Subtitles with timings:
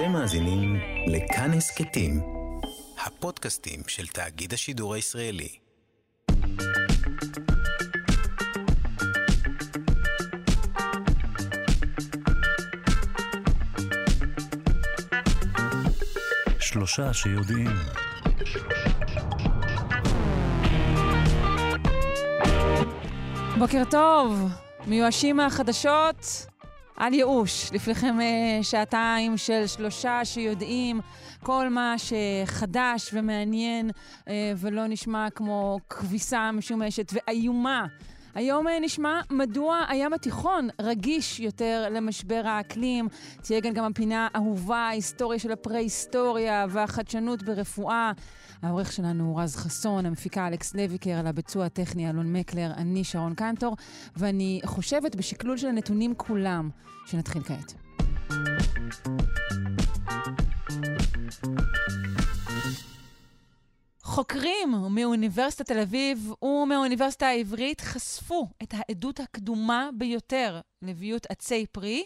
[0.00, 0.76] אתם מאזינים
[1.06, 2.20] לכאן הסכתים,
[3.06, 5.48] הפודקאסטים של תאגיד השידור הישראלי.
[16.60, 17.70] שלושה שיודעים.
[23.58, 24.48] בוקר טוב,
[24.86, 26.49] מיואשים מהחדשות,
[27.00, 27.72] על ייאוש.
[27.72, 31.00] לפניכם uh, שעתיים של שלושה שיודעים
[31.42, 37.86] כל מה שחדש ומעניין uh, ולא נשמע כמו כביסה משומשת ואיומה.
[38.34, 43.08] היום uh, נשמע מדוע הים התיכון רגיש יותר למשבר האקלים.
[43.42, 48.12] תהיה כאן גם הפינה האהובה, ההיסטוריה של הפרה-היסטוריה והחדשנות ברפואה.
[48.62, 53.34] העורך שלנו הוא רז חסון, המפיקה אלכס לויקר, על הביצוע הטכני אלון מקלר, אני שרון
[53.34, 53.76] קנטור,
[54.16, 56.70] ואני חושבת בשקלול של הנתונים כולם,
[57.06, 57.74] שנתחיל כעת.
[64.16, 72.04] חוקרים מאוניברסיטת תל אביב ומהאוניברסיטה העברית חשפו את העדות הקדומה ביותר לביות עצי פרי.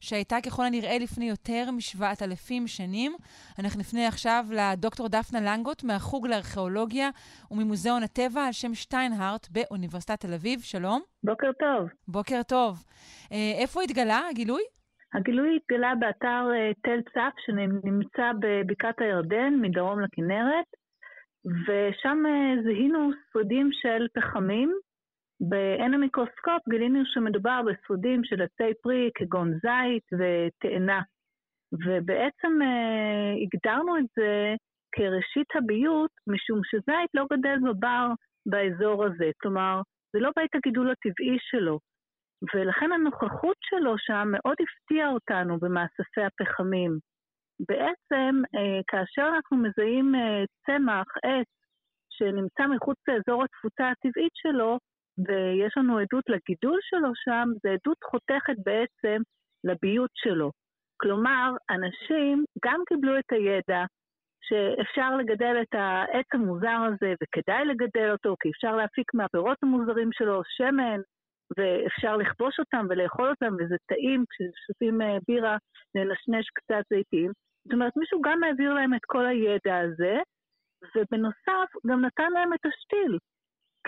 [0.00, 3.12] שהייתה ככל הנראה לפני יותר משבעת אלפים שנים.
[3.58, 7.08] אנחנו נפנה עכשיו לדוקטור דפנה לנגוט מהחוג לארכיאולוגיה
[7.50, 10.60] וממוזיאון הטבע על שם שטיינהארט באוניברסיטת תל אביב.
[10.60, 11.00] שלום.
[11.24, 11.88] בוקר טוב.
[12.08, 12.72] בוקר טוב.
[13.32, 14.62] אה, איפה התגלה הגילוי?
[15.14, 20.68] הגילוי התגלה באתר אה, תל צף שנמצא בבקעת הירדן, מדרום לכנרת,
[21.46, 24.72] ושם אה, זיהינו שרידים של פחמים
[25.40, 31.00] בעין המיקרוסקופ גילינו שמדובר בשרידים של עצי פרי כגון זית ותאנה.
[31.72, 34.54] ובעצם אה, הגדרנו את זה
[34.96, 38.08] כראשית הביות, משום שזית לא גדל בבר
[38.46, 39.30] באזור הזה.
[39.42, 39.80] כלומר,
[40.12, 41.78] זה לא בית הגידול הטבעי שלו.
[42.54, 46.98] ולכן הנוכחות שלו שם מאוד הפתיעה אותנו במאספי הפחמים.
[47.60, 51.48] בעצם, אה, כאשר אנחנו מזהים אה, צמח, עץ,
[52.10, 54.78] שנמצא מחוץ לאזור התפוצה הטבעית שלו,
[55.18, 59.22] ויש לנו עדות לגידול שלו שם, זה עדות חותכת בעצם
[59.64, 60.50] לביות שלו.
[60.96, 63.84] כלומר, אנשים גם קיבלו את הידע
[64.46, 70.42] שאפשר לגדל את העץ המוזר הזה, וכדאי לגדל אותו, כי אפשר להפיק מהפירות המוזרים שלו
[70.56, 71.00] שמן,
[71.56, 75.56] ואפשר לכבוש אותם ולאכול אותם, וזה טעים כששותים אה, בירה,
[75.94, 77.30] לנשנש קצת זיתים.
[77.64, 80.16] זאת אומרת, מישהו גם העביר להם את כל הידע הזה,
[80.96, 83.18] ובנוסף, גם נתן להם את השתיל.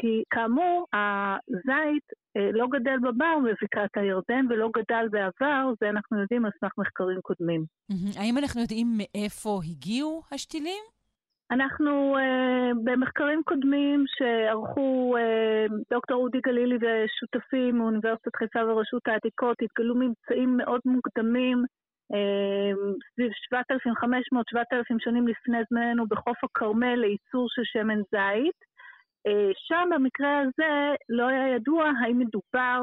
[0.00, 2.06] כי כאמור, הזית
[2.36, 7.20] אה, לא גדל בבר בבקעת הירדן ולא גדל בעבר, זה אנחנו יודעים על סמך מחקרים
[7.22, 7.64] קודמים.
[8.16, 10.95] האם אנחנו יודעים מאיפה הגיעו השתילים?
[11.50, 19.94] אנחנו uh, במחקרים קודמים שערכו uh, דוקטור אודי גלילי ושותפים מאוניברסיטת חיפה ורשות העתיקות, התגלו
[19.94, 21.64] ממצאים מאוד מוקדמים,
[22.12, 22.76] uh,
[23.12, 28.66] סביב 7,500-7,000 שנים לפני זמננו בחוף הכרמל לייצור של שמן זית.
[29.26, 32.80] אה, שם במקרה הזה לא היה ידוע האם מדובר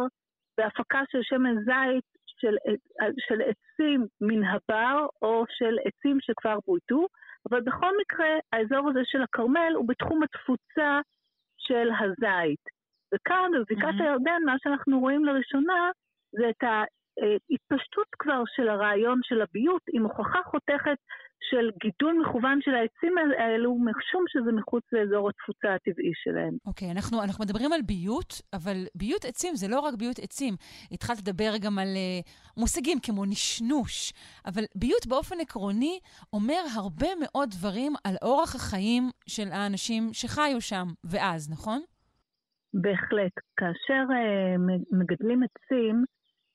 [0.57, 7.05] בהפקה של שמן זית של, אה, של עצים מן הבר או של עצים שכבר בויתו,
[7.49, 10.99] אבל בכל מקרה האזור הזה של הכרמל הוא בתחום התפוצה
[11.57, 12.63] של הזית.
[13.13, 14.03] וכאן בבקעת mm-hmm.
[14.03, 15.91] הירדן מה שאנחנו רואים לראשונה
[16.31, 20.97] זה את ההתפשטות כבר של הרעיון של הביות עם הוכחה חותכת
[21.49, 26.57] של גידול מכוון של העצים האלו, משום שזה מחוץ לאזור התפוצה הטבעי שלהם.
[26.65, 30.53] אוקיי, okay, אנחנו, אנחנו מדברים על ביות, אבל ביות עצים זה לא רק ביות עצים.
[30.91, 34.13] התחלת לדבר גם על uh, מושגים כמו נשנוש,
[34.45, 35.99] אבל ביות באופן עקרוני
[36.33, 41.81] אומר הרבה מאוד דברים על אורח החיים של האנשים שחיו שם ואז, נכון?
[42.73, 43.35] בהחלט.
[43.57, 44.57] כאשר uh,
[44.91, 46.03] מגדלים עצים,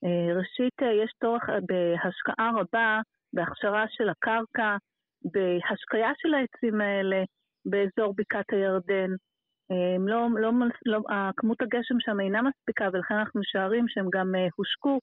[0.05, 3.01] uh, ראשית uh, יש צורך בהשקעה רבה
[3.33, 4.77] בהכשרה של הקרקע,
[5.25, 7.23] בהשקיה של העצים האלה
[7.67, 9.11] באזור בקעת הירדן.
[9.99, 10.51] לא, לא,
[10.87, 11.01] לא,
[11.37, 14.99] כמות הגשם שם אינה מספיקה ולכן אנחנו משערים שהם גם uh, הושקו,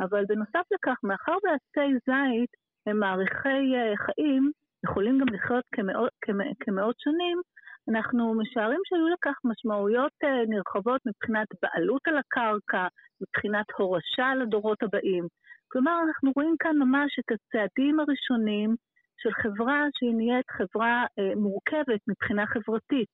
[0.00, 2.50] אבל בנוסף לכך, מאחר ועצי זית
[2.86, 4.50] הם מעריכי uh, חיים,
[4.84, 7.40] יכולים גם לחיות כמאות, כמאות, כמאות שנים,
[7.88, 10.12] אנחנו משערים שהיו לכך משמעויות
[10.48, 12.86] נרחבות מבחינת בעלות על הקרקע,
[13.20, 15.26] מבחינת הורשה לדורות הבאים.
[15.72, 18.76] כלומר, אנחנו רואים כאן ממש את הצעדים הראשונים
[19.20, 23.12] של חברה שהיא נהיית חברה אה, מורכבת מבחינה חברתית.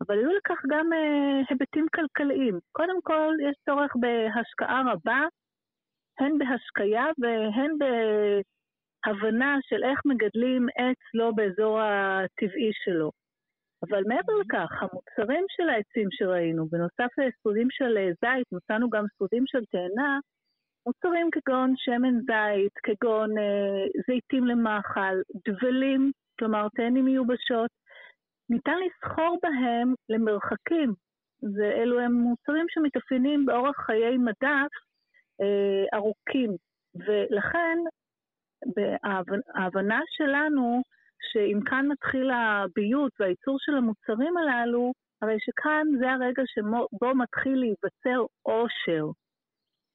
[0.00, 2.58] אבל היו לכך גם אה, היבטים כלכליים.
[2.72, 5.20] קודם כל, יש צורך בהשקעה רבה,
[6.20, 13.10] הן בהשקיה והן בהבנה של איך מגדלים עץ לא באזור הטבעי שלו.
[13.88, 19.64] אבל מעבר לכך, המוצרים של העצים שראינו, בנוסף לשרודים של זית, מצאנו גם שרודים של
[19.64, 20.18] תאנה,
[20.86, 25.16] מוצרים כגון שמן זית, כגון אה, זיתים למאכל,
[25.48, 27.70] דבלים, כלומר תאנים מיובשות,
[28.50, 30.94] ניתן לסחור בהם למרחקים.
[31.56, 34.72] ואלו הם מוצרים שמתאפיינים באורח חיי מדף
[35.40, 36.50] אה, ארוכים,
[36.94, 37.78] ולכן
[39.54, 40.82] ההבנה שלנו
[41.32, 44.92] שאם כאן מתחיל הביות והייצור של המוצרים הללו,
[45.22, 49.23] הרי שכאן זה הרגע שבו מתחיל להיווצר עושר.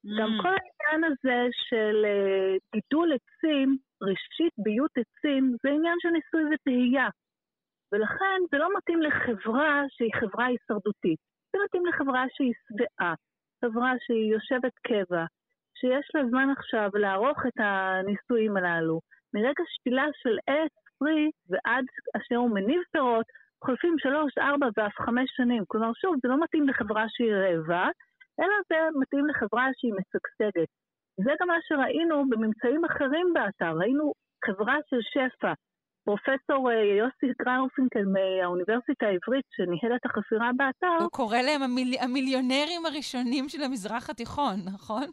[0.05, 0.19] Mm.
[0.19, 6.43] גם כל העניין הזה של אה, גידול עצים, ראשית ביות עצים, זה עניין של ניסוי
[6.53, 7.09] וטהייה.
[7.91, 11.19] ולכן זה לא מתאים לחברה שהיא חברה הישרדותית.
[11.51, 13.13] זה מתאים לחברה שהיא שבעה,
[13.65, 15.25] חברה שהיא יושבת קבע,
[15.79, 18.99] שיש לה זמן עכשיו לערוך את הניסויים הללו.
[19.33, 21.85] מרגע שתילה של עץ פרי ועד
[22.17, 23.25] אשר הוא מניב פירות,
[23.63, 25.63] חולפים שלוש, ארבע ואף חמש שנים.
[25.67, 27.87] כלומר, שוב, זה לא מתאים לחברה שהיא רעבה,
[28.39, 30.69] אלא זה מתאים לחברה שהיא משגשגת.
[31.23, 33.73] זה גם מה שראינו בממצאים אחרים באתר.
[33.77, 34.13] ראינו
[34.45, 35.53] חברה של שפע.
[36.05, 41.03] פרופסור אה, יוסי גראופינקל מהאוניברסיטה העברית, שניהל את החפירה באתר...
[41.03, 41.93] הוא קורא להם המיל...
[42.01, 45.07] המיליונרים הראשונים של המזרח התיכון, נכון?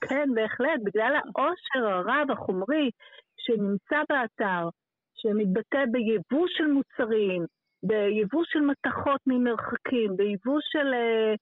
[0.00, 2.90] כן, בהחלט, בגלל העושר הרב החומרי
[3.36, 4.68] שנמצא באתר,
[5.14, 7.42] שמתבטא ביבוא של מוצרים,
[7.82, 11.34] ביבוא של מתכות ממרחקים, ביבוא של אה,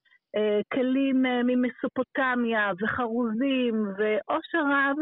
[0.74, 4.96] כלים אה, ממסופוטמיה וחרוזים ועושר רב,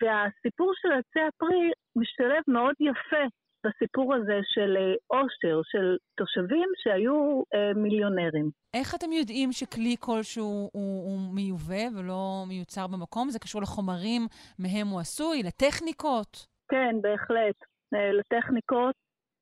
[0.00, 3.24] והסיפור של עצי הפרי משתלב מאוד יפה
[3.66, 4.76] בסיפור הזה של
[5.06, 8.50] עושר, של תושבים שהיו אה, מיליונרים.
[8.74, 13.30] איך אתם יודעים שכלי כלשהו הוא, הוא מיובא ולא מיוצר במקום?
[13.30, 14.22] זה קשור לחומרים
[14.58, 16.46] מהם הוא עשוי, לטכניקות?
[16.68, 17.56] כן, בהחלט.
[17.94, 18.94] אה, לטכניקות,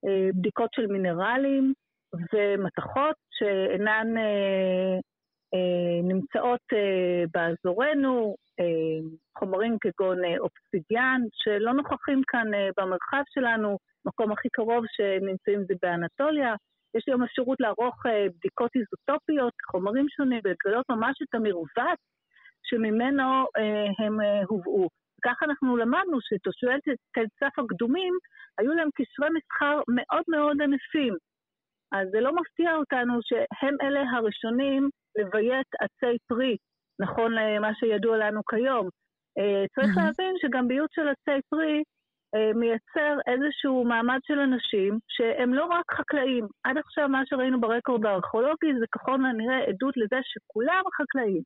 [0.04, 1.72] אה, בדיקות של מינרלים
[2.32, 4.98] ומתכות שאינן אה,
[6.02, 6.66] נמצאות
[7.34, 8.34] באזורנו,
[9.38, 12.46] חומרים כגון אופסידיאן, שלא נוכחים כאן
[12.76, 16.54] במרחב שלנו, המקום הכי קרוב שנמצאים זה באנטוליה.
[16.96, 21.98] יש היום אפשרות לערוך בדיקות איזוטופיות, חומרים שונים, ולגלות ממש את המרווח
[22.62, 23.46] שממנו
[23.98, 24.88] הם הובאו.
[25.24, 26.70] כך אנחנו למדנו שתושבי
[27.12, 28.14] תל צף הקדומים,
[28.58, 31.14] היו להם קשרי מסחר מאוד מאוד ענפים.
[31.92, 36.56] אז זה לא מפתיע אותנו שהם אלה הראשונים לביית עצי פרי,
[37.00, 38.88] נכון למה שידוע לנו כיום.
[39.38, 39.96] אה, צריך.
[39.96, 41.82] להבין שגם ביות של עצי פרי
[42.34, 46.46] אה, מייצר איזשהו מעמד של אנשים שהם לא רק חקלאים.
[46.64, 51.42] עד עכשיו מה שראינו ברקורד הארכיאולוגי זה ככל הנראה עדות לזה שכולם חקלאים.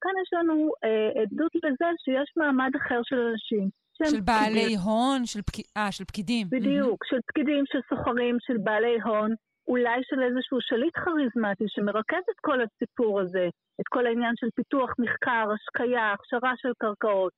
[0.00, 3.68] כאן יש לנו אה, עדות לזה שיש מעמד אחר של אנשים.
[4.04, 4.78] של בעלי פקידים.
[4.78, 5.56] הון, של, פק...
[5.78, 6.46] 아, של פקידים.
[6.50, 7.10] בדיוק, mm-hmm.
[7.10, 9.34] של פקידים, של סוחרים, של בעלי הון,
[9.68, 13.46] אולי של איזשהו שליט כריזמטי שמרכז את כל הסיפור הזה,
[13.80, 17.32] את כל העניין של פיתוח מחקר, השקיה, הכשרה של קרקעות,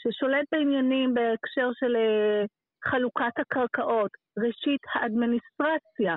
[0.00, 2.44] ששולט בעניינים בהקשר של אה,
[2.84, 6.14] חלוקת הקרקעות, ראשית האדמיניסטרציה,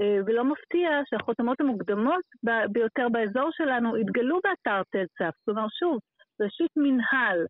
[0.00, 2.24] אה, ולא מפתיע שהחותמות המוקדמות
[2.72, 5.34] ביותר באזור שלנו התגלו באתר תל צף.
[5.44, 5.98] כלומר, שוב,
[6.40, 7.46] ראשית מנהל.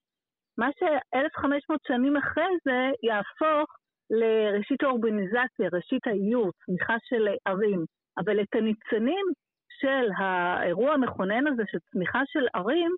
[0.58, 3.76] מה ש-1500 שנים אחרי זה יהפוך
[4.10, 7.84] לראשית האורבניזציה, ראשית האיות, צמיחה של ערים.
[8.18, 9.26] אבל את הניצנים
[9.80, 12.90] של האירוע המכונן הזה של צמיחה של ערים,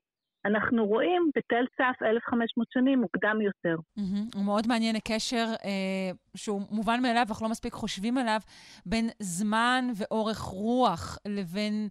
[0.44, 3.76] אנחנו רואים בתל צף 1,500 שנים מוקדם יותר.
[3.98, 4.36] Mm-hmm.
[4.36, 8.40] הוא מאוד מעניין הקשר אה, שהוא מובן מאליו, אך לא מספיק חושבים עליו,
[8.86, 11.88] בין זמן ואורך רוח לבין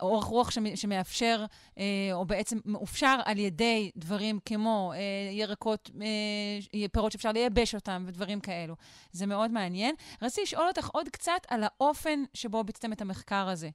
[0.00, 1.44] אורך רוח שמאפשר,
[1.78, 4.98] אה, או בעצם מאופשר על ידי דברים כמו אה,
[5.32, 8.74] ירקות, אה, פירות שאפשר לייבש אותם ודברים כאלו.
[9.12, 9.94] זה מאוד מעניין.
[10.22, 13.68] רציתי לשאול אותך עוד קצת על האופן שבו ביצעתם את המחקר הזה.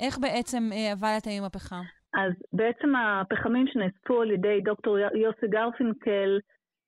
[0.00, 1.82] איך בעצם אה, עבדתם עם הפחם?
[2.14, 6.38] אז בעצם הפחמים שנאספו על ידי דוקטור יוסי גרפינקל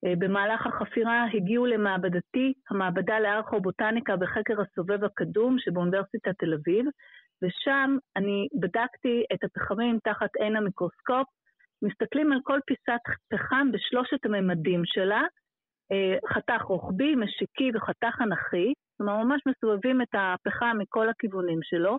[0.04, 6.86] אה, במהלך החפירה הגיעו למעבדתי, המעבדה לארכובוטניקה בחקר הסובב הקדום שבאוניברסיטת תל אביב,
[7.42, 11.26] ושם אני בדקתי את הפחמים תחת עין המיקרוסקופ,
[11.82, 15.22] מסתכלים על כל פיסת פחם בשלושת הממדים שלה,
[15.92, 21.96] אה, חתך רוחבי, משיקי וחתך אנכי, כלומר ממש מסובבים את הפחם מכל הכיוונים שלו.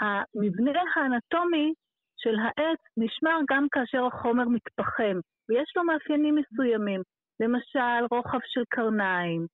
[0.00, 1.72] המבנה האנטומי
[2.16, 5.18] של העץ נשמר גם כאשר החומר מתפחם,
[5.48, 7.02] ויש לו מאפיינים מסוימים,
[7.40, 9.46] למשל רוחב של קרניים,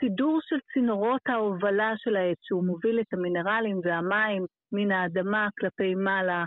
[0.00, 6.44] סידור של צינורות ההובלה של העץ, שהוא מוביל את המינרלים והמים מן האדמה כלפי מעלה.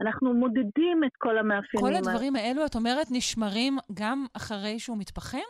[0.00, 1.86] אנחנו מודדים את כל המאפיינים.
[1.86, 5.48] כל הדברים האלו, את אומרת, נשמרים גם אחרי שהוא מתפחם?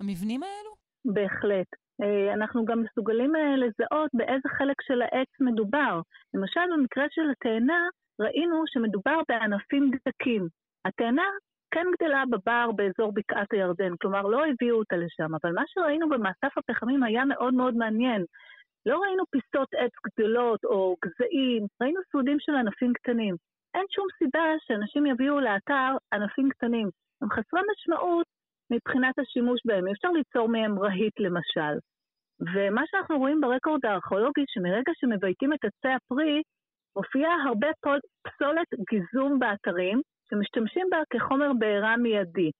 [0.00, 0.70] המבנים האלו?
[1.04, 1.66] בהחלט.
[2.02, 6.00] אה, אנחנו גם מסוגלים אה, לזהות באיזה חלק של העץ מדובר.
[6.34, 7.80] למשל, במקרה של התאנה,
[8.20, 10.48] ראינו שמדובר בענפים דקים.
[10.84, 11.28] התאנה
[11.70, 16.58] כן גדלה בבר באזור בקעת הירדן, כלומר לא הביאו אותה לשם, אבל מה שראינו במאסף
[16.58, 18.24] הפחמים היה מאוד מאוד מעניין.
[18.86, 23.34] לא ראינו פיסות עץ גדולות או גזעים, ראינו סעודים של ענפים קטנים.
[23.74, 26.88] אין שום סיבה שאנשים יביאו לאתר ענפים קטנים.
[27.22, 28.26] הם חסרי משמעות
[28.72, 29.86] מבחינת השימוש בהם.
[29.86, 31.74] אי אפשר ליצור מהם רהיט למשל.
[32.40, 36.42] ומה שאנחנו רואים ברקורד הארכיאולוגי, שמרגע שמבייתים את עצי הפרי,
[36.98, 37.68] מופיעה הרבה
[38.22, 40.00] פסולת גיזום באתרים,
[40.30, 42.50] שמשתמשים בה כחומר בעירה מיידי.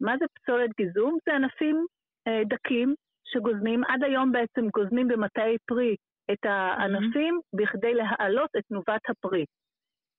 [0.00, 1.18] מה זה פסולת גיזום?
[1.26, 1.86] זה ענפים
[2.28, 2.94] אה, דקים
[3.24, 5.96] שגוזמים, עד היום בעצם גוזמים במטעי פרי
[6.32, 7.58] את הענפים mm-hmm.
[7.58, 9.44] בכדי להעלות את תנובת הפרי.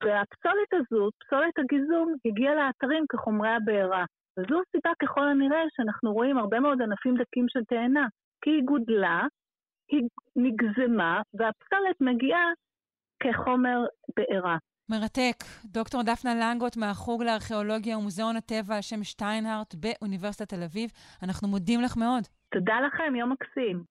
[0.04, 4.06] והפסולת הזו, פסולת הגיזום, הגיעה לאתרים כחומרי הבעירה.
[4.40, 8.08] וזו הסיבה ככל הנראה שאנחנו רואים הרבה מאוד ענפים דקים של תאנה,
[8.42, 9.28] כי היא גודלה,
[9.92, 10.02] היא
[10.36, 12.52] נגזמה, והפסולת מגיעה
[13.20, 13.86] כחומר
[14.16, 14.58] בעירה.
[14.90, 15.44] מרתק.
[15.66, 20.90] דוקטור דפנה לנגוט מהחוג לארכיאולוגיה ומוזיאון הטבע על שם שטיינהארט באוניברסיטת תל אביב.
[21.24, 22.24] אנחנו מודים לך מאוד.
[22.54, 23.84] תודה לכם, יום מקסים.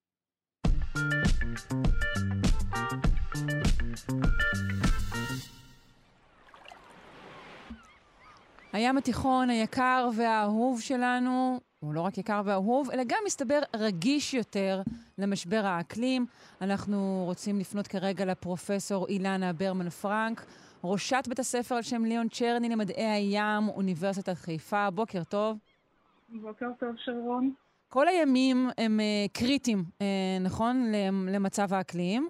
[8.72, 14.82] הים התיכון היקר והאהוב שלנו, הוא לא רק יקר ואהוב, אלא גם מסתבר רגיש יותר
[15.18, 16.26] למשבר האקלים.
[16.60, 20.46] אנחנו רוצים לפנות כרגע לפרופסור אילנה ברמן פרנק,
[20.84, 24.90] ראשת בית הספר על שם ליאון צ'רני למדעי הים, אוניברסיטת חיפה.
[24.90, 25.58] בוקר טוב.
[26.28, 27.54] בוקר טוב, שרון.
[27.88, 30.02] כל הימים הם uh, קריטיים, uh,
[30.40, 30.92] נכון,
[31.28, 32.28] למצב האקלים,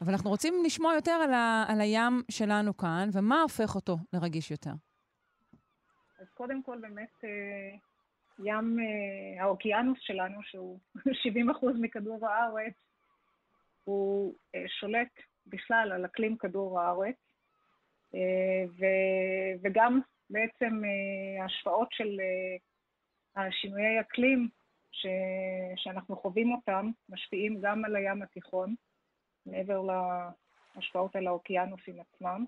[0.00, 4.50] אבל אנחנו רוצים לשמוע יותר על, ה, על הים שלנו כאן, ומה הופך אותו לרגיש
[4.50, 4.72] יותר.
[6.20, 7.78] אז קודם כל באמת uh,
[8.38, 10.78] ים, uh, האוקיינוס שלנו, שהוא
[11.22, 11.48] 70
[11.80, 12.74] מכדור הארץ,
[13.84, 15.12] הוא uh, שולט
[15.46, 17.16] בכלל על אקלים כדור הארץ,
[18.14, 18.64] אה,
[19.62, 20.00] וגם
[20.30, 24.48] בעצם אה, ההשפעות של אה, השינויי אקלים
[24.92, 25.06] ש,
[25.76, 28.74] שאנחנו חווים אותם משפיעים גם על הים התיכון,
[29.46, 29.82] מעבר
[30.76, 32.44] להשפעות על האוקיינוסים עצמם.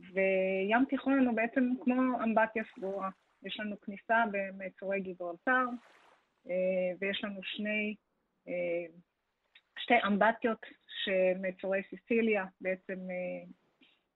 [0.00, 3.10] וים תיכון הוא בעצם כמו אמבטיה סגורה.
[3.42, 5.64] יש לנו כניסה במצורי גיברלטר,
[7.00, 7.94] ויש לנו שני,
[9.78, 12.98] שתי אמבטיות שמצורי סיסיליה בעצם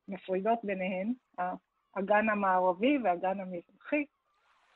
[0.08, 4.04] מפרידות ביניהן, האגן המערבי והאגן המזרחי.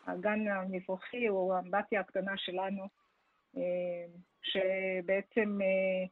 [0.07, 2.89] האגן המזרחי הוא האמבטיה הקטנה שלנו,
[3.57, 4.07] אה,
[4.43, 6.07] שבעצם אה,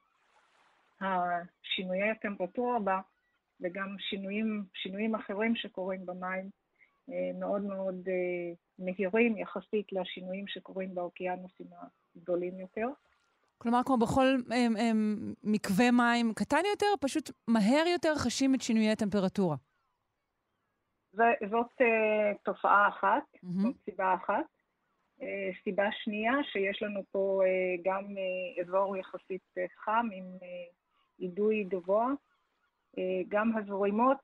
[1.01, 3.01] השינויי הטמפרטורה בה
[3.61, 6.64] וגם שינויים, שינויים אחרים שקורים במים אה,
[7.35, 8.09] מאוד מאוד
[8.79, 11.67] מהירים יחסית לשינויים שקורים באוקיינוסים
[12.17, 12.89] הגדולים יותר.
[13.59, 18.91] כלומר, כמו בכל הם, הם, מקווה מים קטן יותר, פשוט מהר יותר חשים את שינויי
[18.91, 19.57] הטמפרטורה.
[21.51, 23.63] זאת uh, תופעה אחת, mm-hmm.
[23.63, 24.45] זאת סיבה אחת.
[25.21, 25.25] Uh,
[25.65, 30.75] סיבה שנייה, שיש לנו פה uh, גם uh, אזור יחסית uh, חם עם uh,
[31.21, 32.09] אידוי גבוה.
[32.97, 34.19] Uh, גם הזרימות,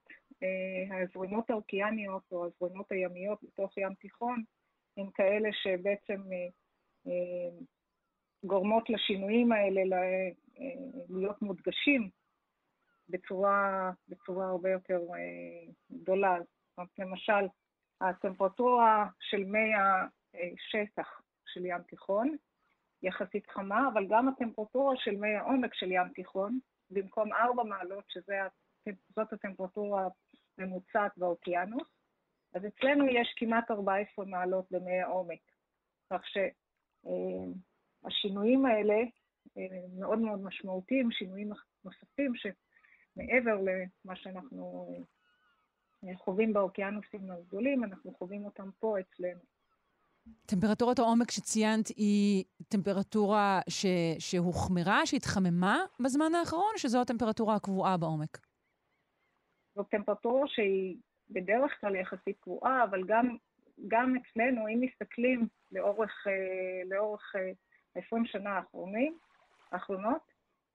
[0.90, 4.42] הזרימות האוקייניות או הזרימות הימיות בתוך ים תיכון,
[4.96, 7.64] הן כאלה שבעצם uh, uh,
[8.44, 10.28] גורמות לשינויים האלה אה,
[11.08, 12.10] להיות מודגשים
[13.08, 16.36] בצורה, בצורה הרבה יותר אה, גדולה.
[16.38, 17.48] זאת אומרת, למשל,
[18.00, 22.36] הטמפרטורה של מי השטח של ים תיכון
[23.02, 26.58] יחסית חמה, אבל גם הטמפרטורה של מי העומק של ים תיכון,
[26.90, 30.08] במקום 4 מעלות, שזאת הטמפרטורה
[30.60, 31.88] הממוצעת באוקיינוס,
[32.54, 35.40] אז אצלנו יש כמעט 14 מעלות במי העומק.
[36.10, 36.36] כך ש...
[37.06, 38.94] אה, האלה
[39.58, 41.50] אה, מאוד מאוד משמעותיים, שינויים
[41.84, 44.94] נוספים שמעבר למה שאנחנו
[46.04, 49.40] אה, חווים באוקיינוסים הגדולים, אנחנו חווים אותם פה אצלנו.
[50.46, 53.86] טמפרטורת העומק שציינת היא טמפרטורה ש...
[54.18, 58.49] שהוחמרה, שהתחממה בזמן האחרון, שזו הטמפרטורה הקבועה בעומק?
[59.74, 60.96] זו טמפרטורה שהיא
[61.30, 63.36] בדרך כלל יחסית קבועה, אבל גם,
[63.88, 69.18] גם אצלנו, אם מסתכלים לאורך, אה, לאורך ה-20 שנה האחרונים,
[69.72, 70.30] האחרונות,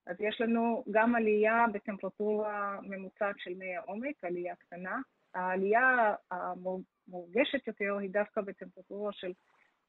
[0.07, 4.99] אז יש לנו גם עלייה בטמפרטורה ממוצעת של מי העומק, עלייה קטנה.
[5.33, 9.31] העלייה המורגשת יותר היא דווקא בטמפרטורה של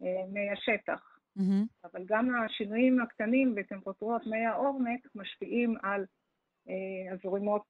[0.02, 1.16] אה, מי השטח.
[1.38, 1.66] Mm-hmm.
[1.84, 6.04] אבל גם השינויים הקטנים בטמפרטורות מי העומק משפיעים על
[6.68, 7.64] אה, הזרימות,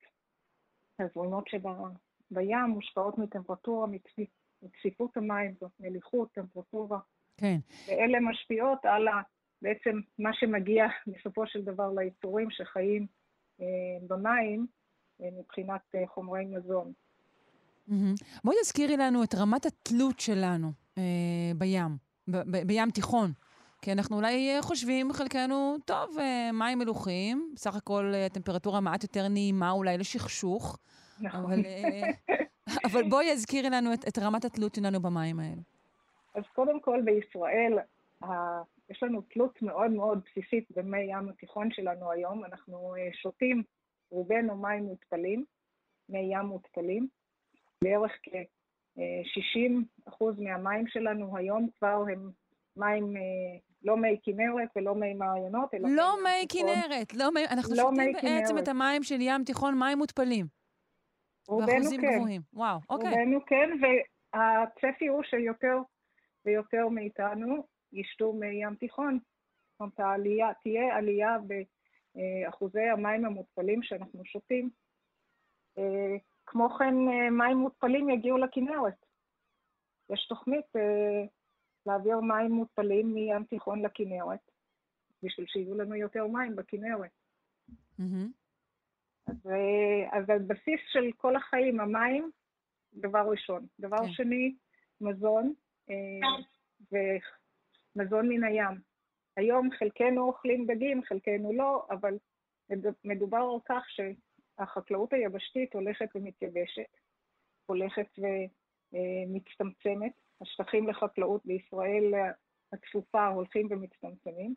[1.01, 1.73] הזרימות שבים
[2.69, 3.87] מושפעות מטמפרטורה,
[4.63, 6.99] מצפיפות המים, זאת מליחות, טמפרטורה.
[7.37, 7.57] כן.
[7.89, 9.09] ואלה משפיעות על
[9.63, 13.07] בעצם מה שמגיע בסופו של דבר ליצורים שחיים
[13.61, 13.67] אה,
[14.07, 14.67] במים
[15.21, 16.93] אה, מבחינת אה, חומרי מזון.
[17.89, 18.41] Mm-hmm.
[18.45, 21.03] בואי תזכירי לנו את רמת התלות שלנו אה,
[21.59, 21.97] בים,
[22.29, 23.33] ב- ב- בים תיכון.
[23.87, 29.03] כי אנחנו אולי אה, חושבים, חלקנו, טוב, אה, מים מלוכים, בסך הכל אה, טמפרטורה מעט
[29.03, 30.79] יותר נעימה אולי לשכשוך.
[31.21, 31.53] נכון.
[31.53, 31.61] אבל,
[32.87, 35.63] אבל בואי יזכירי לנו את, את רמת התלות שלנו במים האלה.
[36.35, 37.79] אז קודם כל, בישראל,
[38.25, 38.27] ה...
[38.91, 42.45] יש לנו תלות מאוד מאוד בסיסית במי ים התיכון שלנו היום.
[42.45, 43.63] אנחנו שותים
[44.11, 45.45] רובנו מים מותפלים,
[46.09, 47.09] מי ים מותפלים.
[47.85, 52.31] בערך כ-60% מהמים שלנו היום כבר הם
[52.77, 53.23] מים, אה,
[53.83, 55.89] לא מי כנרת ולא מי מעיינות, אלא...
[55.89, 57.45] לא מי כנרת, לא מי...
[57.51, 58.63] אנחנו לא שותים בעצם כנרת.
[58.63, 60.47] את המים של ים תיכון, מים מותפלים.
[61.49, 62.17] רובנו באחוזים כן.
[62.17, 62.43] גבוהים.
[62.53, 63.11] וואו, אוקיי.
[63.11, 65.79] רובנו כן, והצפי הוא שיותר
[66.45, 69.19] ויותר מאיתנו ישתו מי ים תיכון.
[69.73, 71.37] זאת אומרת, העלייה, תהיה עלייה
[72.15, 74.71] באחוזי המים המותפלים שאנחנו שותים.
[75.79, 76.17] אה,
[76.47, 78.95] כמו כן, אה, מים מותפלים יגיעו לכנרת.
[80.11, 81.25] יש תוכנית אה,
[81.87, 84.51] להעביר מים מותפלים מים תיכון לכנרת,
[85.23, 87.11] בשביל שיהיו לנו יותר מים בכנרת.
[88.01, 88.27] Mm-hmm.
[89.27, 89.37] אז,
[90.13, 92.31] אז הבסיס של כל החיים, המים,
[92.95, 93.67] דבר ראשון.
[93.81, 94.07] דבר okay.
[94.07, 94.13] כן.
[94.13, 94.55] שני,
[95.01, 95.55] מזון,
[96.93, 98.81] ומזון מן הים.
[99.37, 102.19] היום חלקנו אוכלים דגים, חלקנו לא, אבל
[103.05, 106.97] מדובר על כך שהחקלאות היבשתית הולכת ומתייבשת,
[107.67, 108.19] הולכת
[108.93, 110.13] ומצטמצמת.
[110.41, 112.15] השטחים לחקלאות בישראל
[112.73, 114.55] הצפופה הולכים ומצטמצמים,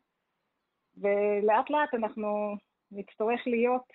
[0.98, 2.55] ולאט לאט אנחנו
[2.91, 3.93] נצטרך להיות,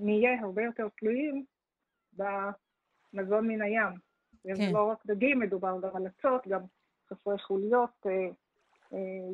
[0.00, 1.44] נהיה הרבה יותר תלויים
[2.12, 3.92] במזון מן הים.
[4.44, 4.52] כן.
[4.52, 6.60] וזה לא רק דגים, מדובר גם על אצות, גם
[7.08, 8.28] חסרי חוליות, אה,
[8.92, 9.28] אה,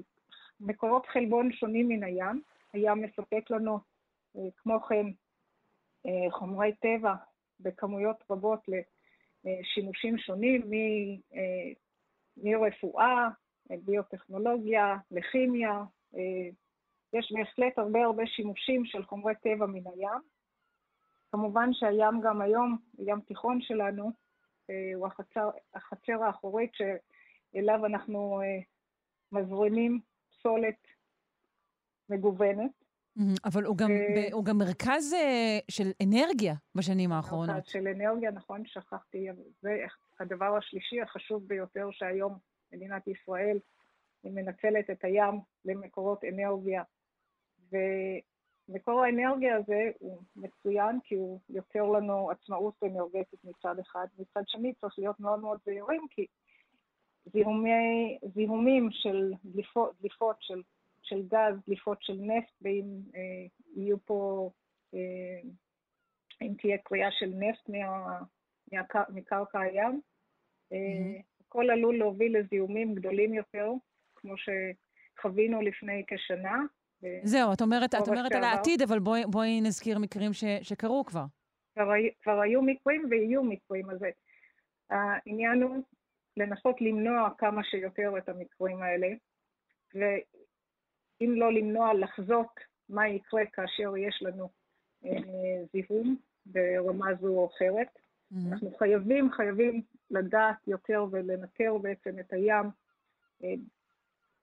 [0.61, 2.43] מקורות חלבון שונים מן הים.
[2.73, 3.79] הים מספק לנו,
[4.37, 5.07] אה, כמו כן,
[6.31, 7.15] חומרי טבע
[7.61, 8.61] בכמויות רבות
[9.45, 10.71] לשימושים שונים,
[12.37, 13.29] מרפואה,
[13.85, 15.83] ביוטכנולוגיה, לכימיה.
[17.13, 20.21] יש בהחלט הרבה הרבה שימושים של חומרי טבע מן הים.
[21.33, 24.11] כמובן שהים גם היום, ים תיכון שלנו,
[24.95, 28.41] הוא החצר, החצר האחורית שאליו אנחנו
[29.33, 30.01] מזרימים
[30.31, 30.87] פסולת
[32.09, 32.71] מגוונת.
[33.45, 34.33] אבל הוא גם, ו...
[34.33, 37.57] הוא גם מרכז אה, של אנרגיה בשנים האחרונות.
[37.57, 39.27] מרכז של אנרגיה, נכון, שכחתי.
[39.63, 39.85] זה
[40.21, 42.39] הדבר השלישי החשוב ביותר שהיום
[42.73, 43.59] מדינת ישראל
[44.25, 46.83] מנצלת את הים למקורות אנרגיה.
[47.73, 54.07] ומקור האנרגיה הזה הוא מצוין כי הוא יוצר לנו עצמאות אנרגטית מצד אחד.
[54.19, 56.27] מצד שני צריך להיות מאוד מאוד זהירים כי
[57.33, 60.63] זיהומי, זיהומים של דליפות, דליפות של,
[61.03, 62.85] של גז, דליפות של נפט, ואם
[63.15, 64.51] אה, יהיו פה,
[64.95, 65.41] אה,
[66.43, 68.21] אם תהיה קריאה של נפט מה,
[68.73, 70.01] מה, מקרקע הים,
[70.73, 71.23] אה, mm-hmm.
[71.47, 73.73] הכל עלול להוביל לזיהומים גדולים יותר,
[74.17, 76.63] כמו שחווינו לפני כשנה.
[77.23, 81.25] זהו, את אומרת, את אומרת על העתיד, אבל בואי, בואי נזכיר מקרים ש, שקרו כבר.
[81.75, 83.99] כבר, כבר היו מקרים ויהיו מקרים, אז
[84.91, 85.83] העניין הוא
[86.37, 89.09] לנסות למנוע כמה שיותר את המקרים האלה,
[91.21, 94.49] ואם לא למנוע, לחזות מה יקרה כאשר יש לנו
[95.05, 95.11] אה,
[95.73, 97.89] זיהום ברמה זו או אחרת.
[97.89, 98.53] Mm-hmm.
[98.53, 102.67] אנחנו חייבים, חייבים לדעת יותר ולנטר בעצם את הים
[103.45, 103.55] אה,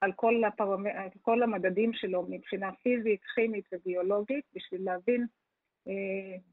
[0.02, 0.88] על כל, הפרמ...
[0.88, 5.26] על כל המדדים שלו מבחינה פיזית, כימית וביולוגית, בשביל להבין
[5.88, 5.94] אה,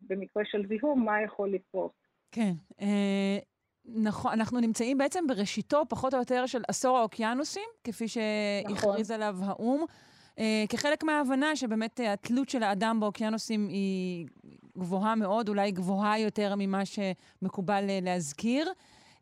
[0.02, 1.92] במקרה של זיהום מה יכול לקרות.
[2.32, 2.52] כן.
[2.80, 3.38] אה,
[3.86, 9.22] נכון, אנחנו נמצאים בעצם בראשיתו, פחות או יותר, של עשור האוקיינוסים, כפי שהכריז נכון.
[9.22, 9.84] עליו האו"ם,
[10.68, 14.26] כחלק מההבנה שבאמת אה, התלות של האדם באוקיינוסים היא
[14.78, 18.72] גבוהה מאוד, אולי גבוהה יותר ממה שמקובל אה, להזכיר.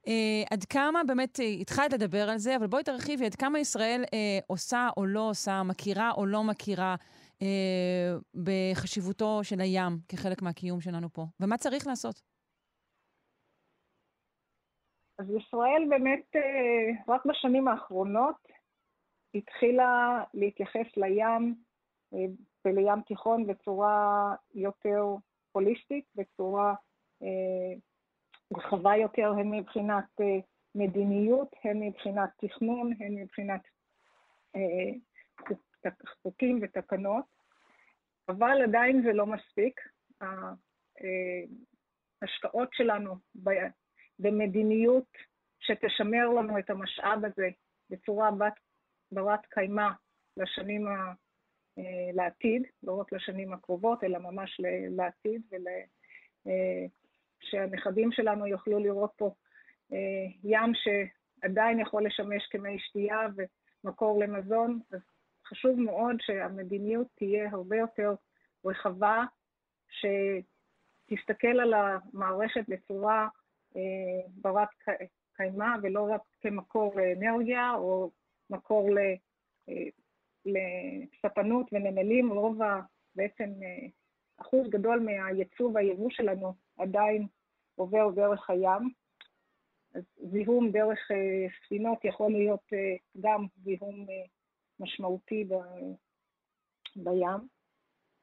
[0.08, 4.04] אה, עד כמה, באמת, אה, התחלת לדבר על זה, אבל בואי תרחיבי, עד כמה ישראל
[4.14, 6.94] אה, עושה או לא עושה, מכירה או לא מכירה
[7.42, 12.22] אה, בחשיבותו של הים כחלק מהקיום שלנו פה, ומה צריך לעשות?
[15.18, 18.36] אז ישראל באמת אה, רק בשנים האחרונות
[19.34, 21.54] התחילה להתייחס לים
[22.14, 22.18] אה,
[22.64, 25.04] ולים תיכון בצורה יותר
[25.52, 26.74] הוליסטית, בצורה
[27.22, 27.78] אה,
[28.56, 30.20] רחבה יותר, הן מבחינת
[30.74, 33.60] מדיניות, הן מבחינת תכנון, הן מבחינת
[36.22, 37.24] חוקים ותקנות,
[38.28, 39.80] אבל עדיין זה לא מספיק.
[42.22, 43.14] ההשקעות שלנו
[44.18, 45.08] במדיניות
[45.60, 47.48] שתשמר לנו את המשאב הזה
[47.90, 48.52] בצורה בת,
[49.12, 49.88] ברת קיימא
[50.36, 51.12] לשנים ה,
[51.78, 55.42] אה, לעתיד, לא רק לשנים הקרובות, אלא ממש לעתיד
[57.40, 59.34] שהנכדים שלנו יוכלו לראות פה
[59.92, 63.20] אה, ים שעדיין יכול לשמש כמי שתייה
[63.84, 65.00] ומקור למזון, אז
[65.46, 68.14] חשוב מאוד שהמדיניות תהיה הרבה יותר
[68.64, 69.24] רחבה,
[69.88, 73.28] שתסתכל על המערכת בצורה
[73.76, 73.80] אה,
[74.28, 74.68] ברת
[75.36, 78.10] קיימא ולא רק כמקור לאנרגיה או
[78.52, 78.88] מקור
[79.68, 79.88] אה,
[80.46, 82.80] לספנות ונמלים, רוב ה...
[83.14, 83.86] בעצם אה,
[84.40, 87.26] אחוז גדול מהייצוא והייבוא שלנו עדיין
[87.74, 88.90] עובר דרך הים.
[89.94, 92.72] אז זיהום דרך אה, ספינות יכול להיות
[93.20, 94.06] גם זיהום
[94.80, 95.54] משמעותי ב...
[96.96, 97.48] בים,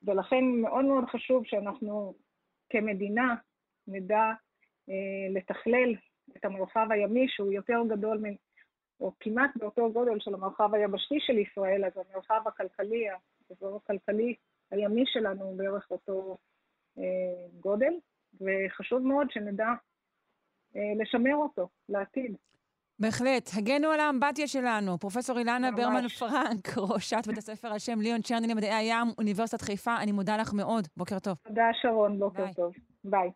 [0.04, 2.14] ולכן מאוד מאוד חשוב שאנחנו
[2.70, 3.36] כמדינה
[3.88, 4.24] נדע
[5.34, 5.96] לתכלל
[6.38, 8.18] את המרחב הימי שהוא יותר גדול
[9.00, 13.06] או כמעט באותו גודל של המרחב היבשתי של ישראל, אז המרחב הכלכלי,
[13.50, 14.36] האזור הכלכלי
[14.72, 16.38] הימי שלנו הוא בערך אותו
[16.98, 17.04] אה,
[17.60, 17.94] גודל,
[18.42, 19.68] וחשוב מאוד שנדע
[20.76, 22.36] אה, לשמר אותו לעתיד.
[23.00, 23.50] בהחלט.
[23.58, 24.98] הגנו על האמבטיה שלנו.
[24.98, 29.98] פרופ' אילנה ברמן פרנק, ראשת בית הספר על שם ליאון צ'רני למדעי הים, אוניברסיטת חיפה,
[29.98, 30.88] אני מודה לך מאוד.
[30.98, 31.38] בוקר טוב.
[31.44, 32.20] תודה, שרון.
[32.20, 32.74] בוקר טוב.
[33.04, 33.17] ביי.
[33.17, 33.30] ביי.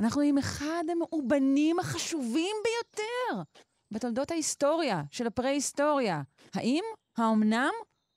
[0.00, 3.42] אנחנו עם אחד המאובנים החשובים ביותר
[3.90, 6.22] בתולדות ההיסטוריה, של הפרה-היסטוריה.
[6.54, 6.84] האם?
[7.18, 7.70] האומנם?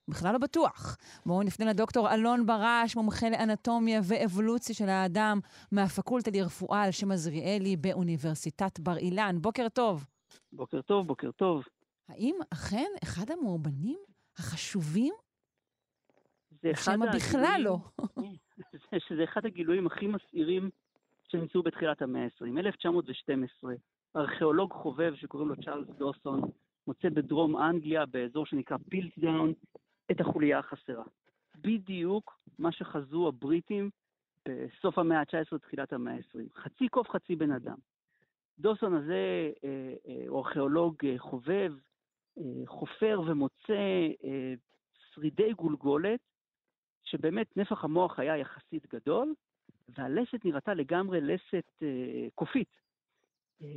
[0.10, 0.98] בכלל לא בטוח.
[1.26, 5.40] בואו נפנה לדוקטור אלון ברש, מומחה לאנטומיה ואבולוציה של האדם
[5.72, 9.36] מהפקולטה לרפואה על שם עזריאלי באוניברסיטת בר אילן.
[9.42, 10.06] בוקר טוב.
[10.54, 11.64] בוקר טוב, בוקר טוב.
[12.10, 14.00] האם אכן אחד המאובנים
[14.38, 15.14] החשובים?
[16.62, 17.16] זה אחד הגילויים...
[17.16, 17.78] בכלל לא.
[19.08, 20.70] שזה אחד הגילויים הכי מסעירים
[21.34, 22.60] שנמצאו בתחילת המאה ה-20.
[22.60, 23.74] 1912,
[24.16, 26.42] ארכיאולוג חובב שקוראים לו צ'ארלס דוסון,
[26.88, 29.54] מוצא בדרום אנגליה, באזור שנקרא פילסדאון,
[30.12, 31.04] את החוליה החסרה.
[31.58, 33.90] בדיוק מה שחזו הבריטים
[34.48, 36.60] בסוף המאה ה-19 ותחילת המאה ה-20.
[36.62, 37.78] חצי קוף, חצי בן אדם.
[38.60, 41.74] דוסון הזה אה, אה, הוא ארכיאולוג אה, חובב,
[42.66, 44.08] חופר ומוצא
[45.14, 46.20] שרידי גולגולת,
[47.04, 49.34] שבאמת נפח המוח היה יחסית גדול,
[49.90, 52.70] והלסת נראתה לגמרי לסת אה, קופית.
[53.62, 53.68] אה,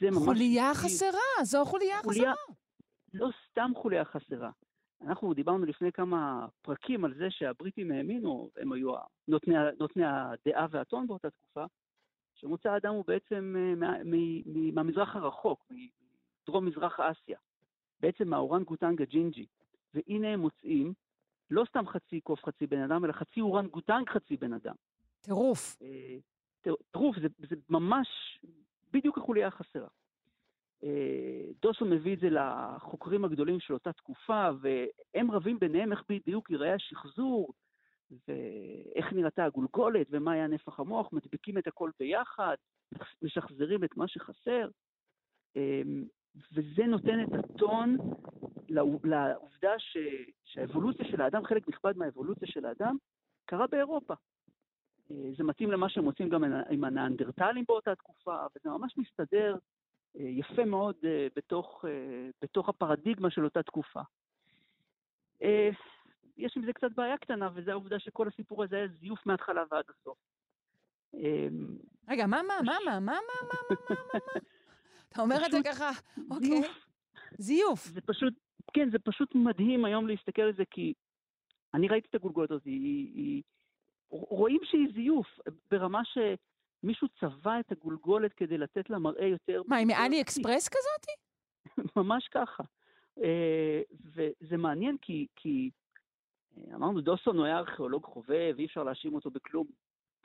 [0.00, 0.24] זה ממש...
[0.24, 2.34] חוליה חסרה, זו חוליה חסרה.
[3.14, 4.50] לא סתם חוליה חסרה.
[5.02, 8.94] אנחנו דיברנו לפני כמה פרקים על זה שהבריטים האמינו, הם היו
[9.28, 11.64] נותני, נותני הדעה והטון באותה תקופה,
[12.34, 14.02] שמוצא האדם הוא בעצם אה,
[14.72, 15.66] מהמזרח הרחוק,
[16.48, 17.38] מדרום-מזרח אסיה,
[18.00, 19.46] בעצם מהאורנגוטנג הג'ינג'י.
[19.94, 20.92] והנה הם מוצאים
[21.50, 24.74] לא סתם חצי קוף חצי בן אדם, אלא חצי אורנגוטנג חצי בן אדם.
[25.24, 25.76] טירוף.
[25.82, 26.16] אה,
[26.92, 28.08] טירוף, זה, זה ממש
[28.92, 29.88] בדיוק החוליה החסרה.
[30.84, 36.50] אה, דוסון מביא את זה לחוקרים הגדולים של אותה תקופה, והם רבים ביניהם איך בדיוק
[36.50, 37.52] ייראה השחזור,
[38.28, 42.56] ואיך נראתה הגולגולת, ומה היה נפח המוח, מדביקים את הכל ביחד,
[43.22, 44.68] משחזרים את מה שחסר,
[45.56, 45.82] אה,
[46.52, 47.96] וזה נותן את הטון
[48.68, 49.96] לעובדה ש,
[50.44, 52.96] שהאבולוציה של האדם, חלק נכבד מהאבולוציה של האדם,
[53.44, 54.14] קרה באירופה.
[55.10, 59.56] אה, זה מתאים למה שהם עושים גם עם הנאנדרטלים באותה תקופה, וזה ממש מסתדר
[60.18, 61.84] אה, יפה מאוד אה, בתוך,
[62.42, 64.00] בתוך הפרדיגמה של אותה תקופה.
[66.36, 69.84] יש עם זה קצת בעיה קטנה, וזו העובדה שכל הסיפור הזה היה זיוף מההתחלה ועד
[69.88, 70.18] הסוף.
[72.08, 73.18] רגע, מה, מה, מה, מה, מה, מה, מה,
[73.50, 73.78] מה, מה,
[74.14, 74.40] מה?
[75.08, 75.90] אתה אומר את זה ככה,
[76.30, 76.62] אוקיי.
[77.38, 77.84] זיוף.
[77.84, 78.34] זה פשוט,
[78.72, 80.94] כן, זה פשוט מדהים היום להסתכל על זה, כי
[81.74, 83.42] אני ראיתי את הגולגולת הזאת, היא, היא,
[84.14, 85.26] רואים שהיא זיוף,
[85.70, 89.62] ברמה שמישהו צבע את הגולגולת כדי לתת לה מראה יותר...
[89.66, 91.12] מה, היא מאלי אקספרס כזאתי?
[91.96, 92.62] ממש ככה.
[93.22, 95.70] אה, וזה מעניין כי, כי
[96.56, 99.66] אה, אמרנו, דוסון הוא היה ארכיאולוג חובב, אי אפשר להאשים אותו בכלום,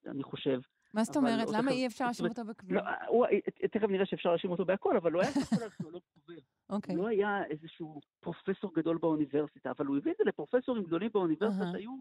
[0.06, 0.60] אני חושב.
[0.94, 1.48] מה זאת אומרת?
[1.54, 2.74] למה אי אפשר להאשים אותו בכלום?
[2.74, 3.26] לא, הוא,
[3.72, 6.40] תכף נראה שאפשר להאשים אותו בהכל, אבל הוא היה ארכיאולוג חובב.
[6.70, 6.96] אוקיי.
[6.96, 11.66] הוא לא היה איזשהו פרופסור גדול באוניברסיטה, אבל הוא הביא את זה לפרופסורים גדולים באוניברסיטה
[11.72, 11.92] שהיו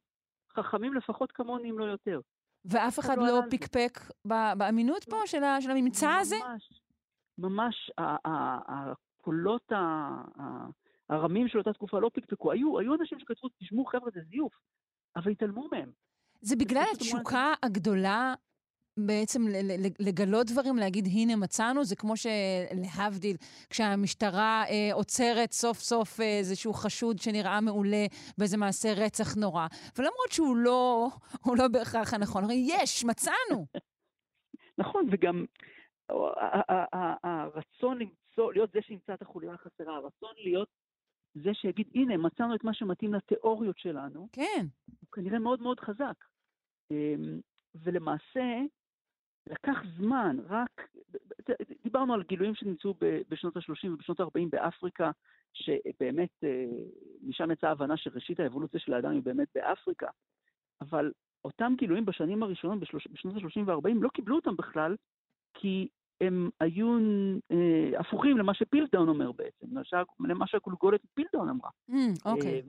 [0.62, 2.20] חכמים לפחות כמוני, אם לא יותר.
[2.64, 3.98] ואף אחד לא, לא פקפק
[4.56, 6.36] באמינות פה של הממצא הזה?
[6.36, 6.70] ממש,
[7.38, 9.72] ממש, הקולות
[11.08, 12.52] הרמים של אותה תקופה לא פקפקו.
[12.52, 14.52] היו, היו אנשים שכתבו, תשמעו חבר'ה, זה זיוף,
[15.16, 15.90] אבל התעלמו מהם.
[16.40, 18.34] זה בגלל התשוקה הגדולה
[19.06, 19.42] בעצם
[20.00, 23.36] לגלות דברים, להגיד, הנה מצאנו, זה כמו שלהבדיל,
[23.70, 28.06] כשהמשטרה אה, עוצרת סוף סוף אה, איזשהו חשוד שנראה מעולה
[28.38, 29.66] באיזה מעשה רצח נורא.
[29.98, 31.08] ולמרות שהוא לא,
[31.46, 33.66] לא בהכרח הנכון, יש, מצאנו.
[34.80, 35.44] נכון, וגם
[37.24, 40.68] הרצון למצוא, להיות זה שימצא את החוליה החסרה, הרצון להיות,
[41.34, 44.66] זה שיגיד, הנה, מצאנו את מה שמתאים לתיאוריות שלנו, כן.
[44.86, 46.24] הוא כנראה מאוד מאוד חזק.
[46.90, 47.40] אמ,
[47.74, 48.60] ולמעשה,
[49.50, 50.88] לקח זמן, רק,
[51.82, 52.94] דיברנו על גילויים שנמצאו
[53.28, 55.10] בשנות ה-30 ובשנות ה-40 באפריקה,
[55.52, 56.66] שבאמת אה,
[57.22, 60.08] משם יצאה ההבנה שראשית האבולוציה של האדם היא באמת באפריקה,
[60.80, 61.12] אבל
[61.44, 62.78] אותם גילויים בשנים הראשונות,
[63.12, 64.96] בשנות ה-30 וה-40, לא קיבלו אותם בכלל,
[65.54, 65.88] כי
[66.20, 66.98] הם היו
[67.52, 69.66] אה, הפוכים למה שפילדאון אומר בעצם,
[70.20, 71.70] למה שהגולגולת פילדאון אמרה.
[71.90, 72.54] Mm, אוקיי.
[72.54, 72.60] אה,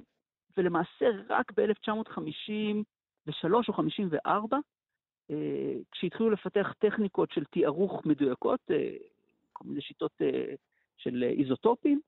[0.57, 4.61] ולמעשה רק ב-1953 או 54, אה,
[5.91, 8.95] כשהתחילו לפתח טכניקות של תיארוך מדויקות, אה,
[9.53, 10.53] כל מיני שיטות אה,
[10.97, 11.99] של איזוטופים,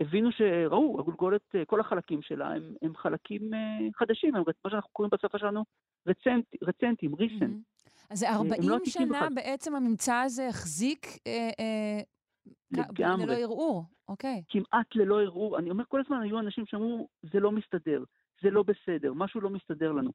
[0.00, 3.50] הבינו שראו, הגולגולת, כל החלקים שלה הם, הם חלקים
[3.94, 5.64] חדשים, הם מה שאנחנו קוראים בשפה שלנו
[6.06, 7.56] רצנט, רצנטים, ריסנט.
[7.56, 7.80] Mm-hmm.
[8.10, 9.34] אז זה 40 לא שנה בכלל.
[9.34, 12.00] בעצם הממצא הזה החזיק אה, אה,
[12.70, 13.26] לגמרי.
[13.26, 14.42] ללא ערעור, אוקיי.
[14.48, 15.58] כמעט ללא ערעור.
[15.58, 18.04] אני אומר, כל הזמן היו אנשים שאמרו, זה לא מסתדר,
[18.42, 20.10] זה לא בסדר, משהו לא מסתדר לנו.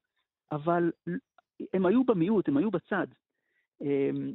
[0.52, 0.92] אבל
[1.74, 3.08] הם היו במיעוט, הם היו בצד.
[3.82, 4.34] אמ,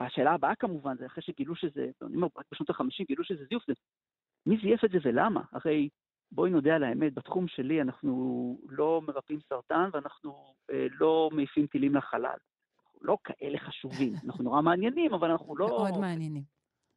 [0.00, 3.66] והשאלה הבאה כמובן, זה אחרי שגילו שזה, אני אומר, רק בשנות ה-50 גילו שזה זיוף,
[3.66, 3.72] זה
[4.46, 5.42] מי זייף את זה ולמה?
[5.52, 5.88] הרי
[6.32, 11.94] בואי נודה על האמת, בתחום שלי אנחנו לא מרפאים סרטן ואנחנו אה, לא מעיפים טילים
[11.94, 12.36] לחלל.
[12.84, 15.66] אנחנו לא כאלה חשובים, אנחנו נורא מעניינים, אבל אנחנו לא...
[15.66, 16.42] מאוד מעניינים.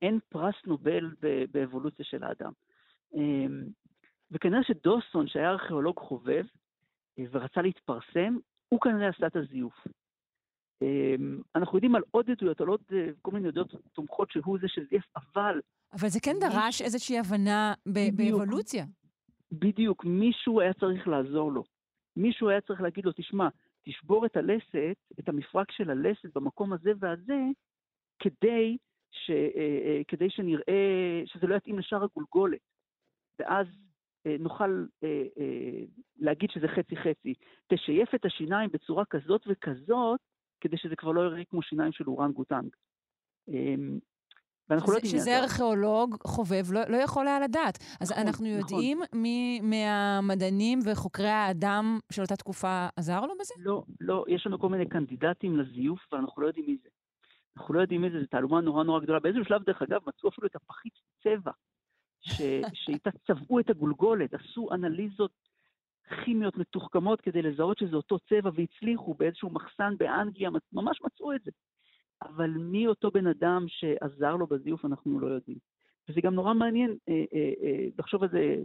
[0.01, 1.15] אין פרס נובל
[1.51, 2.51] באבולוציה של האדם.
[3.15, 3.45] אה,
[4.31, 6.45] וכנראה שדוסון, שהיה ארכיאולוג חובב,
[7.31, 8.35] ורצה להתפרסם,
[8.69, 9.73] הוא כנראה עשה את הזיוף.
[10.81, 14.67] אמ, אנחנו יודעים על עוד עדויות, על עוד אה, כל מיני עדויות תומכות שהוא זה
[14.67, 15.61] שזייף, אבל...
[15.93, 17.73] אבל זה כן דרש איזושהי הבנה
[18.15, 18.85] באבולוציה.
[19.51, 21.63] בדיוק, מישהו היה צריך לעזור לו.
[22.17, 23.47] מישהו היה צריך להגיד לו, תשמע,
[23.83, 27.43] תשבור את הלסת, את המפרק של הלסת במקום הזה והזה,
[28.19, 28.77] כדי,
[29.11, 32.59] ש, אה, אה, כדי שנראה, שזה לא יתאים לשאר הגולגולת.
[33.39, 33.67] ואז
[34.39, 35.83] נוכל אה, אה,
[36.17, 37.33] להגיד שזה חצי-חצי.
[37.73, 40.19] תשייף את השיניים בצורה כזאת וכזאת,
[40.61, 42.69] כדי שזה כבר לא יראה כמו שיניים של אורנגוטנג.
[43.47, 43.99] אמ,
[44.69, 45.17] ואנחנו לא יודעים...
[45.17, 47.77] שזה ארכיאולוג חובב לא, לא יכול היה לדעת.
[48.01, 48.59] אז נכון, אנחנו נכון.
[48.59, 49.21] יודעים נכון.
[49.21, 53.53] מי מהמדענים וחוקרי האדם של אותה תקופה עזר לו בזה?
[53.57, 56.89] לא, לא, יש לנו כל מיני קנדידטים לזיוף, ואנחנו לא יודעים מי זה.
[57.57, 59.19] אנחנו לא יודעים מי זה, זו תעלומה נורא נורא גדולה.
[59.19, 61.51] באיזשהו שלב, דרך אגב, מצאו אפילו את הפחית צבע
[62.21, 62.41] ש,
[62.73, 65.31] שאיתה צבעו את הגולגולת, עשו אנליזות
[66.25, 71.51] כימיות מתוחכמות כדי לזהות שזה אותו צבע, והצליחו באיזשהו מחסן באנגליה, ממש מצאו את זה.
[72.21, 75.57] אבל מי אותו בן אדם שעזר לו בזיוף, אנחנו לא יודעים.
[76.09, 78.55] וזה גם נורא מעניין אה, אה, אה, לחשוב על זה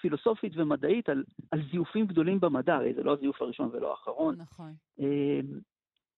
[0.00, 4.36] פילוסופית ומדעית, על, על זיופים גדולים במדע, הרי זה לא הזיוף הראשון ולא האחרון.
[4.38, 4.74] נכון.
[5.00, 5.40] אה,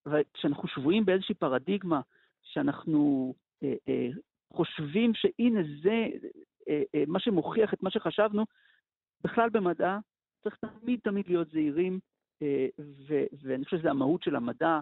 [0.07, 2.01] וכשאנחנו שבויים באיזושהי פרדיגמה,
[2.43, 4.09] שאנחנו אה, אה,
[4.53, 6.31] חושבים שהנה זה, אה, אה,
[7.07, 8.45] מה שמוכיח את מה שחשבנו,
[9.25, 9.99] בכלל במדע
[10.43, 11.99] צריך תמיד תמיד להיות זהירים,
[12.43, 12.67] אה,
[13.43, 14.81] ואני חושב שזו המהות של המדע,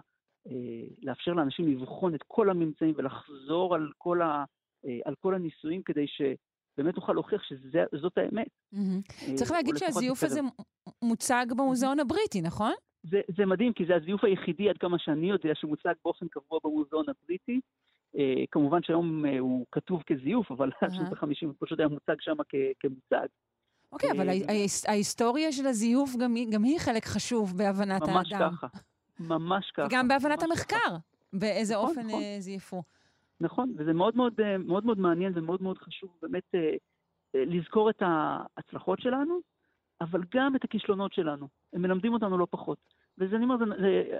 [1.01, 4.43] לאפשר לאנשים לבחון את כל הממצאים ולחזור על כל, ה,
[5.05, 8.47] על כל הניסויים כדי שבאמת נוכל להוכיח שזאת האמת.
[8.73, 9.33] Mm-hmm.
[9.35, 10.39] צריך להגיד שהזיוף הזה
[11.01, 12.73] מוצג במוזיאון הבריטי, נכון?
[13.03, 17.05] זה, זה מדהים, כי זה הזיוף היחידי, עד כמה שאני יודע, שמוצג באופן קבוע במוזיאון
[17.09, 17.59] הבריטי.
[18.17, 22.15] אה, כמובן שהיום אה, הוא כתוב כזיוף, אבל עד שנות ה-50 הוא פשוט היה מוצג
[22.19, 22.35] שם
[22.79, 23.27] כמוצג.
[23.91, 26.15] אוקיי, אבל אה, ההיסטוריה של הזיוף
[26.51, 28.13] גם היא חלק חשוב בהבנת האדם.
[28.13, 28.67] ממש ככה,
[29.19, 29.87] ממש ככה.
[29.87, 30.95] וגם בהבנת המחקר,
[31.33, 32.21] באיזה נכון, אופן נכון.
[32.39, 32.83] זייפו.
[33.41, 34.15] נכון, וזה מאוד
[34.85, 36.55] מאוד מעניין ומאוד מאוד חשוב באמת
[37.33, 39.39] לזכור את ההצלחות שלנו,
[40.01, 41.47] אבל גם את הכישלונות שלנו.
[41.73, 42.77] הם מלמדים אותנו לא פחות.
[43.17, 43.55] וזה, אני אומר,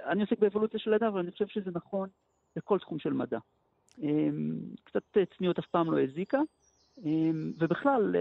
[0.06, 2.08] אני עוסק באבולוציה של אדם, אבל אני חושב שזה נכון
[2.56, 3.38] לכל תחום של מדע.
[4.02, 5.02] אמ, קצת
[5.38, 6.38] צניעות אף פעם לא הזיקה,
[7.04, 8.16] אמ, ובכלל,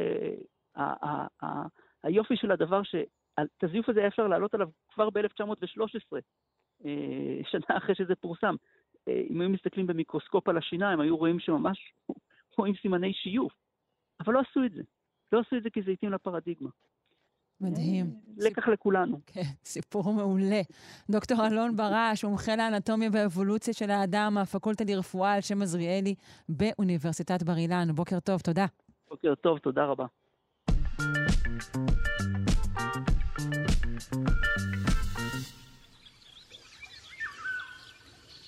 [0.77, 1.63] אה,
[2.03, 6.19] היופי של הדבר, שאת הזיוף הזה היה אפשר לעלות עליו כבר ב-1913,
[6.85, 8.55] אה, שנה אחרי שזה פורסם.
[9.07, 11.93] אה, אם היו מסתכלים במיקרוסקופ על השיניים, היו רואים שממש
[12.57, 13.53] רואים סימני שיוף.
[14.19, 14.81] אבל לא עשו את זה.
[15.31, 16.69] לא עשו את זה כי זה התאים לפרדיגמה.
[17.61, 18.13] מדהים.
[18.37, 19.19] לקח לכולנו.
[19.25, 20.61] כן, סיפור מעולה.
[21.09, 26.15] דוקטור אלון ברש, מומחה לאנטומיה ואבולוציה של האדם מהפקולטה לרפואה על שם עזריאלי
[26.49, 27.87] באוניברסיטת בר אילן.
[27.95, 28.65] בוקר טוב, תודה.
[29.09, 30.05] בוקר טוב, תודה רבה.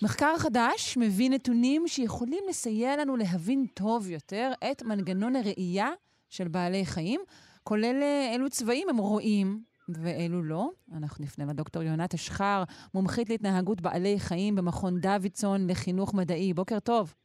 [0.02, 5.90] מחקר חדש מביא נתונים שיכולים לסייע לנו להבין טוב יותר את מנגנון הראייה
[6.30, 7.22] של בעלי חיים.
[7.64, 10.70] כולל אה, אילו צבעים הם רואים ואילו לא.
[10.98, 16.54] אנחנו נפנה לדוקטור יונת אשחר, מומחית להתנהגות בעלי חיים במכון דוידסון לחינוך מדעי.
[16.54, 17.16] בוקר טוב.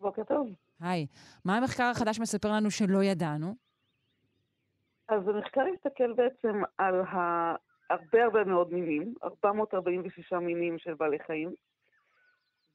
[0.00, 0.48] בוקר טוב.
[0.80, 1.06] היי.
[1.44, 3.54] מה המחקר החדש מספר לנו שלא ידענו?
[5.08, 7.54] אז המחקר הסתכל בעצם על ה...
[7.90, 11.50] הרבה הרבה מאוד מינים, 446 מינים של בעלי חיים,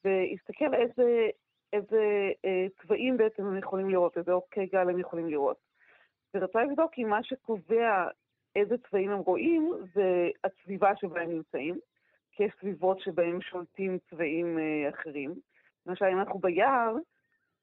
[0.06, 1.28] והסתכל איזה,
[1.74, 5.58] איזה אה, צבעים בעצם הם יכולים לראות, איזה אורכי גל הם יכולים לראות.
[6.34, 8.08] ורצה לבדוק אם מה שקובע
[8.56, 11.80] איזה צבעים הם רואים זה הסביבה שבה הם נמצאים,
[12.32, 15.34] כי יש סביבות שבהם שולטים צבעים אה, אחרים.
[15.86, 16.96] למשל, אם אנחנו ביער,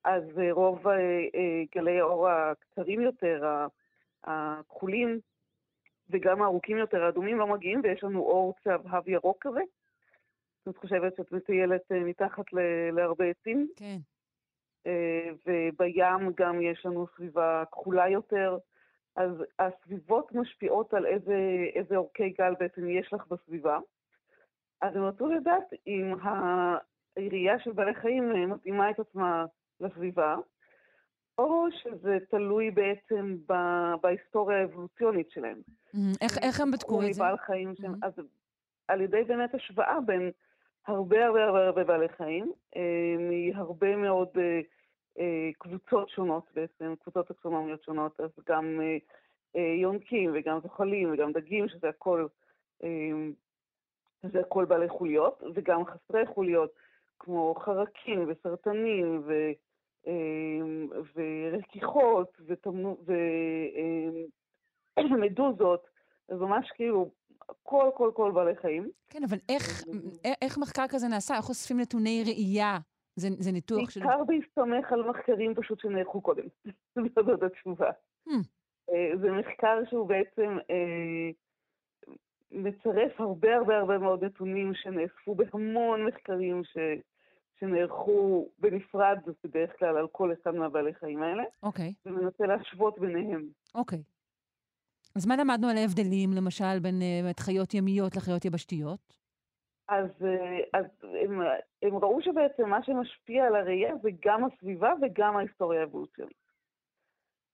[0.04, 0.94] אז אה, רוב אה,
[1.74, 3.66] גלי האור הקצרים יותר,
[4.24, 5.20] הכחולים,
[6.10, 9.60] וגם הארוכים יותר, האדומים, לא מגיעים, ויש לנו אור צהבהב ירוק כזה.
[10.68, 12.44] את חושבת שאת מטיילת מתחת
[12.92, 13.68] להרבה עצים.
[13.76, 13.96] כן.
[14.86, 18.58] אה, ובים גם יש לנו סביבה כחולה יותר.
[19.16, 21.36] אז הסביבות משפיעות על איזה,
[21.74, 23.78] איזה אורכי גל בעצם יש לך בסביבה.
[24.82, 29.44] אז הם רצו לדעת אם העירייה של בעלי חיים אה, מתאימה את עצמה
[29.80, 30.36] לסביבה,
[31.38, 33.36] או שזה תלוי בעצם
[34.02, 35.60] בהיסטוריה האבולוציונית שלהם.
[35.66, 36.18] Mm-hmm.
[36.20, 37.22] איך, איך הם בדקו את זה?
[37.22, 38.06] בעל חיים שהם, mm-hmm.
[38.06, 38.12] אז
[38.88, 40.30] על ידי באמת השוואה בין
[40.86, 44.60] הרבה הרבה הרבה הרבה בעלי חיים, אה, מהרבה מאוד אה,
[45.18, 48.80] אה, קבוצות שונות בעצם, קבוצות אקסונומיות שונות, אז גם
[49.54, 52.26] יונקים וגם זוחלים וגם דגים, שזה הכל,
[54.22, 56.70] שזה הכל בעלי חוליות, וגם חסרי חוליות,
[57.18, 59.32] כמו חרקים וסרטנים ו...
[61.14, 62.40] ורכיחות
[64.98, 65.86] ומדוזות,
[66.28, 67.10] אז ממש כאילו
[67.62, 68.90] כל, כל, כל בעלי חיים.
[69.10, 69.84] כן, אבל איך,
[70.42, 71.36] איך מחקר כזה נעשה?
[71.36, 72.78] איך אוספים נתוני ראייה?
[73.16, 74.00] זה, זה ניתוח של...
[74.00, 76.44] בעיקר בהסתמך על מחקרים פשוט שנערכו קודם.
[77.26, 77.90] זאת התשובה.
[78.28, 78.32] Hmm.
[78.90, 81.30] אה, זה מחקר שהוא בעצם אה,
[82.50, 86.76] מצרף הרבה הרבה הרבה מאוד נתונים שנאספו בהמון מחקרים ש...
[87.60, 91.42] שנערכו בנפרד בדרך כלל על כל אחד מהבעלי חיים האלה.
[91.62, 91.88] אוקיי.
[91.88, 92.10] Okay.
[92.10, 93.46] ומנסה להשוות ביניהם.
[93.74, 93.98] אוקיי.
[93.98, 94.19] Okay.
[95.16, 99.14] אז מה למדנו על ההבדלים, למשל, בין uh, חיות ימיות לחיות יבשתיות?
[99.88, 101.40] אז, uh, אז הם,
[101.82, 106.40] הם ראו שבעצם מה שמשפיע על הראייה זה גם הסביבה וגם ההיסטוריה האבולוציונית.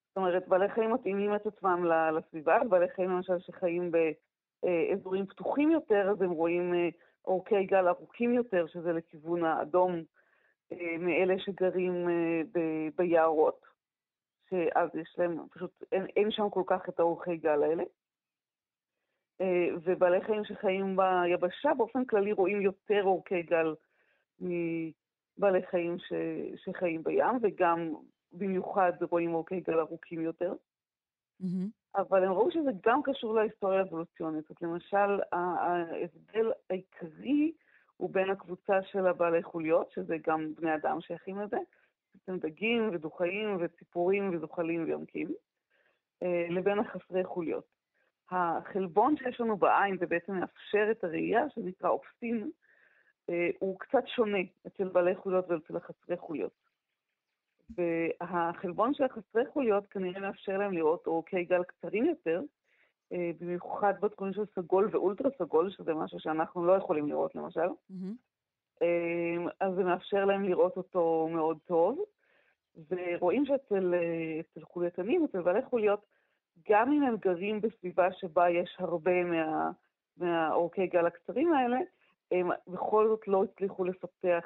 [0.08, 1.84] זאת אומרת, בעלי חיים מתאימים את עצמם
[2.16, 6.90] לסביבה, בעלי חיים למשל שחיים באזורים אה, פתוחים יותר, אז הם רואים
[7.24, 10.02] אורכי גל ארוכים יותר, שזה לכיוון האדום,
[10.98, 12.08] מאלה שגרים
[12.96, 13.66] ביערות.
[14.50, 17.84] שאז יש להם, פשוט אין, אין שם כל כך את האורכי גל האלה.
[19.40, 23.74] אה, ובעלי חיים שחיים ביבשה באופן כללי רואים יותר אורכי גל
[24.40, 26.12] מבעלי חיים ש,
[26.64, 27.94] שחיים בים, וגם
[28.32, 30.54] במיוחד רואים אורכי גל ארוכים יותר.
[31.42, 31.96] Mm-hmm.
[31.96, 34.50] אבל הם ראו שזה גם קשור להיסטוריה האבולוציונית.
[34.50, 37.52] אז למשל, ההבדל העיקרי
[37.96, 41.56] הוא בין הקבוצה של הבעלי חוליות, שזה גם בני אדם שייכים לזה,
[42.16, 45.28] בעצם דגים ודוחאים וציפורים וזוחלים ויונקים,
[46.22, 47.64] אה, לבין החסרי חוליות.
[48.30, 52.50] החלבון שיש לנו בעין ובעצם מאפשר את הראייה, שנקרא אופסין,
[53.30, 56.66] אה, הוא קצת שונה אצל בעלי חוליות ואצל החסרי חוליות.
[57.70, 62.42] והחלבון של החסרי חוליות כנראה מאפשר להם לראות אורכי גל קצרים יותר,
[63.12, 67.60] אה, במיוחד בתחומים של סגול ואולטרה סגול, שזה משהו שאנחנו לא יכולים לראות למשל.
[67.60, 68.14] Mm-hmm.
[68.82, 71.98] אמ, אז זה מאפשר להם לראות אותו מאוד טוב.
[72.90, 73.94] ורואים שאצל
[74.62, 76.00] חולייתנים, אצל בעלי חוליות,
[76.68, 79.70] גם אם הם גרים בסביבה שבה יש הרבה מה,
[80.16, 81.78] מהאורכי גל הקצרים האלה,
[82.30, 84.44] הם בכל זאת לא הצליחו לפתח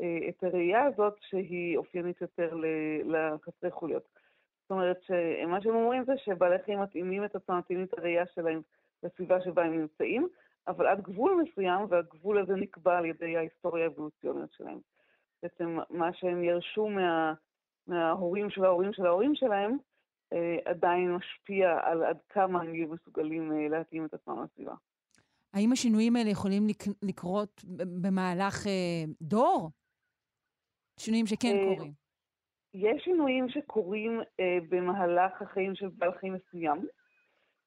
[0.00, 2.56] אה, את הראייה הזאת שהיא אופיינית יותר
[3.04, 4.08] לחסרי חוליות.
[4.62, 8.62] זאת אומרת שמה שהם אומרים זה שבעלי חיים מתאימים את עצמם, מתאימים את הראייה שלהם
[9.02, 10.28] לסביבה שבה הם נמצאים,
[10.68, 14.78] אבל עד גבול מסוים, והגבול הזה נקבע על ידי ההיסטוריה האבולוציונית שלהם.
[15.42, 17.34] בעצם מה שהם ירשו מה,
[17.86, 19.76] מההורים של ההורים של ההורים שלהם,
[20.32, 24.74] אה, עדיין משפיע על עד כמה הם יהיו מסוגלים אה, להתאים את עצמם לסביבה.
[25.54, 26.82] האם השינויים האלה יכולים לק...
[27.02, 27.64] לקרות
[28.00, 29.70] במהלך אה, דור?
[31.00, 31.92] שינויים שכן אה, קורים.
[32.74, 36.86] יש שינויים שקורים אה, במהלך החיים של בעל חיים מסוים.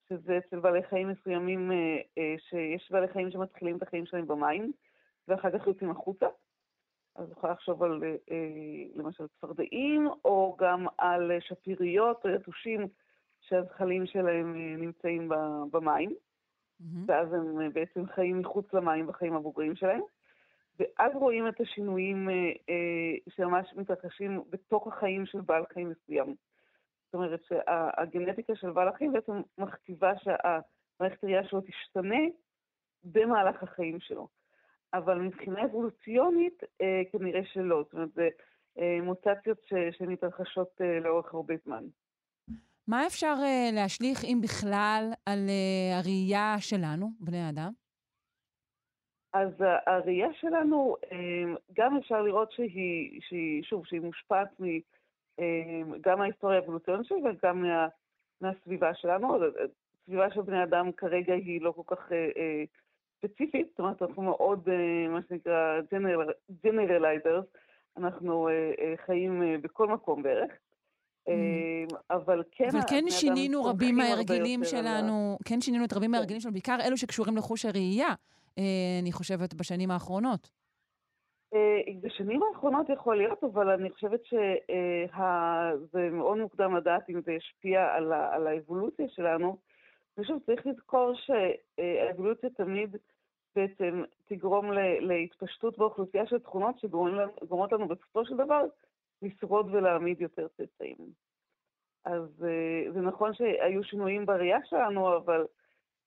[0.10, 4.72] שזה אצל בעלי חיים מסוימים, אה, אה, שיש בעלי חיים שמתחילים את החיים שלהם במים,
[5.28, 6.26] ואחר כך יוצאים החוצה.
[7.16, 8.38] אז יכולה לחשוב על אה,
[8.96, 12.88] למשל צפרדעים, או גם על שפיריות או יתושים
[13.42, 15.30] שהזחלים שלהם נמצאים
[15.72, 16.86] במים, mm-hmm.
[17.06, 20.02] ואז הם בעצם חיים מחוץ למים בחיים הבוגרים שלהם.
[20.80, 22.30] ואז רואים את השינויים
[23.30, 26.36] שממש מתרחשים בתוך החיים של בעל חיים מסוים.
[27.18, 32.24] אומרת שהגנטיקה של בעל החיים בעצם מכתיבה שהמערכת הראייה שלו תשתנה
[33.04, 34.28] במהלך החיים שלו.
[34.94, 37.84] אבל מבחינה אבולוציונית, אה, כנראה שלא.
[37.84, 38.30] זאת אומרת, זה,
[39.04, 39.58] מוטציות
[39.92, 41.84] שמתרחשות לאורך הרבה זמן.
[42.88, 43.34] מה אפשר
[43.74, 45.40] להשליך, אם בכלל, על
[45.94, 47.72] הראייה שלנו, בני האדם?
[49.34, 49.54] אז
[49.88, 50.96] הראייה שלנו,
[51.74, 54.48] גם אפשר לראות שהיא, שהיא שוב, שהיא מושפעת
[56.02, 57.88] גם מההיסטוריה האבולוציונית שלה וגם מה,
[58.42, 59.38] מהסביבה שלנו.
[60.04, 62.12] הסביבה של בני אדם כרגע היא לא כל כך
[63.18, 64.70] ספציפית, זאת אומרת, אנחנו מאוד,
[65.10, 65.80] מה שנקרא,
[66.66, 67.58] generalizers,
[67.98, 68.50] אנחנו
[69.06, 70.52] חיים בכל מקום בערך.
[71.28, 71.32] Mm.
[72.12, 72.70] אבל כן...
[72.72, 76.12] אבל כן שינינו רבים מההרגלים שלנו, כן שינינו את רבים כן.
[76.12, 78.14] מההרגלים שלנו, בעיקר אלו שקשורים לחוש הראייה,
[79.02, 80.50] אני חושבת, בשנים האחרונות.
[82.02, 87.94] בשנים האחרונות יכול להיות, אבל אני חושבת שזה מאוד מוקדם לדעת אם זה ישפיע
[88.32, 89.58] על האבולוציה שלנו.
[90.18, 92.96] ושוב, צריך לזכור שהאבולוציה תמיד
[93.56, 98.64] בעצם תגרום להתפשטות באוכלוסייה של תכונות שגורמות לנו בסופו של דבר
[99.22, 100.98] לשרוד ולהעמיד יותר צאצאים.
[102.06, 105.46] אז אה, זה נכון שהיו שינויים בראייה שלנו, אבל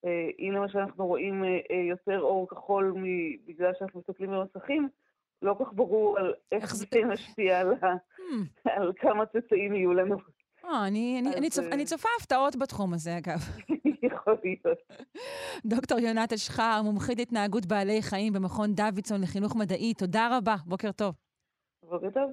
[0.05, 2.94] אה, אם למשל אנחנו רואים אה, יותר אור כחול
[3.46, 4.88] בגלל שאנחנו מסתכלים במסכים,
[5.43, 8.70] לא כל כך ברור על איך זה משפיע על, hmm.
[8.70, 10.16] על כמה צאצאים יהיו לנו.
[10.64, 13.38] אה, אני, אני, אני, צופ, אני צופה הפתעות בתחום הזה, אגב.
[14.03, 14.78] יכול להיות.
[15.64, 21.14] דוקטור יונת אשחר, מומחית התנהגות בעלי חיים במכון דוידסון לחינוך מדעי, תודה רבה, בוקר טוב.
[21.82, 22.30] בוקר טוב.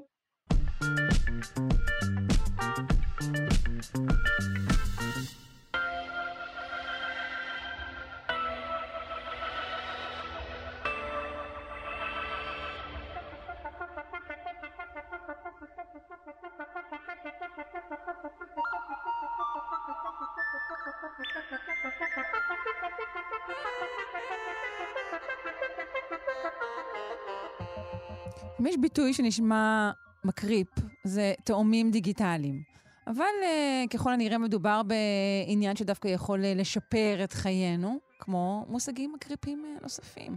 [28.59, 29.91] אם יש ביטוי שנשמע
[30.23, 30.67] מקריפ,
[31.03, 32.61] זה תאומים דיגיטליים.
[33.07, 39.65] אבל uh, ככל הנראה מדובר בעניין שדווקא יכול uh, לשפר את חיינו, כמו מושגים מקריפים
[39.65, 40.35] uh, נוספים.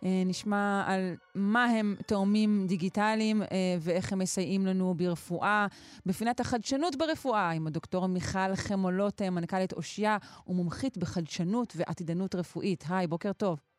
[0.00, 3.46] Uh, נשמע על מה הם תאומים דיגיטליים uh,
[3.80, 5.66] ואיך הם מסייעים לנו ברפואה.
[6.06, 10.16] בפינת החדשנות ברפואה, עם הדוקטור מיכל חמולות, מנכ"לית אושיה
[10.46, 12.84] ומומחית בחדשנות ועתידנות רפואית.
[12.88, 13.71] היי, בוקר טוב.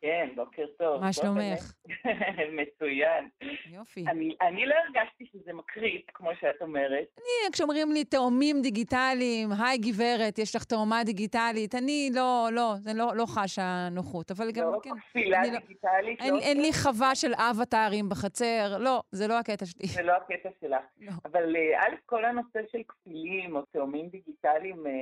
[0.00, 1.00] כן, בוקר טוב.
[1.00, 1.72] מה שלומך?
[2.60, 3.28] מצוין.
[3.66, 4.04] יופי.
[4.08, 7.06] אני, אני לא הרגשתי שזה מקריפ, כמו שאת אומרת.
[7.16, 12.90] אני, כשאומרים לי תאומים דיגיטליים, היי גברת, יש לך תאומה דיגיטלית, אני לא, לא, זה
[12.94, 14.90] לא, לא חשה נוחות, אבל גם, לא כן.
[14.90, 16.20] לא כפילה דיגיטלית.
[16.20, 19.86] לא, אין, לא אין לי חווה של אבטארים בחצר, לא, זה לא הקטע שלי.
[19.86, 20.84] זה לא הקטע שלך.
[21.00, 21.12] לא.
[21.24, 24.92] אבל אה, א', כל הנושא של כפילים או תאומים דיגיטליים, אה,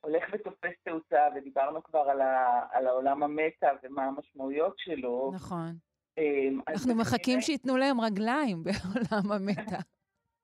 [0.00, 5.32] הולך ותופס תאוצה, ודיברנו כבר על, ה, על העולם המטה ומה המשמעויות שלו.
[5.34, 5.72] נכון.
[6.18, 9.78] אמ, אנחנו מחכים שייתנו להם רגליים בעולם המטה.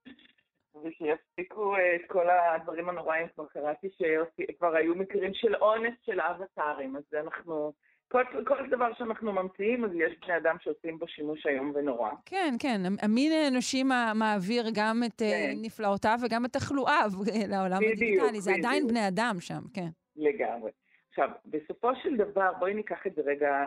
[0.83, 6.95] ושיפסיקו אה, את כל הדברים הנוראים, כבר קראתי שכבר היו מקרים של אונס של אבטארים,
[6.95, 7.73] אז אנחנו
[8.07, 12.11] כל, כל דבר שאנחנו ממציאים, אז יש בני אדם שעושים בו שימוש איום ונורא.
[12.25, 12.81] כן, כן.
[13.01, 13.83] המין האנושי
[14.15, 15.53] מעביר גם את אה, כן.
[15.61, 17.09] נפלאותיו וגם את תחלואיו
[17.51, 18.41] לעולם בדיוק, הדיגיטלי.
[18.41, 18.65] זה בדיוק.
[18.65, 19.87] עדיין בני אדם שם, כן.
[20.15, 20.71] לגמרי.
[21.09, 23.65] עכשיו, בסופו של דבר, בואי ניקח את זה רגע אה,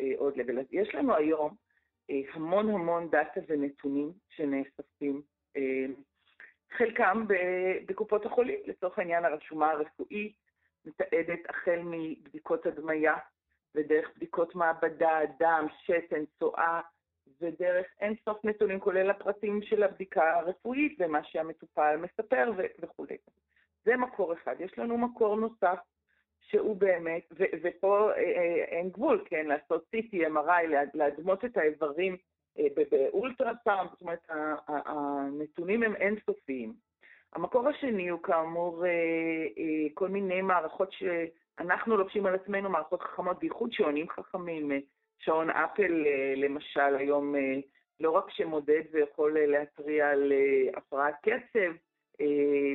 [0.00, 0.58] אה, עוד לבל.
[0.70, 1.54] יש לנו היום
[2.10, 5.22] אה, המון המון דאטה ונתונים שנאספים,
[5.56, 5.86] אה,
[6.76, 7.24] חלקם
[7.86, 10.32] בקופות החולים, לצורך העניין הרשומה הרפואית,
[10.84, 13.14] מתעדת החל מבדיקות הדמיה,
[13.74, 16.80] ודרך בדיקות מעבדה, דם, שתן, צואה,
[17.40, 22.52] ודרך אין סוף נתונים, כולל הפרטים של הבדיקה הרפואית ומה שהמטופל מספר
[22.82, 23.16] וכולי.
[23.84, 24.56] זה מקור אחד.
[24.60, 25.78] יש לנו מקור נוסף,
[26.52, 32.16] שהוא באמת, ו- ופה אה, אה, אין גבול, כן, לעשות CT, MRI, להדמות את האיברים
[32.58, 34.26] אה, באולטרסאונד, זאת אומרת,
[34.68, 36.74] הנתונים הם אינסופיים.
[37.32, 38.84] המקור השני הוא כאמור
[39.94, 41.02] כל מיני מערכות ש...
[41.58, 44.72] אנחנו לובשים על עצמנו מערכות חכמות, בייחוד שעונים חכמים.
[44.72, 44.78] אה,
[45.18, 47.56] שעון אפל, אה, למשל, היום אה,
[48.00, 50.32] לא רק שמודד ויכול להתריע על
[50.74, 51.72] הפרעת קצב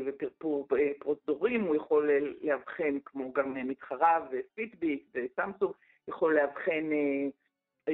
[0.05, 0.67] ופרפור
[0.99, 2.11] פרוזדורים, הוא יכול
[2.41, 5.71] לאבחן, כמו גם מתחרה ופיטביט וסמסונג,
[6.07, 6.89] יכול לאבחן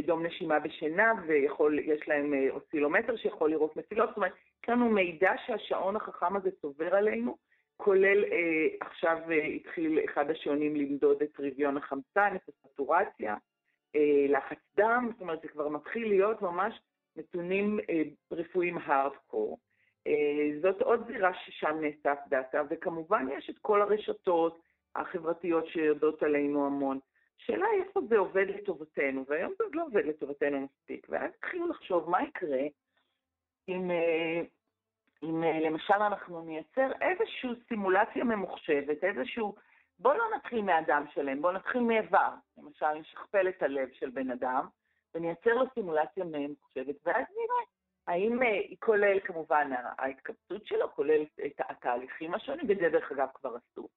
[0.05, 4.09] דום נשימה בשינה, ויש להם אוסילומטר שיכול לראות מסילות.
[4.09, 7.37] זאת אומרת, יש לנו מידע שהשעון החכם הזה צובר עלינו,
[7.77, 13.35] כולל אה, עכשיו אה, התחיל אחד השעונים למדוד את רביון החמצן, את הסטורציה,
[13.95, 16.81] אה, לחץ דם, זאת אומרת זה כבר מתחיל להיות ממש
[17.15, 18.01] נתונים אה,
[18.31, 19.59] רפואיים הארדקור.
[20.07, 24.59] אה, זאת עוד זירה ששם נאסף דאטה, וכמובן יש את כל הרשתות
[24.95, 26.99] החברתיות שיודעות עלינו המון.
[27.39, 31.67] השאלה היא איפה זה עובד לטובתנו, והיום זה עוד לא עובד לטובתנו מספיק, ואז התחילו
[31.67, 32.61] לחשוב מה יקרה
[33.67, 33.91] אם,
[35.23, 39.55] אם למשל אנחנו נייצר איזושהי סימולציה ממוחשבת, איזשהו...
[39.99, 42.29] בואו לא נתחיל מאדם שלם, בואו נתחיל מאיבר.
[42.57, 44.67] למשל, נשכפל את הלב של בן אדם,
[45.15, 47.63] ונייצר לו סימולציה ממוחשבת, ואז נראה
[48.07, 53.87] האם היא כולל כמובן ההתקבצות שלו, כולל את התהליכים השונים, וזה דרך אגב כבר עשו.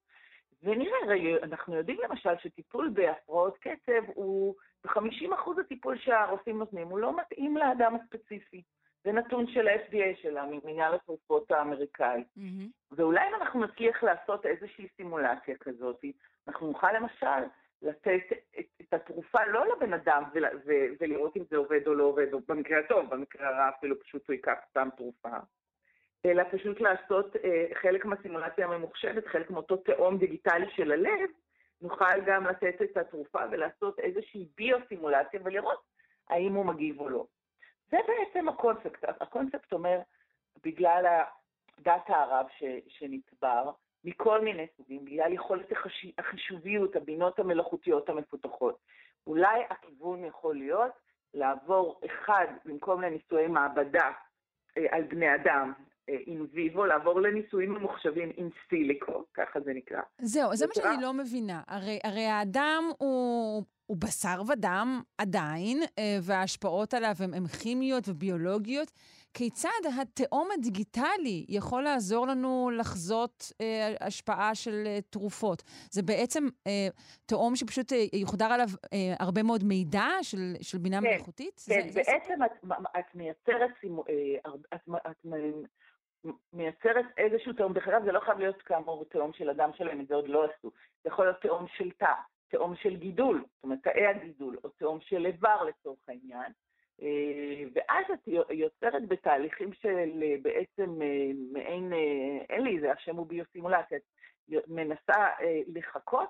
[0.63, 4.55] ונראה, הרי אנחנו יודעים למשל שטיפול בהפרעות קצב הוא,
[4.85, 8.63] ב-50% הטיפול שהרופאים נותנים, הוא לא מתאים לאדם הספציפי.
[9.07, 12.25] זה נתון של ה-FDA, של מנהל התרופות האמריקאי.
[12.39, 12.93] Mm-hmm.
[12.93, 16.05] ואולי אם אנחנו נצליח לעשות איזושהי סימולציה כזאת,
[16.49, 17.47] אנחנו נוכל למשל
[17.83, 18.21] לתת
[18.59, 22.33] את, את התרופה לא לבן אדם ול, ו, ולראות אם זה עובד או לא עובד,
[22.33, 25.37] או במקרה הטוב, במקרה הרע אפילו פשוט הוא ייקח סתם תרופה,
[26.27, 31.31] אלא פשוט לעשות אה, חלק מהסימולציה הממוחשבת, חלק מאותו תאום דיגיטלי של הלב,
[31.83, 35.81] נוכל גם לתת את התרופה ולעשות איזושהי ביו-סימולציה ולראות
[36.29, 37.27] האם הוא מגיב או לא.
[37.91, 39.05] זה בעצם הקונספט.
[39.21, 39.99] הקונספט אומר,
[40.65, 41.05] בגלל
[41.79, 43.71] הדאטה הרב ש, שנצבר,
[44.05, 45.67] מכל מיני סוגים, בגלל יכולת.
[46.19, 48.79] החישוביות, הבינות המלאכותיות המפותחות.
[49.27, 50.93] אולי הכיוון יכול להיות
[51.35, 54.11] לעבור אחד, במקום לניסויי מעבדה
[54.79, 55.73] אה, על בני אדם,
[56.09, 60.01] אין אה, ויבו, לעבור לניסויים ממוחשבים עם סיליקו, ככה זה נקרא.
[60.19, 61.63] זהו, זה מה שאני לא מבינה.
[61.69, 68.93] הרי, הרי האדם הוא, הוא בשר ודם עדיין, אה, וההשפעות עליו הן כימיות וביולוגיות.
[69.35, 69.69] כיצד
[70.01, 75.63] התאום הדיגיטלי יכול לעזור לנו לחזות אה, השפעה של אה, תרופות?
[75.91, 76.89] זה בעצם אה,
[77.27, 81.61] תאום שפשוט אה, יוחדר עליו אה, הרבה מאוד מידע של, של בינה כן, מלאכותית?
[81.69, 82.45] כן, זה, בעצם זה...
[82.45, 82.53] את,
[82.99, 85.27] את מייצרת, אה, את, את
[86.53, 90.09] מייצרת איזשהו תאום, דרך אגב זה לא חייב להיות כאמור תאום של אדם שלהם, את
[90.09, 90.71] זה עוד לא עשו,
[91.05, 92.13] זה יכול להיות תאום של תא,
[92.49, 96.53] תאום של גידול, זאת אומרת תאי הגידול, או תאום של איבר לצורך העניין.
[97.03, 101.93] אה, ואז את יוצרת בתהליכים של אה, בעצם אה, מעין,
[102.49, 104.03] אין לי איזה, השם הוא ביוסימולציה, את
[104.69, 105.29] מנסה
[105.67, 106.29] לחקות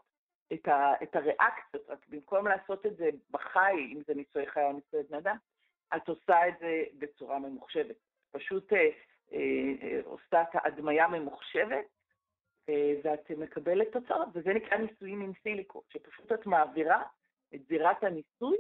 [0.53, 4.73] את, ה, את הריאקציות, רק במקום לעשות את זה בחי, אם זה ניסוי חי או
[4.73, 5.37] ניסוי בני אדם,
[5.97, 7.97] את עושה את זה בצורה ממוחשבת.
[8.33, 8.89] פשוט אה,
[9.33, 11.85] אה, עושה את ההדמיה ממוחשבת,
[13.05, 17.03] ואת מקבלת תוצאות, וזה נקרא ניסויים עם סיליקו, שפשוט את מעבירה
[17.55, 18.57] את זירת הניסוי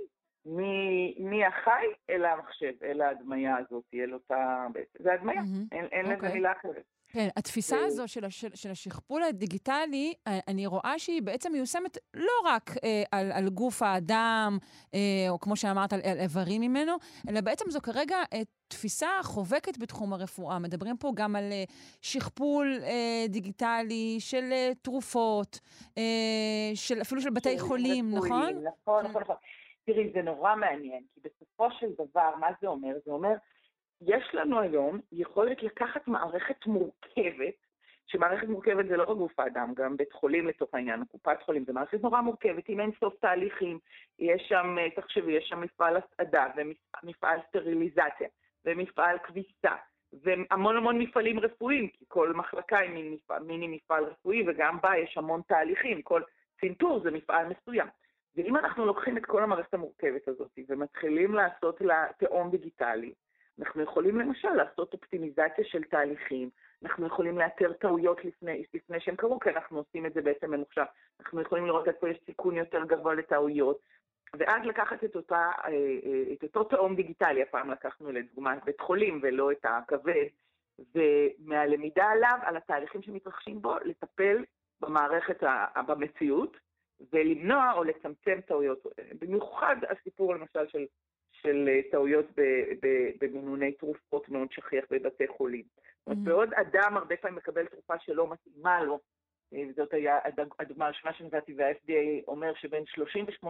[1.18, 4.66] מהחי אל המחשב, אל ההדמיה הזאת, אל אותה...
[4.98, 5.76] זה הדמיה, mm-hmm.
[5.76, 6.08] אין, אין okay.
[6.08, 6.32] לזה אוקיי.
[6.32, 6.84] מילה אחרת.
[7.08, 12.32] כן, התפיסה הזו של, הש, של השכפול הדיגיטלי, אה, אני רואה שהיא בעצם מיושמת לא
[12.44, 14.58] רק אה, על, על גוף האדם,
[14.94, 16.92] אה, או כמו שאמרת, על, על איברים ממנו,
[17.28, 20.58] אלא בעצם זו כרגע אה, תפיסה חובקת בתחום הרפואה.
[20.58, 21.64] מדברים פה גם על אה,
[22.02, 25.60] שכפול אה, דיגיטלי של אה, תרופות,
[25.98, 26.02] אה,
[26.74, 28.62] של, אפילו של בתי חולים, נכון?
[28.84, 29.36] נכון, נכון, נכון.
[29.86, 32.92] תראי, זה נורא מעניין, כי בסופו של דבר, מה זה אומר?
[33.06, 33.34] זה אומר,
[34.00, 37.54] יש לנו היום יכולת לקחת מערכת מורכבת,
[38.06, 41.72] שמערכת מורכבת זה לא רק גוף האדם, גם בית חולים לצורך העניין, קופת חולים, זה
[41.72, 43.78] מערכת נורא מורכבת, עם אין סוף תהליכים,
[44.18, 48.28] יש שם, אה, תחשבי, יש שם מפעל הסעדה, ומפעל סטריליזציה,
[48.64, 49.76] ומפעל כביסה,
[50.12, 54.96] והמון המון מפעלים רפואיים, כי כל מחלקה היא מיני מפעל, מיני מפעל רפואי, וגם בה
[54.96, 56.22] יש המון תהליכים, כל
[56.60, 57.86] צנתור זה מפעל מסוים.
[58.36, 63.12] ואם אנחנו לוקחים את כל המערכת המורכבת הזאת ומתחילים לעשות לה תאום דיגיטלי,
[63.60, 66.50] אנחנו יכולים למשל לעשות אופטימיזציה של תהליכים,
[66.82, 70.84] אנחנו יכולים לאתר טעויות לפני, לפני שהם קרו, כי אנחנו עושים את זה בעצם ממוחשב.
[71.20, 73.78] אנחנו יכולים לראות איפה יש סיכון יותר גבוה לטעויות,
[74.38, 79.20] ואז לקחת את, אותה, אה, אה, את אותו תאום דיגיטלי, הפעם לקחנו לדוגמה בית חולים
[79.22, 80.26] ולא את הכבד,
[80.94, 84.44] ומהלמידה עליו, על התהליכים שמתרחשים בו, לטפל
[84.80, 85.42] במערכת,
[85.86, 86.56] במציאות,
[87.12, 88.86] ולמנוע או לצמצם טעויות.
[89.20, 90.84] במיוחד הסיפור למשל של,
[91.46, 92.26] של אה, טעויות
[93.20, 95.64] במינוני תרופות מאוד שכיח בבתי חולים.
[95.64, 96.14] Mm-hmm.
[96.24, 99.00] בעוד אדם הרבה פעמים מקבל תרופה שלא מתאימה לו,
[99.54, 100.18] אה, וזאת היה
[100.58, 103.46] הדוגמה הראשונה שנתתי, וה-FDA אומר שבין 38%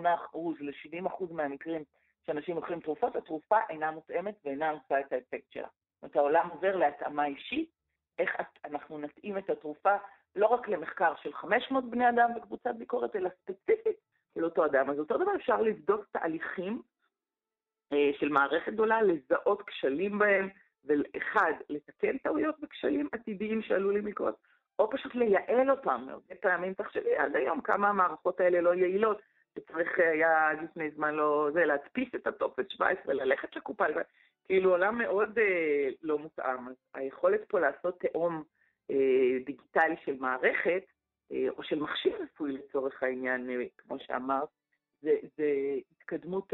[0.60, 1.84] ל-70% מהמקרים
[2.26, 5.68] שאנשים לוקחים תרופות, התרופה אינה מותאמת ואינה עושה את האפקט שלה.
[5.94, 7.70] זאת אומרת, העולם עובר להתאמה אישית,
[8.18, 8.30] איך
[8.64, 9.96] אנחנו נתאים את התרופה
[10.36, 13.96] לא רק למחקר של 500 בני אדם בקבוצת ביקורת, אלא ספציפית
[14.34, 14.90] של אותו אדם.
[14.90, 16.82] אז אותו דבר אפשר לבדוק תהליכים
[18.18, 20.48] של מערכת גדולה, לזהות כשלים בהם,
[20.84, 24.34] ואחד, לתקן טעויות וכשלים עתידיים שעלולים לקרות,
[24.78, 26.06] או פשוט לייעל אותם.
[26.08, 29.22] הרבה פעמים תחשבי עד היום כמה המערכות האלה לא יעילות,
[29.54, 33.84] שצריך היה לפני זמן לא, זה, להדפיס את הטופס 17, ללכת לקופה,
[34.44, 36.68] כאילו עולם מאוד אה, לא מותאם.
[36.68, 38.42] אז היכולת פה לעשות תאום
[38.90, 40.82] אה, דיגיטלי של מערכת,
[41.32, 44.48] אה, או של מכשיר רפואי לצורך העניין, אה, כמו שאמרת,
[45.02, 45.46] זה, זה
[45.92, 46.52] התקדמות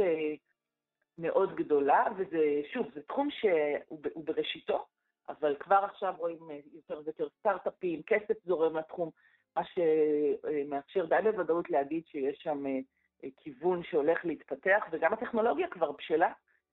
[1.19, 4.85] מאוד גדולה, וזה, שוב, זה תחום שהוא בראשיתו,
[5.29, 9.11] אבל כבר עכשיו רואים יותר ויותר סטארט-אפים, כסף זורם לתחום,
[9.57, 12.65] מה שמאפשר די בוודאות להגיד שיש שם
[13.37, 16.33] כיוון שהולך להתפתח, וגם הטכנולוגיה כבר בשלה.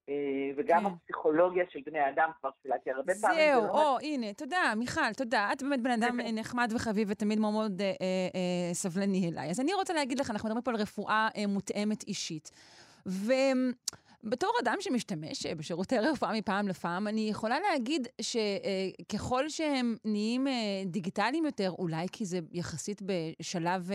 [0.09, 0.85] אה, וגם כן.
[0.85, 2.49] הפסיכולוגיה של בני האדם כבר
[2.83, 3.61] כי הרבה פעמים זה לא...
[3.61, 5.49] זהו, או, הנה, תודה, מיכל, תודה.
[5.53, 9.49] את באמת בן אדם נחמד וחביב ותמיד מאוד מאוד אה, אה, סבלני אליי.
[9.49, 12.51] אז אני רוצה להגיד לך, אנחנו מדברים פה על רפואה אה, מותאמת אישית.
[14.23, 20.47] ובתור אדם שמשתמש אה, בשירותי רפואה מפעם לפעם, אני יכולה להגיד שככל אה, שהם נהיים
[20.47, 20.53] אה,
[20.85, 23.91] דיגיטליים יותר, אולי כי זה יחסית בשלב...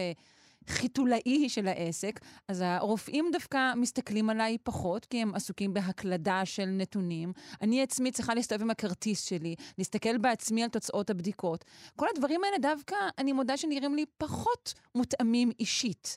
[0.68, 7.32] חיתולאי של העסק, אז הרופאים דווקא מסתכלים עליי פחות, כי הם עסוקים בהקלדה של נתונים.
[7.62, 11.64] אני עצמי צריכה להסתובב עם הכרטיס שלי, להסתכל בעצמי על תוצאות הבדיקות.
[11.96, 16.16] כל הדברים האלה דווקא, אני מודה שנראים לי פחות מותאמים אישית.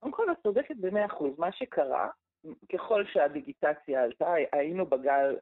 [0.00, 1.32] קודם כל, את צודקת במאה אחוז.
[1.38, 2.08] מה שקרה,
[2.72, 5.36] ככל שהדיגיטציה עלתה, היינו בגל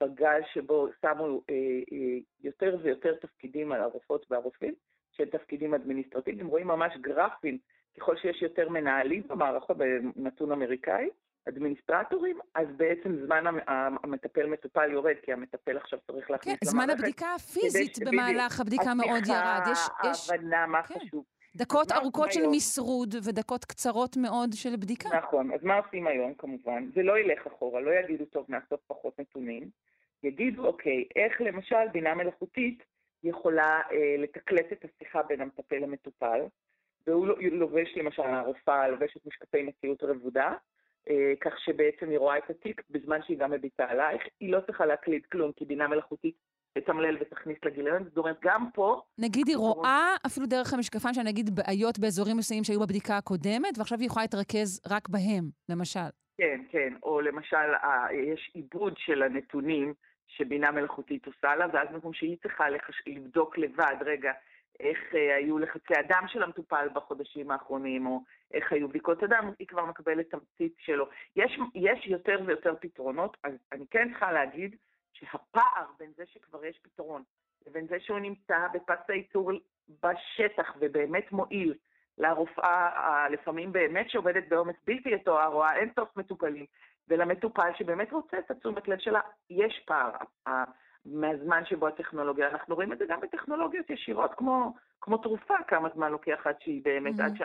[0.00, 1.54] בגל שבו שמו אה,
[1.92, 4.74] אה, יותר ויותר תפקידים על הרופאות והרופאים,
[5.12, 7.58] של תפקידים אדמיניסטרטיביים, רואים ממש גרפים,
[7.98, 11.08] ככל שיש יותר מנהלים במערכות, בנתון אמריקאי,
[11.48, 16.90] אדמיניסטרטורים, אז בעצם זמן המטפל מטופל יורד, כי המטפל עכשיו צריך להכניס כן, למערכת.
[16.90, 19.62] כן, זמן הבדיקה הפיזית במהלך הבדיקה מאוד ירד.
[19.72, 19.78] יש,
[20.10, 20.30] יש...
[20.30, 20.94] הבנה מה כן.
[20.94, 21.24] חשוב.
[21.56, 25.08] דקות ארוכות של מסרוד ודקות קצרות מאוד של בדיקה.
[25.18, 26.90] נכון, אז מה עושים היום כמובן?
[26.94, 29.70] זה לא ילך אחורה, לא יגידו, טוב, נאסוף פחות נתונים.
[30.22, 32.82] יגידו, אוקיי, איך למשל בינה מלאכותית
[33.24, 36.40] יכולה אה, לתקלט את השיחה בין המטפל למטופל,
[37.06, 40.52] והוא לא, לובש, למשל, הרופאה לובשת משקפי מציאות רבודה,
[41.10, 44.86] אה, כך שבעצם היא רואה את התיק בזמן שהיא גם מביטה עלייך, היא לא צריכה
[44.86, 46.34] להקליד כלום, כי בינה מלאכותית
[46.78, 49.00] תתמלל ותכניס לגיליון, זאת אומרת, גם פה...
[49.18, 53.98] נגיד היא רואה אפילו דרך המשקפיים, שאני אגיד בעיות באזורים מסוימים שהיו בבדיקה הקודמת, ועכשיו
[53.98, 56.10] היא יכולה להתרכז רק בהם, למשל.
[56.38, 57.66] כן, כן, או למשל,
[58.12, 59.94] יש עיבוד של הנתונים,
[60.26, 63.02] שבינה מלאכותית עושה לה, ואז במקום שהיא צריכה לחש...
[63.06, 64.32] לבדוק לבד, רגע,
[64.80, 68.20] איך אה, היו לחצי הדם של המטופל בחודשים האחרונים, או
[68.54, 71.06] איך היו בדיקות הדם, היא כבר מקבלת תמצית שלו.
[71.36, 74.76] יש, יש יותר ויותר פתרונות, אז אני כן צריכה להגיד
[75.32, 77.22] שהפער בין זה שכבר יש פתרון,
[77.66, 79.50] לבין זה שהוא נמצא בפס הייצור
[80.02, 81.74] בשטח ובאמת מועיל
[82.18, 86.66] לרופאה, לפעמים באמת שעובדת בעומס בלתי יתואר, רואה אין סוף מטופלים,
[87.08, 89.20] ולמטופל שבאמת רוצה את התשומת לב שלה,
[89.50, 90.10] יש פער
[91.06, 96.12] מהזמן שבו הטכנולוגיה, אנחנו רואים את זה גם בטכנולוגיות ישירות, כמו, כמו תרופה, כמה זמן
[96.12, 97.24] לוקח עד שהיא באמת, mm-hmm.
[97.24, 97.42] עד, ש,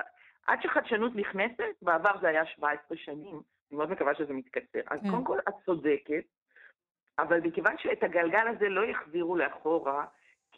[0.47, 4.79] עד שחדשנות נכנסת, בעבר זה היה 17 שנים, אני מאוד מקווה שזה מתקצר.
[4.87, 5.11] אז mm-hmm.
[5.11, 6.23] קודם כל, את צודקת,
[7.21, 10.05] אבל מכיוון שאת הגלגל הזה לא יחזירו לאחורה,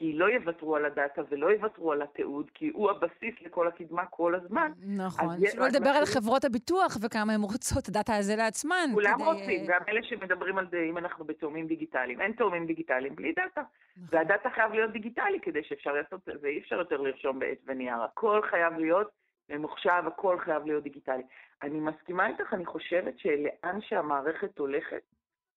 [0.02, 4.36] כי לא יוותרו על הדאטה ולא יוותרו על התיעוד, כי הוא הבסיס לכל הקדמה כל
[4.36, 4.72] הזמן.
[4.98, 8.90] נכון, שלא לדבר על חברות הביטוח וכמה הן רוצות את הדאטה הזה לעצמן.
[8.94, 9.24] כולם כדי...
[9.24, 12.22] רוצים, גם אלה שמדברים על זה, אם אנחנו בתאומים דיגיטליים.
[12.22, 13.62] אין תאומים דיגיטליים בלי דאטה.
[13.62, 14.18] נכון.
[14.18, 18.04] והדאטה חייב להיות דיגיטלי כדי שאפשר לעשות את זה, אי אפשר יותר לרשום בעט ונייר.
[18.04, 19.10] הכל חייב להיות
[19.50, 21.24] ממוחשב, הכל חייב להיות דיגיטלי.
[21.64, 25.02] אני מסכימה איתך, אני חושבת שלאן שהמערכת הולכת,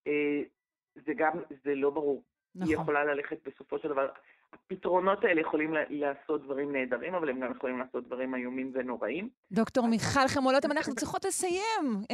[0.06, 0.42] אה,
[1.06, 1.32] זה גם,
[1.64, 2.22] זה לא ברור.
[2.54, 2.68] נכון.
[2.68, 4.08] היא יכולה ללכת בסופו של דבר.
[4.52, 9.28] הפתרונות האלה יכולים לעשות דברים נהדרים, אבל הם גם יכולים לעשות דברים איומים ונוראים.
[9.52, 12.04] דוקטור מיכל חמולוטם, אנחנו צריכות לסיים.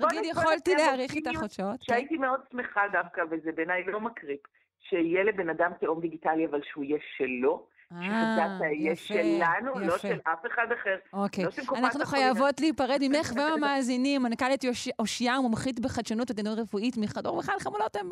[0.00, 1.82] כרגיל יכולתי להאריך איתך עוד שעות.
[1.82, 4.40] שהייתי מאוד שמחה דווקא, וזה בעיניי לא מקריפ,
[4.78, 7.66] שיהיה לבן אדם תאום דיגיטלי, אבל שהוא יהיה שלו.
[8.00, 10.96] שהדאטה יהיה שלנו, לא של אף אחד אחר.
[11.12, 11.44] אוקיי.
[11.44, 14.22] לא אנחנו חייבות להיפרד ממך ומהמאזינים.
[14.22, 14.64] מנכ"לית
[14.98, 18.08] אושיה, מומחית בחדשנות ותדנות רפואית, מחדור מיכל חמולוטם.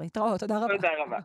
[0.00, 0.74] להתראות, תודה רבה.
[0.76, 1.18] תודה רבה.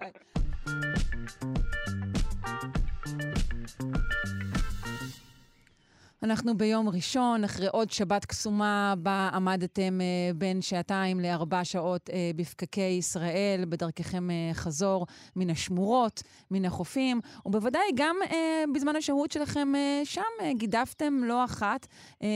[6.23, 12.31] אנחנו ביום ראשון, אחרי עוד שבת קסומה, בה עמדתם אה, בין שעתיים לארבע שעות אה,
[12.35, 19.75] בפקקי ישראל, בדרככם אה, חזור מן השמורות, מן החופים, ובוודאי גם אה, בזמן השהות שלכם
[19.75, 21.87] אה, שם אה, גידפתם לא אחת
[22.23, 22.27] אה,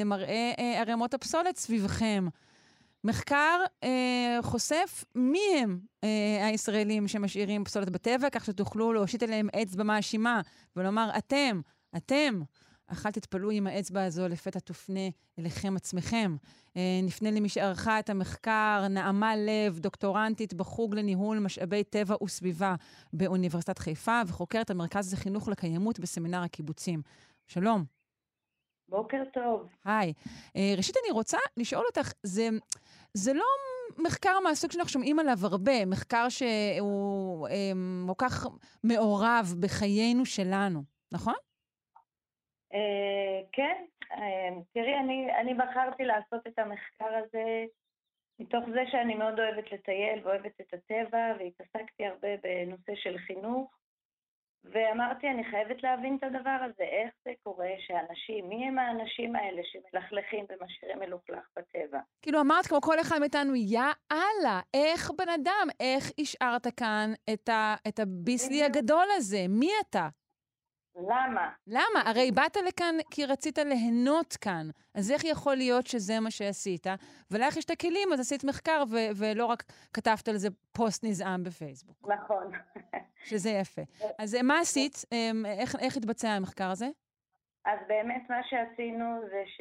[0.00, 2.26] למראה אה, ערימות הפסולת סביבכם.
[3.04, 9.82] מחקר אה, חושף מי הם אה, הישראלים שמשאירים פסולת בטבע, כך שתוכלו להושיט אליהם אצבע
[9.82, 10.40] מאשימה
[10.76, 11.60] ולומר, אתם,
[11.96, 12.40] אתם,
[12.92, 16.36] אך אל תתפלאו אם האצבע הזו לפתע תופנה אליכם עצמכם.
[16.76, 22.74] אה, נפנה למי שערכה את המחקר, נעמה לב, דוקטורנטית בחוג לניהול משאבי טבע וסביבה
[23.12, 27.02] באוניברסיטת חיפה, וחוקרת המרכז לחינוך לקיימות בסמינר הקיבוצים.
[27.46, 27.84] שלום.
[28.88, 29.68] בוקר טוב.
[29.84, 30.12] היי.
[30.56, 32.48] אה, ראשית, אני רוצה לשאול אותך, זה,
[33.14, 33.44] זה לא
[33.98, 37.72] מחקר מהסוג שאנחנו שומעים עליו הרבה, מחקר שהוא אה,
[38.06, 38.46] כל כך
[38.84, 40.82] מעורב בחיינו שלנו,
[41.12, 41.34] נכון?
[42.74, 47.64] אה, כן, אה, תראי, אני, אני בחרתי לעשות את המחקר הזה
[48.38, 53.70] מתוך זה שאני מאוד אוהבת לטייל ואוהבת את הטבע, והתעסקתי הרבה בנושא של חינוך,
[54.64, 59.62] ואמרתי, אני חייבת להבין את הדבר הזה, איך זה קורה שאנשים, מי הם האנשים האלה
[59.64, 61.98] שמלכלכים ומשאירים מלוכלך בטבע?
[62.22, 63.80] כאילו אמרת כמו כל אחד מאיתנו, יא
[64.12, 69.44] אללה, איך בן אדם, איך השארת כאן את, ה, את הביסלי הגדול הזה?
[69.48, 70.08] מי אתה?
[70.96, 71.50] למה?
[71.66, 72.02] למה?
[72.04, 74.66] הרי באת לכאן כי רצית ליהנות כאן.
[74.94, 76.86] אז איך יכול להיות שזה מה שעשית?
[77.30, 79.62] ולך יש את הכלים, אז עשית מחקר ו- ולא רק
[79.92, 82.08] כתבת על זה פוסט נזעם בפייסבוק.
[82.08, 82.52] נכון.
[83.24, 83.82] שזה יפה.
[84.18, 85.04] אז אה, מה עשית?
[85.12, 86.86] אמ, איך, איך התבצע המחקר הזה?
[87.64, 89.60] אז באמת מה שעשינו זה ש...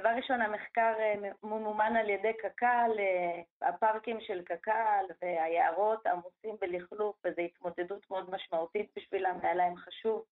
[0.00, 7.16] דבר ראשון, המחקר אה, ממומן על ידי קק"ל, אה, הפארקים של קק"ל והיערות עמוסים בלכלוך,
[7.24, 10.24] וזו התמודדות מאוד משמעותית בשבילם, והיה להם חשוב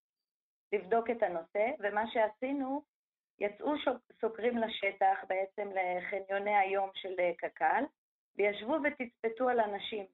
[0.73, 2.83] לבדוק את הנושא, ומה שעשינו,
[3.39, 3.73] יצאו
[4.21, 7.85] סוקרים לשטח, בעצם לחניוני היום של אה, קק"ל,
[8.37, 10.07] וישבו ותצפתו על אנשים.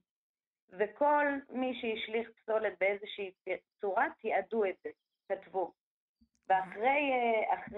[0.70, 3.32] וכל מי שהשליך פסולת באיזושהי
[3.80, 4.90] צורה, תיעדו את זה,
[5.28, 5.72] כתבו.
[6.48, 7.10] ואחרי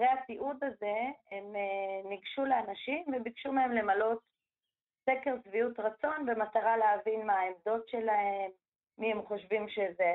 [0.01, 0.95] אה, התיעוד הזה,
[1.31, 4.19] הם אה, ניגשו לאנשים וביקשו מהם למלות
[5.09, 8.51] סקר שביעות רצון במטרה להבין מה העמדות שלהם,
[8.97, 10.11] מי הם חושבים שזה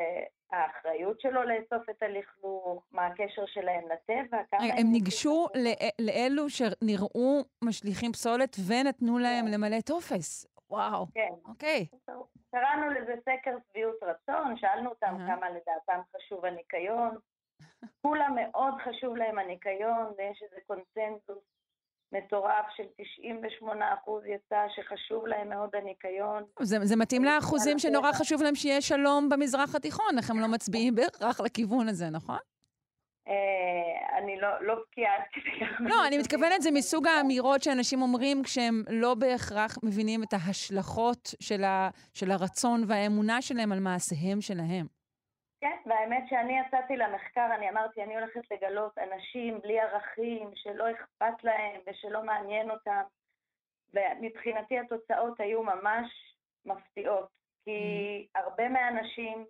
[0.51, 4.71] האחריות שלו לאסוף את הלכלוך, מה הקשר שלהם לטבע, כמה הם...
[4.79, 5.47] הם ניגשו
[5.99, 10.47] לאלו שנראו משליכים פסולת ונתנו להם למלא טופס.
[10.71, 11.07] וואו.
[11.15, 11.33] כן.
[11.45, 11.87] אוקיי.
[12.51, 17.17] קראנו לזה סקר שביעות רצון, שאלנו אותם כמה לדעתם חשוב הניקיון,
[18.03, 21.45] כולם מאוד חשוב להם הניקיון, ויש איזה קונצנזוס
[22.13, 26.45] מטורף של 98 אחוז יצא שחשוב להם מאוד הניקיון.
[26.61, 30.95] זה, זה מתאים לאחוזים שנורא חשוב להם שיהיה שלום במזרח התיכון, איך הם לא מצביעים
[30.95, 32.39] בהכרח לכיוון הזה, נכון?
[33.29, 35.81] אה, אני לא, לא בקיאה עד כדי כך.
[35.81, 41.35] לא, אני מתכוונת, זה מסוג האמירות שאנשים אומרים כשהם לא בהכרח מבינים את ההשלכות
[42.15, 44.96] של הרצון והאמונה שלהם על מעשיהם שלהם.
[45.61, 51.45] כן, והאמת שאני יצאתי למחקר, אני אמרתי, אני הולכת לגלות אנשים בלי ערכים, שלא אכפת
[51.45, 53.03] להם ושלא מעניין אותם,
[53.95, 57.29] ומבחינתי התוצאות היו ממש מפתיעות,
[57.65, 58.41] כי mm-hmm.
[58.41, 59.45] הרבה מהאנשים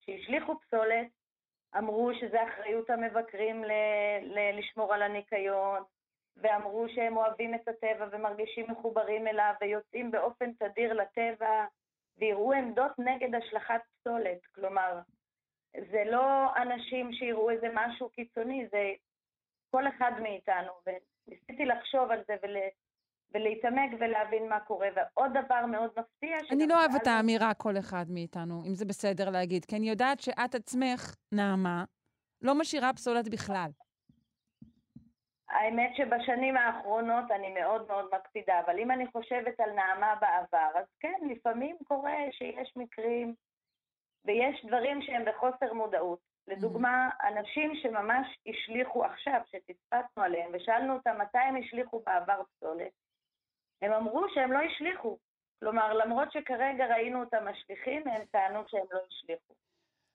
[0.00, 1.06] שהשליכו פסולת
[1.78, 3.72] אמרו שזה אחריות המבקרים ל-
[4.22, 5.82] ל- לשמור על הניקיון,
[6.36, 11.64] ואמרו שהם אוהבים את הטבע ומרגישים מחוברים אליו ויוצאים באופן תדיר לטבע,
[12.18, 14.46] ויראו עמדות נגד השלכת פסולת.
[14.54, 14.98] כלומר,
[15.90, 18.92] זה לא אנשים שיראו איזה משהו קיצוני, זה
[19.70, 22.56] כל אחד מאיתנו, וניסיתי לחשוב על זה ול...
[23.34, 24.88] ולהתעמק ולהבין מה קורה.
[24.96, 26.36] ועוד דבר מאוד מפתיע...
[26.50, 30.20] אני לא אוהבת את האמירה כל אחד מאיתנו, אם זה בסדר להגיד, כי אני יודעת
[30.20, 31.84] שאת עצמך, נעמה,
[32.42, 33.70] לא משאירה פסולת בכלל.
[35.48, 40.86] האמת שבשנים האחרונות אני מאוד מאוד מקפידה, אבל אם אני חושבת על נעמה בעבר, אז
[41.00, 43.34] כן, לפעמים קורה שיש מקרים
[44.24, 46.30] ויש דברים שהם בחוסר מודעות.
[46.50, 47.28] לדוגמה, mm-hmm.
[47.28, 52.92] אנשים שממש השליכו עכשיו, שתצפצנו עליהם, ושאלנו אותם מתי הם השליכו בעבר פסולת,
[53.82, 55.18] הם אמרו שהם לא השליכו.
[55.60, 59.54] כלומר, למרות שכרגע ראינו אותם משליכים, הם טענו שהם לא השליכו.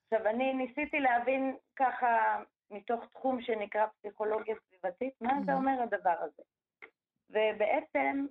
[0.04, 5.46] עכשיו, אני ניסיתי להבין ככה, מתוך תחום שנקרא פסיכולוגיה סביבתית, מה mm-hmm.
[5.46, 6.42] זה אומר הדבר הזה.
[7.30, 8.26] ובעצם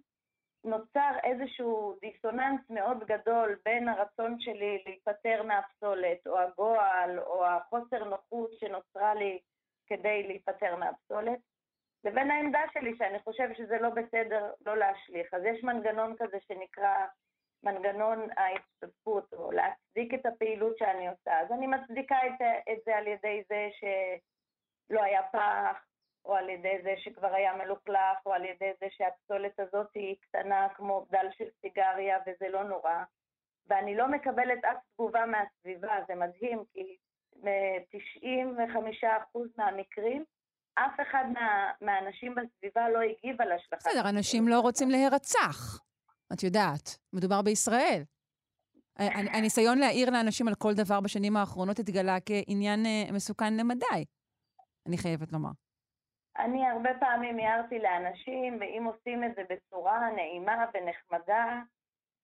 [0.65, 8.51] נוצר איזשהו דיסוננס מאוד גדול בין הרצון שלי להיפטר מהפסולת, או הגועל, או החוסר נוחות
[8.59, 9.39] שנוצרה לי
[9.87, 11.39] כדי להיפטר מהפסולת,
[12.03, 15.33] לבין העמדה שלי שאני חושב שזה לא בסדר לא להשליך.
[15.33, 17.05] אז יש מנגנון כזה שנקרא
[17.63, 21.39] מנגנון ההצטרפות, או להצדיק את הפעילות שאני עושה.
[21.39, 22.17] אז אני מצדיקה
[22.71, 25.84] את זה על ידי זה שלא היה פח,
[26.25, 30.67] או על ידי זה שכבר היה מלוכלך, או על ידי זה שהפסולת הזאת היא קטנה
[30.75, 33.03] כמו בדל של סיגריה וזה לא נורא.
[33.67, 36.97] ואני לא מקבלת אף תגובה מהסביבה, זה מדהים, כי
[37.35, 40.23] מ-95% מהמקרים,
[40.75, 43.89] אף אחד מה, מהאנשים בסביבה לא הגיב על השלכה.
[43.89, 45.79] בסדר, אנשים לא רוצים להירצח,
[46.33, 46.97] את יודעת.
[47.13, 48.03] מדובר בישראל.
[49.33, 54.05] הניסיון להעיר לאנשים על כל דבר בשנים האחרונות התגלה כעניין אה, מסוכן למדי,
[54.87, 55.49] אני חייבת לומר.
[56.39, 61.61] אני הרבה פעמים הערתי לאנשים, ואם עושים את זה בצורה נעימה ונחמדה,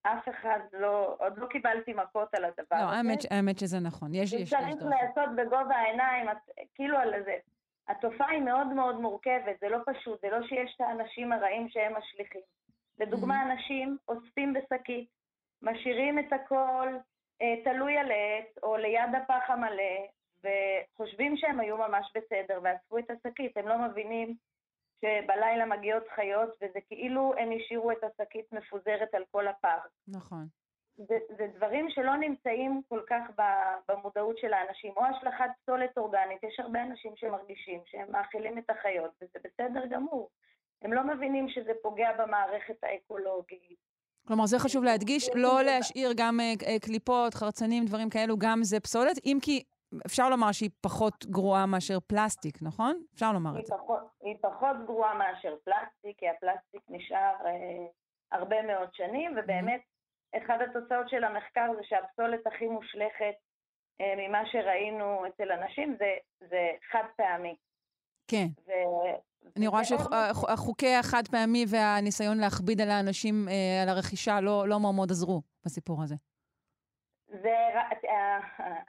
[0.03, 2.85] אף אחד לא, עוד לא קיבלתי מכות על הדבר לא, הזה.
[2.85, 4.77] לא, האמת, האמת שזה נכון, יש, יש, יש דרכים.
[4.77, 6.37] צריך לעשות בגובה העיניים, את,
[6.75, 7.35] כאילו על זה.
[7.87, 11.93] התופעה היא מאוד מאוד מורכבת, זה לא פשוט, זה לא שיש את האנשים הרעים שהם
[11.97, 12.41] משליכים.
[12.99, 13.51] לדוגמה, mm-hmm.
[13.51, 15.09] אנשים אוספים בשקית,
[15.61, 16.87] משאירים את הכל
[17.41, 20.07] אה, תלוי על עץ, או ליד הפח המלא,
[20.43, 24.35] וחושבים שהם היו ממש בסדר, ואספו את השקית, הם לא מבינים
[25.01, 29.91] שבלילה מגיעות חיות, וזה כאילו הם השאירו את השקית מפוזרת על כל הפארק.
[30.07, 30.47] נכון.
[30.97, 33.21] זה, זה דברים שלא נמצאים כל כך
[33.87, 39.11] במודעות של האנשים, או השלכת פסולת אורגנית, יש הרבה אנשים שמרגישים שהם מאכילים את החיות,
[39.21, 40.29] וזה בסדר גמור.
[40.81, 43.91] הם לא מבינים שזה פוגע במערכת האקולוגית.
[44.27, 49.17] כלומר, זה חשוב להדגיש, לא להשאיר גם uh, קליפות, חרצנים, דברים כאלו, גם זה פסולת,
[49.25, 49.63] אם כי
[50.05, 53.03] אפשר לומר שהיא פחות גרועה מאשר פלסטיק, נכון?
[53.13, 53.73] אפשר לומר את זה.
[53.75, 57.85] פחות, היא פחות גרועה מאשר פלסטיק, כי הפלסטיק נשאר אה,
[58.31, 60.37] הרבה מאוד שנים, ובאמת, mm-hmm.
[60.37, 63.35] אחת התוצאות של המחקר זה שהפסולת הכי מושלכת
[64.01, 67.55] אה, ממה שראינו אצל אנשים זה, זה חד פעמי.
[68.27, 68.47] כן.
[68.67, 68.71] ו...
[69.57, 75.11] אני רואה שחוקי החד פעמי והניסיון להכביד על האנשים, אה, על הרכישה, לא, לא מאוד
[75.11, 76.15] עזרו בסיפור הזה.
[77.31, 77.55] זה,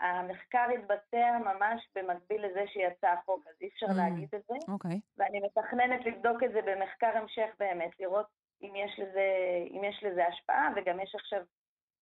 [0.00, 4.54] המחקר התבצע ממש במקביל לזה שיצא החוק, אז אי אפשר mm, להגיד את זה.
[4.72, 4.90] אוקיי.
[4.90, 5.00] Okay.
[5.18, 8.26] ואני מתכננת לבדוק את זה במחקר המשך באמת, לראות
[8.62, 9.26] אם יש לזה,
[9.70, 11.40] אם יש לזה השפעה, וגם יש עכשיו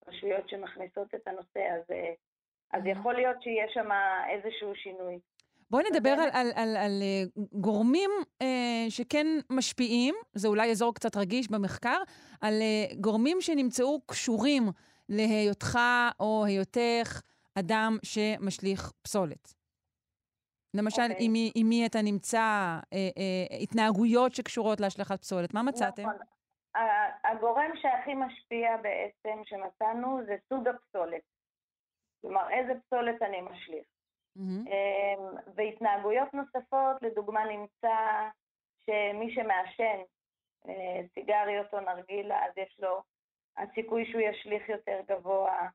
[0.08, 1.84] רשויות שמכניסות את הנושא, אז,
[2.72, 2.82] אז.
[2.86, 3.88] יכול להיות שיהיה שם
[4.30, 5.18] איזשהו שינוי.
[5.70, 7.22] בואי נדבר על, על, על, על אה,
[7.52, 8.10] גורמים
[8.42, 12.02] אה, שכן משפיעים, זה אולי אזור קצת רגיש במחקר,
[12.40, 14.62] על אה, גורמים שנמצאו קשורים
[15.10, 15.78] להיותך
[16.20, 17.20] או היותך
[17.58, 19.54] אדם שמשליך פסולת.
[20.76, 21.10] למשל, okay.
[21.10, 21.26] אוקיי.
[21.26, 22.38] עם, עם מי אתה נמצא,
[22.92, 26.02] אה, אה, התנהגויות שקשורות להשלכת פסולת, מה מצאתם?
[26.02, 26.14] נכון.
[27.24, 31.22] הגורם שהכי משפיע בעצם שמצאנו זה סוג הפסולת.
[32.20, 33.86] כלומר, איזה פסולת אני משליך.
[34.38, 34.70] Mm-hmm.
[35.54, 37.96] והתנהגויות נוספות, לדוגמה, נמצא
[38.86, 40.00] שמי שמעשן
[40.68, 43.02] אה, סיגריות או נרגילה, אז יש לו
[43.56, 45.68] הסיכוי שהוא ישליך יותר גבוה.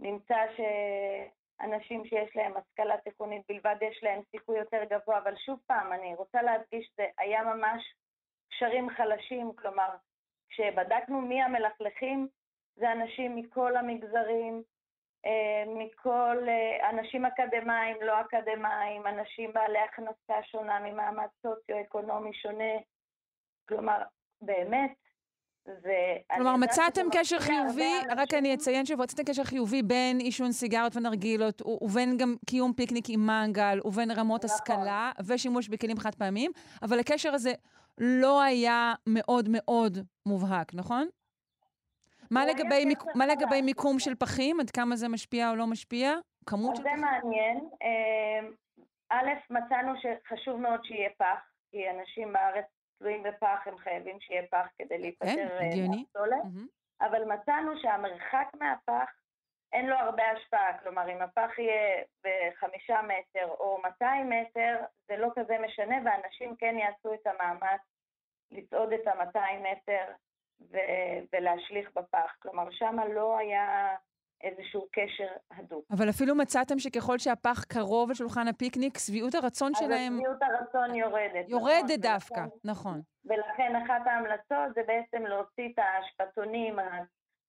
[0.00, 5.92] נמצא שאנשים שיש להם השכלה תיכונית בלבד, יש להם סיכוי יותר גבוה, אבל שוב פעם,
[5.92, 7.94] אני רוצה להדגיש, זה היה ממש
[8.50, 9.88] קשרים חלשים, כלומר,
[10.48, 12.28] כשבדקנו מי המלכלכים,
[12.76, 14.62] זה אנשים מכל המגזרים,
[15.26, 22.74] אה, מכל אה, אנשים אקדמאים, לא אקדמאים, אנשים בעלי הכנסה שונה ממעמד סוציו-אקונומי שונה.
[23.68, 24.02] כלומר,
[24.40, 25.05] באמת.
[26.36, 31.62] כלומר, מצאתם קשר חיובי, רק אני אציין שוב, מצאתם קשר חיובי בין עישון סיגרות ונרגילות,
[31.80, 34.54] ובין גם קיום פיקניק עם מנגל, ובין רמות נכון.
[34.54, 36.50] השכלה, ושימוש בכלים חד פעמיים,
[36.82, 37.52] אבל הקשר הזה
[37.98, 41.08] לא היה מאוד מאוד מובהק, נכון?
[42.30, 42.98] מה לגבי, מיק...
[43.14, 44.60] מה לגבי מיקום של פחים?
[44.60, 46.14] עד כמה זה משפיע או לא משפיע?
[46.46, 46.96] כמות של פחים?
[46.96, 47.68] זה מעניין.
[47.82, 48.48] אה,
[49.10, 51.38] א', מצאנו שחשוב מאוד שיהיה פח,
[51.70, 52.64] כי אנשים בארץ
[52.98, 56.42] תלויים בפח, הם חייבים שיהיה פח כדי להיפטר כן, אה, מהפסולת.
[56.42, 57.06] Mm-hmm.
[57.06, 59.10] אבל מצאנו שהמרחק מהפח,
[59.72, 60.78] אין לו הרבה השפעה.
[60.78, 66.76] כלומר, אם הפח יהיה בחמישה מטר או 200 מטר, זה לא כזה משנה, ואנשים כן
[66.78, 67.80] יעשו את המאמץ
[68.50, 70.04] לצעוד את ה-200 מטר
[70.60, 72.36] ו- ולהשליך בפח.
[72.42, 73.94] כלומר, שם לא היה
[74.42, 75.84] איזשהו קשר הדוק.
[75.90, 80.12] אבל אפילו מצאתם שככל שהפח קרוב לשולחן הפיקניק, שביעות הרצון שלהם...
[80.12, 81.48] אז שביעות הרצון יורדת.
[81.48, 83.00] יורדת נכון, דווקא, ולכן, נכון.
[83.24, 86.78] ולכן אחת ההמלצות זה בעצם להוציא את האשפתונים,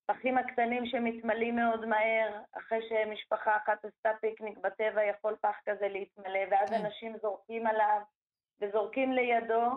[0.10, 6.40] הפחים הקטנים שמתמלאים מאוד מהר, אחרי שמשפחה אחת עשתה פיקניק בטבע, יכול פח כזה להתמלא,
[6.52, 6.86] ואז כן.
[6.86, 8.02] אנשים זורקים עליו
[8.62, 9.70] וזורקים לידו,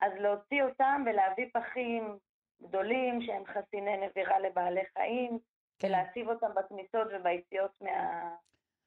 [0.00, 2.18] אז להוציא אותם ולהביא פחים
[2.62, 5.38] גדולים שהם חסיני נבירה לבעלי חיים.
[5.82, 8.34] ולהציב אותם בכניסות וביציאות מה...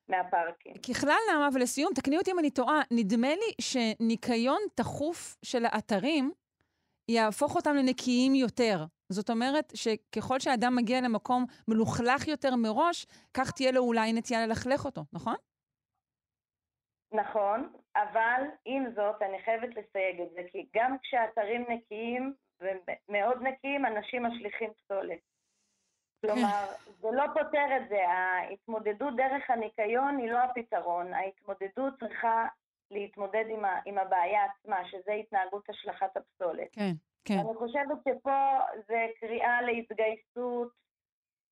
[0.09, 0.73] מהפארקים.
[0.73, 6.31] ככלל, נעמה, ולסיום, תקני אותי אם אני טועה, נדמה לי שניקיון תכוף של האתרים
[7.11, 8.85] יהפוך אותם לנקיים יותר.
[9.09, 14.85] זאת אומרת שככל שאדם מגיע למקום מלוכלך יותר מראש, כך תהיה לו אולי נטייה ללכלך
[14.85, 15.35] אותו, נכון?
[17.11, 23.85] נכון, אבל עם זאת, אני חייבת לסייג את זה, כי גם כשאתרים נקיים ומאוד נקיים,
[23.85, 25.19] אנשים משליכים פסולת.
[26.33, 26.65] כלומר,
[27.01, 28.09] זה לא פותר את זה.
[28.09, 31.13] ההתמודדות דרך הניקיון היא לא הפתרון.
[31.13, 32.47] ההתמודדות צריכה
[32.91, 36.67] להתמודד עם, ה, עם הבעיה עצמה, שזה התנהגות השלכת הפסולת.
[36.71, 36.91] כן,
[37.25, 37.39] כן.
[37.39, 40.71] אני חושבת שפה זה קריאה להתגייסות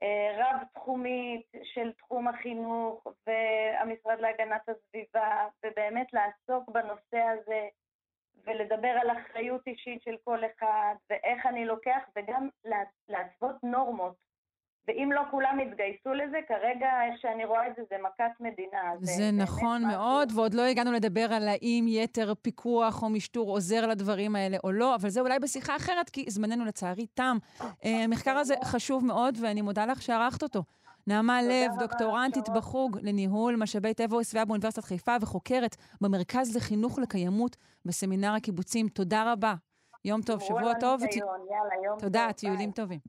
[0.03, 7.67] אה, רב-תחומית של תחום החינוך והמשרד להגנת הסביבה, ובאמת לעסוק בנושא הזה
[8.45, 12.49] ולדבר על אחריות אישית של כל אחד, ואיך אני לוקח, וגם
[13.07, 14.15] להתוות נורמות.
[14.88, 18.78] ואם לא כולם יתגייסו לזה, כרגע, איך שאני רואה את זה, זה מכת מדינה.
[19.02, 23.88] זה, זה נכון מאוד, ועוד לא הגענו לדבר על האם יתר פיקוח או משטור עוזר
[23.88, 27.38] לדברים האלה או לא, אבל זה אולי בשיחה אחרת, כי זמננו לצערי תם.
[27.62, 30.64] אה, המחקר הזה חשוב מאוד, ואני מודה לך שערכת אותו.
[31.08, 38.34] נעמה לב, דוקטורנטית בחוג לניהול משאבי טבע וסביבה באוניברסיטת חיפה וחוקרת במרכז לחינוך לקיימות בסמינר
[38.34, 38.88] הקיבוצים.
[38.88, 39.54] תודה רבה.
[40.06, 41.02] יום טוב, שבוע טוב.
[42.00, 43.00] תודה, טיולים טובים.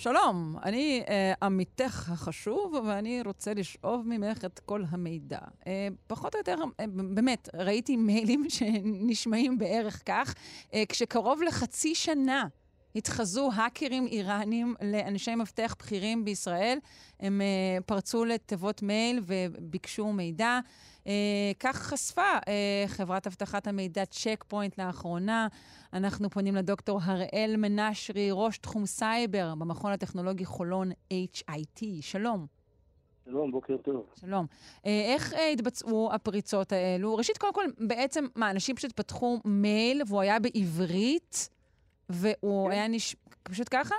[0.00, 5.38] שלום, אני אה, עמיתך החשוב, ואני רוצה לשאוב ממך את כל המידע.
[5.66, 6.84] אה, פחות או יותר, אה,
[7.14, 10.34] באמת, ראיתי מיילים שנשמעים בערך כך.
[10.74, 12.46] אה, כשקרוב לחצי שנה
[12.94, 16.78] התחזו האקרים איראנים לאנשי מפתח בכירים בישראל,
[17.20, 20.58] הם אה, פרצו לתיבות מייל וביקשו מידע.
[21.06, 21.12] אה,
[21.60, 25.48] כך חשפה אה, חברת אבטחת המידע צ'ק פוינט לאחרונה.
[25.92, 31.82] אנחנו פונים לדוקטור הראל מנשרי, ראש תחום סייבר במכון הטכנולוגי חולון HIT.
[32.00, 32.46] שלום.
[33.24, 34.06] שלום, בוקר טוב.
[34.20, 34.46] שלום.
[34.84, 37.16] איך התבצעו הפריצות האלו?
[37.16, 41.48] ראשית, קודם כל, בעצם, מה, אנשים פשוט פתחו מייל והוא היה בעברית,
[42.12, 42.72] והוא כן.
[42.72, 43.16] היה נש...
[43.42, 43.94] פשוט ככה?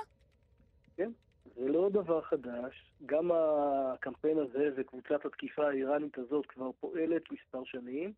[0.97, 1.12] כן,
[1.55, 2.91] זה לא דבר חדש.
[3.05, 8.14] גם הקמפיין הזה וקבוצת התקיפה האיראנית הזאת כבר פועלת מספר שנים,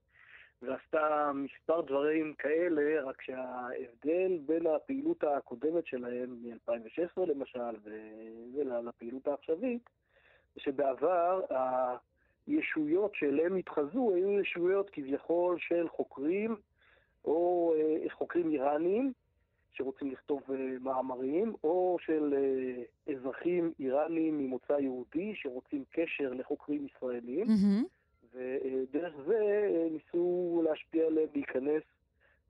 [0.61, 7.75] ועשתה מספר דברים כאלה, רק שההבדל בין הפעילות הקודמת שלהם, מ-2016 למשל,
[8.55, 9.89] ולפעילות העכשווית,
[10.57, 11.41] שבעבר
[12.47, 16.55] הישויות שאליהם התחזו היו ישויות כביכול של חוקרים
[17.25, 19.13] או אה, חוקרים איראנים,
[19.73, 27.47] שרוצים לכתוב uh, מאמרים, או של uh, אזרחים איראנים ממוצא יהודי שרוצים קשר לחוקרים ישראלים,
[27.47, 28.33] mm-hmm.
[28.33, 31.83] ודרך זה uh, ניסו להשפיע עליהם להיכנס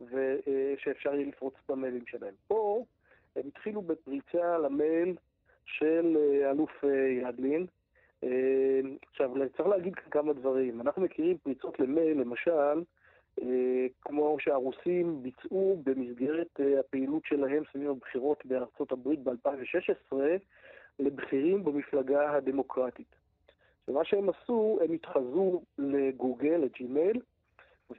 [0.01, 2.33] ושאפשר יהיה לפרוץ את המיילים שלהם.
[2.47, 2.83] פה
[3.35, 5.15] הם התחילו בפריצה למייל
[5.65, 6.17] של
[6.51, 6.83] אלוף
[7.21, 7.65] ידלין.
[9.11, 10.81] עכשיו, צריך להגיד כמה דברים.
[10.81, 12.73] אנחנו מכירים פריצות למייל, למשל, אה,
[14.01, 20.15] כמו שהרוסים ביצעו במסגרת אה, הפעילות שלהם סביב הבחירות בארצות הברית ב-2016
[20.99, 23.15] לבכירים במפלגה הדמוקרטית.
[23.87, 27.19] ומה שהם עשו, הם התחזו לגוגל, לג'ימייל,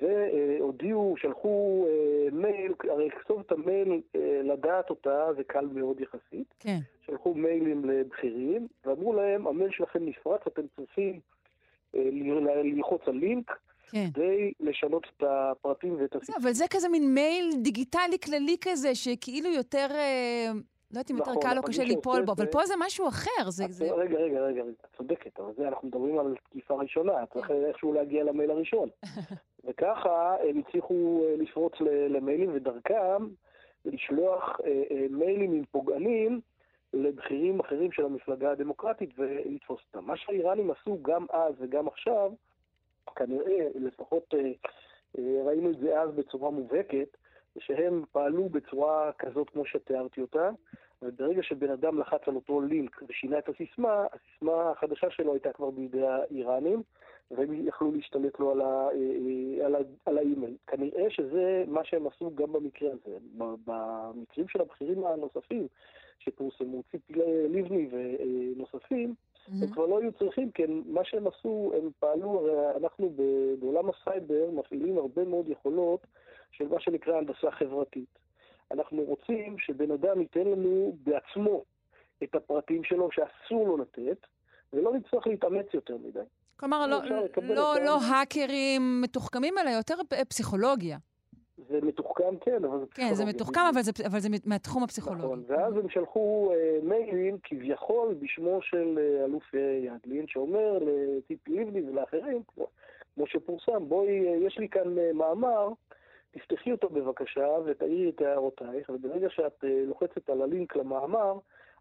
[0.00, 4.00] והודיעו, שלחו אה, מייל, הרי לכתוב את המייל,
[4.42, 6.54] לדעת אותה זה קל מאוד יחסית.
[6.60, 6.78] כן.
[7.06, 11.20] שלחו מיילים לבכירים, ואמרו להם, המייל שלכם נפרץ, אתם צריכים
[11.94, 13.58] ללחוץ על לינק.
[13.90, 14.06] כן.
[14.14, 16.36] כדי לשנות את הפרטים ואת הסיפור.
[16.42, 19.86] אבל זה כזה מין מייל דיגיטלי כללי כזה, שכאילו יותר...
[19.90, 20.50] אה,
[20.94, 23.50] לא יודעת אם יותר נכון, קל או קשה ליפול בו, אבל פה זה משהו אחר.
[23.50, 23.84] זה, זה...
[23.92, 27.64] רגע, רגע, רגע, את צודקת, אבל זה אנחנו מדברים על תקיפה ראשונה, צריך כן.
[27.68, 28.88] איכשהו להגיע למייל הראשון.
[29.64, 31.72] וככה הם הצליחו אה, לפרוץ
[32.08, 33.26] למיילים ודרכם
[33.84, 36.40] לשלוח אה, מיילים עם פוגענים
[36.92, 40.06] לבכירים אחרים של המפלגה הדמוקרטית ולתפוס אותם.
[40.06, 42.32] מה שהאיראנים עשו גם אז וגם עכשיו,
[43.16, 44.52] כנראה, לפחות אה,
[45.18, 47.16] אה, ראינו את זה אז בצורה מובהקת,
[47.58, 50.50] שהם פעלו בצורה כזאת כמו שתיארתי אותה,
[51.02, 55.70] וברגע שבן אדם לחץ על אותו לינק ושינה את הסיסמה, הסיסמה החדשה שלו הייתה כבר
[55.70, 56.82] בידי האיראנים,
[57.30, 60.56] והם יכלו להשתלט לו על, ה, אה, על, ה, על האימייל.
[60.66, 63.18] כנראה שזה מה שהם עשו גם במקרה הזה.
[63.36, 65.66] במקרים של הבכירים הנוספים
[66.18, 67.12] שפורסמו, ציפי
[67.48, 69.14] לבני ונוספים.
[69.48, 73.12] הם כבר לא היו צריכים, כי מה שהם עשו, הם פעלו, הרי אנחנו
[73.60, 76.06] בעולם הסייבר מפעילים הרבה מאוד יכולות
[76.50, 78.18] של מה שנקרא הנדסה חברתית.
[78.70, 81.64] אנחנו רוצים שבן אדם ייתן לנו בעצמו
[82.22, 84.26] את הפרטים שלו שאסור לו לתת,
[84.72, 86.20] ולא נצטרך להתאמץ יותר מדי.
[86.56, 86.98] כלומר, לא,
[87.42, 89.94] לא, לא האקרים מתוחכמים, אלא יותר
[90.28, 90.98] פסיכולוגיה.
[91.56, 93.08] זה מתוחכם, כן, אבל זה פסיכולוגיה.
[93.08, 95.24] כן, זה מתוחכם, אבל זה, אבל זה מהתחום הפסיכולוגי.
[95.24, 101.58] נכון, ואז הם שלחו אה, מיילים כביכול בשמו של אה, אלוף אה, ידלין, שאומר לציפי
[101.58, 102.66] לבני ולאחרים, כמו,
[103.14, 105.68] כמו שפורסם, בואי, אה, יש לי כאן אה, מאמר,
[106.30, 111.38] תפתחי אותו בבקשה ותעירי את הערותייך, וברגע שאת אה, לוחצת על הלינק למאמר,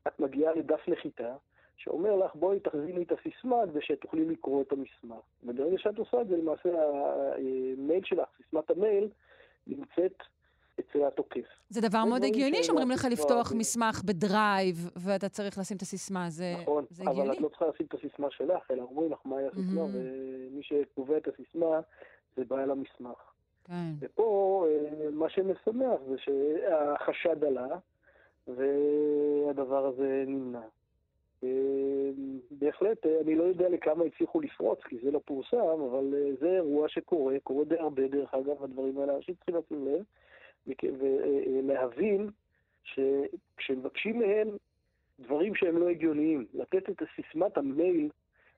[0.07, 1.35] את מגיעה לדף נחיתה.
[1.77, 5.21] שאומר לך, בואי תחזיני את הסיסמה כדי שתוכלי לקרוא את המסמך.
[5.43, 9.09] וברגע שאת עושה את זה, למעשה המייל אה, שלך, סיסמת המייל,
[9.67, 10.23] נמצאת
[10.79, 11.45] אצל התוקף.
[11.69, 16.53] זה דבר מאוד הגיוני שאומרים לך לפתוח מסמך בדרייב, ואתה צריך לשים את הסיסמה, זה,
[16.61, 17.19] נכון, זה הגיוני.
[17.19, 20.51] נכון, אבל את לא צריכה לשים את הסיסמה שלך, אלא אומרים לך מהי הסיסמה, mm-hmm.
[20.51, 21.79] ומי שקובע את הסיסמה
[22.37, 23.17] זה בעל המסמך.
[23.63, 23.91] כן.
[23.99, 27.67] ופה אה, מה שמשמח זה שהחשד עלה,
[28.47, 30.61] והדבר הזה נמנע.
[31.43, 32.09] אה,
[32.51, 36.89] בהחלט, אה, אני לא יודע לכמה הצליחו לפרוץ, כי זה לא פורסם, אבל זה אירוע
[36.89, 39.15] שקורה, קורה די הרבה, דרך אגב, הדברים האלה.
[39.15, 40.03] אנשים צריכים לשים לב
[40.99, 42.29] ולהבין
[42.83, 44.47] שכשמבקשים מהם
[45.19, 48.09] דברים שהם לא הגיוניים, לתת את סיסמת המייל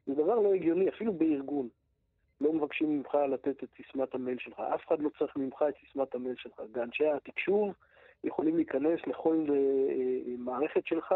[0.08, 1.70] זה דבר לא הגיוני, אפילו בארגון.
[2.42, 4.60] לא מבקשים ממך לתת את סיסמת המייל שלך.
[4.60, 6.62] אף אחד לא צריך ממך את סיסמת המייל שלך.
[6.74, 7.74] ואנשי התקשוב
[8.24, 9.46] יכולים להיכנס לכל
[10.38, 11.16] מערכת שלך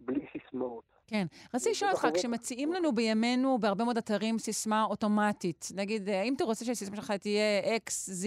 [0.00, 0.84] בלי סיסמאות.
[1.06, 1.26] כן.
[1.54, 6.64] רציתי לשאול אותך, כשמציעים לנו בימינו בהרבה מאוד אתרים סיסמה אוטומטית, נגיד, האם אתה רוצה
[6.64, 7.90] שהסיסמה שלך תהיה X,
[8.22, 8.26] Z,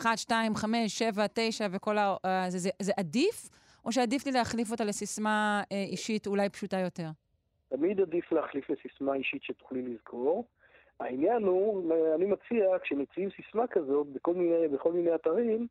[0.00, 2.16] 1, 2, 5, 7, 9 וכל ה...
[2.48, 3.50] זה, זה, זה עדיף,
[3.84, 7.08] או שעדיף לי להחליף אותה לסיסמה אישית אולי פשוטה יותר?
[7.68, 10.44] תמיד עדיף להחליף לסיסמה אישית שתוכלי לזכור.
[11.00, 15.66] העניין הוא, אני מציע, כשמציעים סיסמה כזאת בכל מיני, בכל מיני אתרים,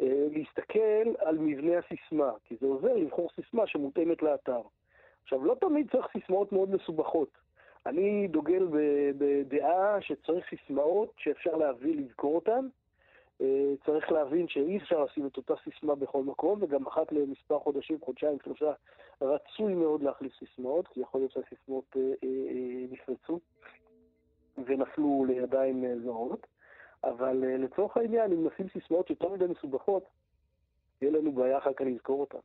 [0.00, 4.60] להסתכל על מבנה הסיסמה, כי זה עוזר לבחור סיסמה שמותאמת לאתר.
[5.22, 7.30] עכשיו, לא תמיד צריך סיסמאות מאוד מסובכות.
[7.86, 8.68] אני דוגל
[9.18, 12.68] בדעה שצריך סיסמאות שאפשר להביא לזכור אותן.
[13.86, 18.38] צריך להבין שאי אפשר לשים את אותה סיסמה בכל מקום, וגם אחת למספר חודשים, חודשיים,
[18.44, 18.72] שלושה,
[19.20, 21.96] רצוי מאוד להחליף סיסמאות, כי יכול להיות שהסיסמאות
[22.90, 23.38] נפרצו
[24.64, 26.46] ונפלו לידיים זרות.
[27.04, 30.04] אבל לצורך העניין, אם נשים סיסמאות יותר מדי מסובכות,
[31.02, 32.38] יהיה לנו בעיה אחר כך לזכור אותן.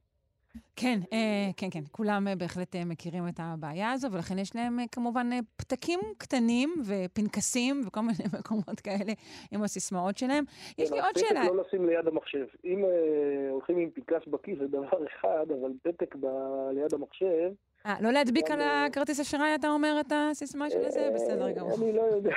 [0.76, 1.84] כן, אה, כן, כן.
[1.92, 7.82] כולם אה, בהחלט אה, מכירים את הבעיה הזו, ולכן יש להם כמובן פתקים קטנים ופנקסים
[7.88, 9.14] וכל מיני מקומות כאלה
[9.52, 10.44] עם הסיסמאות שלהם.
[10.78, 11.42] יש לי עוד שאלה.
[11.42, 12.46] פתק לא לשים ליד המחשב.
[12.66, 12.86] אם
[13.52, 16.16] הולכים עם פנקס בכיס זה דבר אחד, אבל פתק
[16.72, 17.52] ליד המחשב...
[17.86, 21.10] אה, לא להדביק על הכרטיס אשראי, אתה אומר, את הסיסמה של זה?
[21.16, 21.76] בסדר גמור.
[21.76, 22.34] אני לא יודע.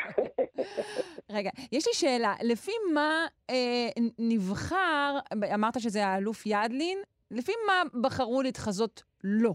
[1.37, 2.35] רגע, יש לי שאלה.
[2.43, 3.27] לפי מה
[4.19, 5.19] נבחר,
[5.55, 6.99] אמרת שזה האלוף ידלין,
[7.31, 9.55] לפי מה בחרו להתחזות לא,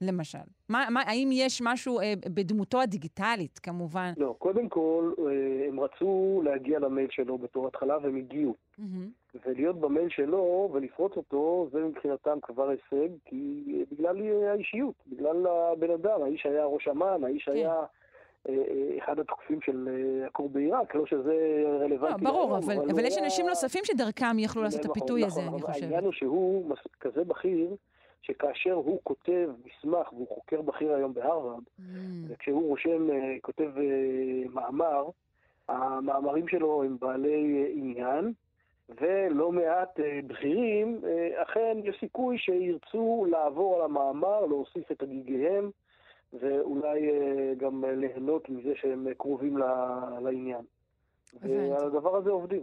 [0.00, 0.38] למשל?
[0.68, 4.12] מה, מה, האם יש משהו אה, בדמותו הדיגיטלית, כמובן?
[4.16, 8.54] לא, קודם כל, אה, הם רצו להגיע למייל שלו בתור התחלה, והם הגיעו.
[8.78, 9.38] Mm-hmm.
[9.46, 15.90] ולהיות במייל שלו ולפרוץ אותו, זה מבחינתם כבר הישג, כי אה, בגלל האישיות, בגלל הבן
[15.90, 17.52] אדם, האיש היה ראש אמ"ן, האיש כן.
[17.52, 17.74] היה...
[18.98, 19.88] אחד התוקפים של
[20.26, 22.24] הכור בעיראק, לא שזה רלוונטי.
[22.24, 25.54] לא, ברור, אבל, אבל, אבל יש אנשים נוספים שדרכם יכלו לעשות את הפיתוי הזה, נכון,
[25.54, 25.82] אני חושבת.
[25.82, 27.76] העניין הוא שהוא כזה בכיר,
[28.22, 31.82] שכאשר הוא כותב מסמך, והוא חוקר בכיר היום בהרווארד, mm.
[32.28, 33.08] וכשהוא רושם,
[33.40, 33.70] כותב
[34.52, 35.08] מאמר,
[35.68, 38.32] המאמרים שלו הם בעלי עניין,
[38.88, 41.00] ולא מעט בכירים,
[41.34, 45.70] אכן יש סיכוי שירצו לעבור על המאמר, להוסיף את הגיגיהם.
[46.32, 47.10] ואולי
[47.56, 49.58] גם ליהנות מזה שהם קרובים
[50.22, 50.64] לעניין.
[51.40, 52.62] ועל הדבר הזה עובדים.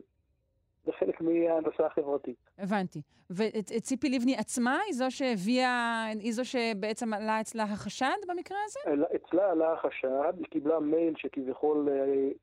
[0.86, 2.45] זה חלק מההנדסה החברתית.
[2.58, 3.02] הבנתי.
[3.30, 8.80] וציפי לבני עצמה היא זו שהביאה, היא זו שבעצם עלה אצלה החשד במקרה הזה?
[9.16, 11.90] אצלה עלה החשד, היא קיבלה מייל שכביכול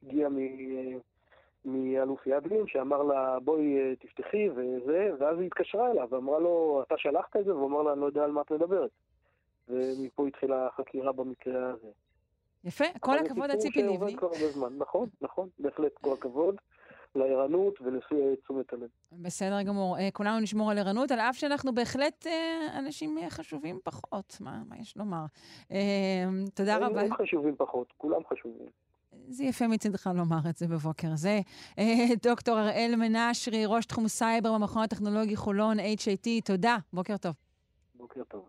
[0.03, 0.29] הגיע
[1.65, 7.37] מאלוף ידלין, שאמר לה, בואי תפתחי וזה, ואז היא התקשרה אליו ואמרה לו, אתה שלחת
[7.37, 7.55] את זה?
[7.55, 8.91] והוא אמר לה, אני לא יודע על מה את מדברת.
[9.69, 11.89] ומפה התחילה החקירה במקרה הזה.
[12.65, 13.97] יפה, כל הכבוד לציפי לבני.
[13.97, 16.57] אבל זה סיפור שעובד כבר הרבה זמן, נכון, נכון, בהחלט כל הכבוד.
[17.15, 18.89] לערנות ולפי תשומת הלב.
[19.13, 19.97] בסדר גמור.
[20.13, 22.27] כולנו נשמור על ערנות, על אף שאנחנו בהחלט
[22.79, 24.37] אנשים חשובים פחות.
[24.41, 25.25] מה, מה יש לומר?
[26.55, 27.01] תודה רבה.
[27.01, 28.67] הם חשובים פחות, כולם חשובים.
[29.29, 31.41] זה יפה מצדך לומר את זה בבוקר זה.
[32.23, 36.77] דוקטור הראל מנשרי, ראש תחום סייבר במכון הטכנולוגי חולון, HIT, תודה.
[36.93, 37.35] בוקר טוב.
[37.95, 38.49] בוקר טוב.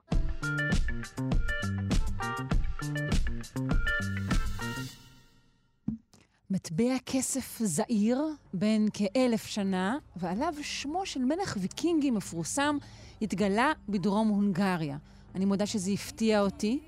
[6.54, 8.22] מטבע כסף זעיר
[8.54, 12.78] בן כאלף שנה, ועליו שמו של מלך ויקינגי מפורסם,
[13.22, 14.98] התגלה בדרום הונגריה.
[15.36, 16.80] אני מודה שזה הפתיע אותי,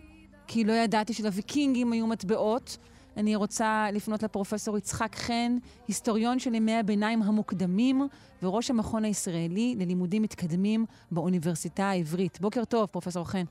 [0.48, 2.78] כי לא ידעתי שלוויקינגים היו מטבעות.
[3.18, 5.58] אני רוצה לפנות לפרופסור יצחק חן,
[5.88, 8.08] היסטוריון של ימי הביניים המוקדמים
[8.44, 12.42] וראש המכון הישראלי ללימודים מתקדמים באוניברסיטה העברית.
[12.42, 13.44] בוקר טוב, פרופסור חן.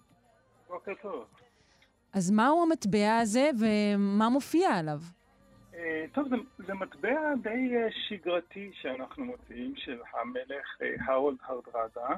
[0.69, 1.25] בוקר טוב.
[2.13, 5.01] אז מהו המטבע הזה ומה מופיע עליו?
[6.13, 6.37] טוב, זה,
[6.67, 12.17] זה מטבע די שגרתי שאנחנו מוצאים, של המלך הרולד הרדרדה,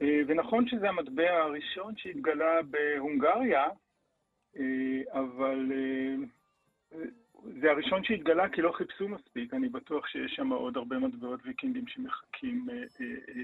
[0.00, 3.64] ונכון שזה המטבע הראשון שהתגלה בהונגריה,
[5.12, 5.72] אבל
[7.60, 11.86] זה הראשון שהתגלה כי לא חיפשו מספיק, אני בטוח שיש שם עוד הרבה מטבעות ויקינגים
[11.86, 12.66] שמחכים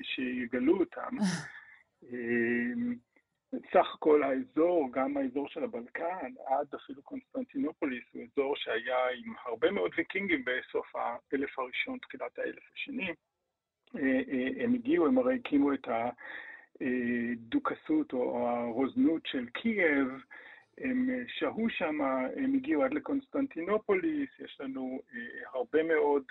[0.02, 1.16] שיגלו אותם.
[3.54, 9.70] סך הכל האזור, גם האזור של הבלקן, עד אפילו קונסטנטינופוליס, הוא אזור שהיה עם הרבה
[9.70, 13.14] מאוד ויקינגים בסוף האלף הראשון, תחילת האלף השני.
[14.64, 15.88] הם הגיעו, הם הרי הקימו את
[16.80, 20.08] הדוכסות או הרוזנות של קייב,
[20.80, 22.00] הם שהו שם,
[22.36, 25.00] הם הגיעו עד לקונסטנטינופוליס, יש לנו
[25.54, 26.24] הרבה מאוד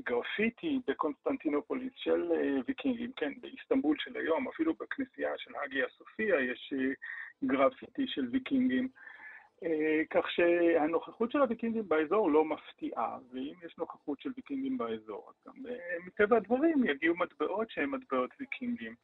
[0.00, 2.32] גרפיטי בקונסטנטינופוליס של
[2.66, 6.74] ויקינגים, כן, באיסטנבול של היום, אפילו בכנסייה של הגיה סופיה יש
[7.44, 8.88] גרפיטי של ויקינגים.
[10.10, 15.62] כך שהנוכחות של הוויקינגים באזור לא מפתיעה, ואם יש נוכחות של ויקינגים באזור, אז גם
[16.06, 18.94] מטבע הדברים יגיעו מטבעות שהן מטבעות ויקינגים.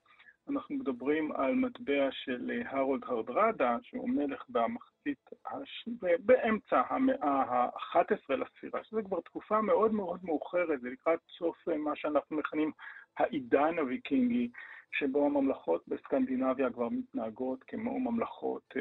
[0.50, 5.88] אנחנו מדברים על מטבע של הרולד הרדרדה, שהוא מלך במחצית, הש...
[6.18, 12.36] באמצע המאה ה-11 לספירה, שזה כבר תקופה מאוד מאוד מאוחרת, זה לקראת סוף מה שאנחנו
[12.36, 12.72] מכנים
[13.18, 14.50] העידן הוויקינגי,
[14.92, 18.74] שבו הממלכות בסקנדינביה כבר מתנהגות כמו ממלכות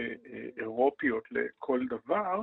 [0.57, 2.41] אירופיות לכל דבר,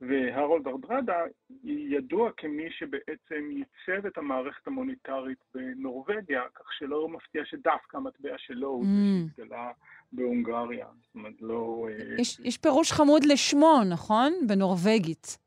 [0.00, 1.22] והרולד ארדרדה
[1.64, 8.84] ידוע כמי שבעצם ייצב את המערכת המוניטרית בנורבגיה, כך שלא מפתיע שדווקא המטבע שלו הוא
[8.84, 8.90] זה
[9.36, 9.70] שהתגלה
[10.12, 10.86] בהונגריה.
[11.02, 11.86] זאת אומרת, לא...
[12.18, 14.32] יש, יש פירוש חמוד לשמו, נכון?
[14.48, 15.38] בנורבגית.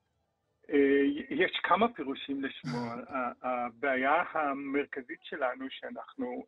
[1.30, 2.78] יש כמה פירושים לשמו.
[3.44, 6.44] הבעיה המרכזית שלנו שאנחנו...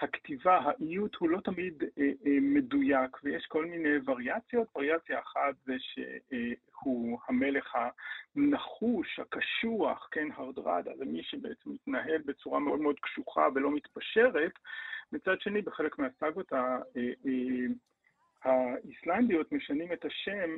[0.00, 4.68] הכתיבה, האיות הוא לא תמיד אה, אה, מדויק, ויש כל מיני וריאציות.
[4.76, 7.76] וריאציה אחת זה שהוא המלך
[8.36, 14.52] הנחוש, הקשוח, כן, הרדרדה, זה מי שבעצם מתנהל בצורה מאוד מאוד קשוחה ולא מתפשרת.
[15.12, 16.52] מצד שני, בחלק מהסאגות
[18.44, 20.50] האיסלנדיות משנים את השם,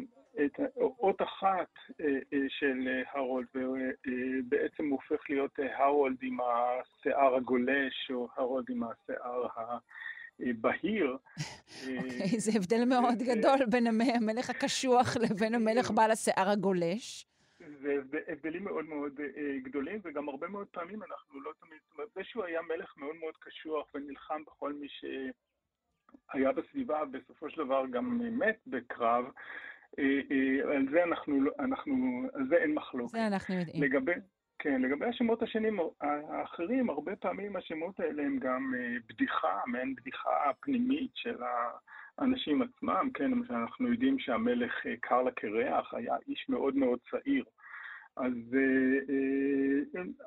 [0.45, 1.69] את אות אחת
[2.49, 9.47] של הרולד, ובעצם הוא הופך להיות הרולד עם השיער הגולש, או הרולד עם השיער
[10.41, 11.17] הבהיר.
[11.97, 17.27] אוקיי, זה הבדל מאוד גדול בין המלך הקשוח לבין המלך בעל השיער הגולש.
[17.81, 19.21] זה הבדלים מאוד מאוד
[19.63, 23.87] גדולים, וגם הרבה מאוד פעמים אנחנו לא תמיד, זה שהוא היה מלך מאוד מאוד קשוח
[23.95, 25.05] ונלחם בכל מי ש...
[26.33, 29.25] היה בסביבה, בסופו של דבר גם מת בקרב,
[29.99, 33.13] אה, אה, על זה אנחנו, לא, אנחנו, על זה אין מחלוקת.
[33.13, 33.83] זה אנחנו יודעים.
[33.83, 34.13] לגבי,
[34.59, 40.31] כן, לגבי השמות השנים האחרים, הרבה פעמים השמות האלה הם גם אה, בדיחה, מעין בדיחה
[40.61, 41.37] פנימית של
[42.19, 47.45] האנשים עצמם, כן, למשל אנחנו יודעים שהמלך קרלה קרח היה איש מאוד מאוד צעיר.
[48.17, 48.57] אז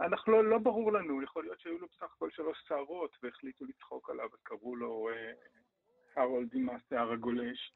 [0.02, 4.10] אנחנו לא, לא ברור לנו, יכול להיות שהיו לו בסך הכל שלוש שערות והחליטו לצחוק
[4.10, 5.10] עליו, אז קראו לו
[6.16, 7.74] הרולד עם השיער הגולש.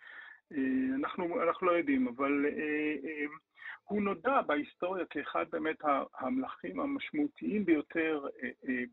[0.52, 3.26] אה, אנחנו, אנחנו לא יודעים, אבל אה, אה,
[3.84, 5.78] הוא נודע בהיסטוריה כאחד באמת
[6.20, 8.26] המלכים המשמעותיים ביותר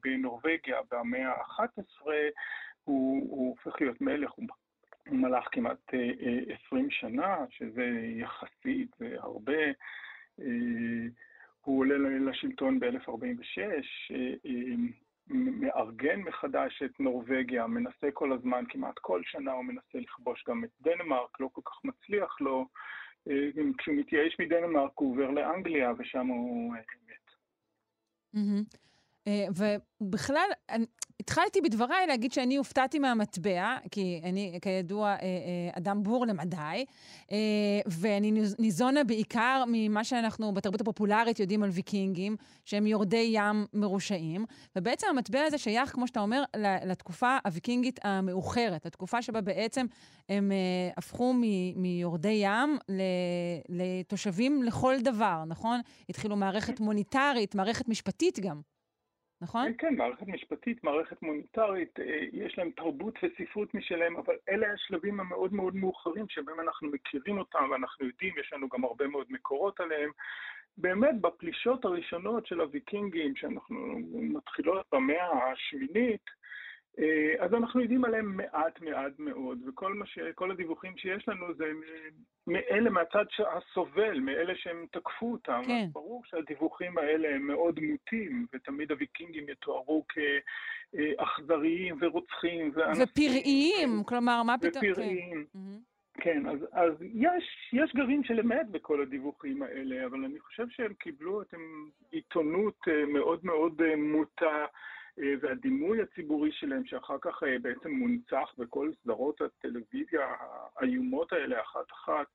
[0.03, 2.07] בנורבגיה במאה ה-11.
[2.85, 4.47] הוא, הוא הופך להיות מלך, הוא,
[5.07, 5.93] מלך כמעט
[6.67, 7.85] 20 שנה, שזה
[8.17, 9.63] יחסית, זה הרבה.
[11.61, 13.59] הוא עולה לשלטון ב-1046,
[15.31, 20.71] מארגן מחדש את נורבגיה, מנסה כל הזמן, כמעט כל שנה הוא מנסה לכבוש גם את
[20.81, 22.67] דנמרק, לא כל כך מצליח לו.
[23.29, 23.35] אה,
[23.79, 27.31] כשהוא מתייאש מדנמרק הוא עובר לאנגליה ושם הוא אה, מת.
[29.27, 30.51] אה, ובכלל,
[31.21, 36.85] התחלתי בדבריי להגיד שאני הופתעתי מהמטבע, כי אני, כידוע, אה, אה, אדם בור למדי,
[37.33, 37.37] אה,
[37.87, 44.45] ואני ניזונה בעיקר ממה שאנחנו בתרבות הפופולרית יודעים על ויקינגים, שהם יורדי ים מרושעים,
[44.77, 46.43] ובעצם המטבע הזה שייך, כמו שאתה אומר,
[46.87, 49.87] לתקופה הוויקינגית המאוחרת, לתקופה שבה בעצם
[50.29, 50.53] הם
[50.97, 51.35] הפכו
[51.77, 52.79] מיורדי ים
[53.69, 55.81] לתושבים לכל דבר, נכון?
[56.09, 58.61] התחילו מערכת מוניטרית, מערכת משפטית גם.
[59.43, 59.67] נכון?
[59.67, 65.21] כן, כן, מערכת משפטית, מערכת מוניטרית, אה, יש להם תרבות וספרות משלהם, אבל אלה השלבים
[65.21, 69.81] המאוד מאוד מאוחרים שבהם אנחנו מכירים אותם ואנחנו יודעים, יש לנו גם הרבה מאוד מקורות
[69.81, 70.11] עליהם.
[70.79, 73.77] באמת, בפלישות הראשונות של הוויקינגים, שאנחנו
[74.13, 76.40] מתחילות במאה השמינית,
[77.39, 80.19] אז אנחנו יודעים עליהם מעט מעט מאוד, וכל ש...
[80.51, 81.65] הדיווחים שיש לנו זה
[82.47, 83.25] מאלה מהצד
[83.57, 85.63] הסובל, מאלה שהם תקפו אותם.
[85.67, 85.85] כן.
[85.87, 90.05] אז ברור שהדיווחים האלה הם מאוד מוטים, ותמיד הוויקינגים יתוארו
[90.93, 92.71] כאכזריים ורוצחים.
[92.75, 93.03] ואנשים...
[93.03, 94.85] ופראיים, כלומר, מה פתאום...
[94.93, 95.45] ופראיים.
[95.53, 95.59] כן.
[96.21, 100.95] כן, אז, אז יש, יש גרעין של אמת בכל הדיווחים האלה, אבל אני חושב שהם
[100.95, 101.55] קיבלו את
[102.11, 104.67] עיתונות אה, מאוד מאוד אה, מוטה.
[105.23, 110.35] אה, והדימוי הציבורי שלהם, שאחר כך אה, בעצם מונצח בכל סדרות הטלוויזיה
[110.77, 112.27] האיומות האלה, אחת-אחת,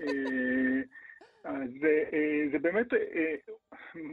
[0.00, 0.80] אה,
[1.44, 1.70] אז
[2.52, 2.86] זה באמת,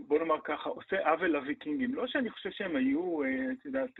[0.08, 1.96] בוא נאמר ככה, עושה עוול לוויקינגים.
[1.96, 4.00] לא שאני חושב שהם היו, את יודעת,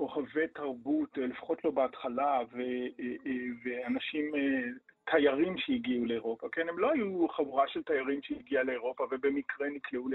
[0.00, 2.40] אוהבי תרבות, לפחות לא בהתחלה,
[3.64, 4.32] ואנשים,
[5.04, 6.68] תיירים שהגיעו לאירופה, כן?
[6.68, 10.08] הם לא היו חבורה של תיירים שהגיעה לאירופה ובמקרה נקלעו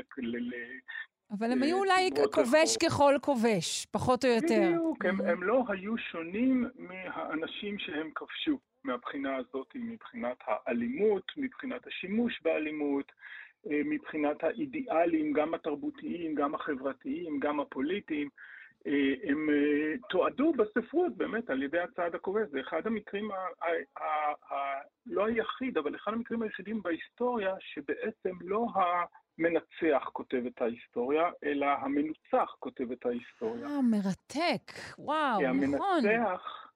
[1.31, 4.67] אבל הם היו אולי כובש ככל כובש, פחות או יותר.
[4.67, 12.41] בדיוק, הם, הם לא היו שונים מהאנשים שהם כבשו מהבחינה הזאת, מבחינת האלימות, מבחינת השימוש
[12.43, 13.11] באלימות,
[13.71, 18.29] אה, מבחינת האידיאלים, גם התרבותיים, גם החברתיים, גם הפוליטיים.
[19.23, 19.49] הם
[20.09, 22.47] תועדו בספרות באמת על ידי הצעד הכובש.
[22.51, 28.35] זה אחד המקרים, ה- ה- ה- ה- לא היחיד, אבל אחד המקרים היחידים בהיסטוריה שבעצם
[28.41, 28.67] לא
[29.39, 33.67] המנצח כותב את ההיסטוריה, אלא המנוצח כותב את ההיסטוריה.
[33.67, 34.71] אה, מרתק.
[34.99, 36.05] וואו, נכון.
[36.05, 36.67] המנצח...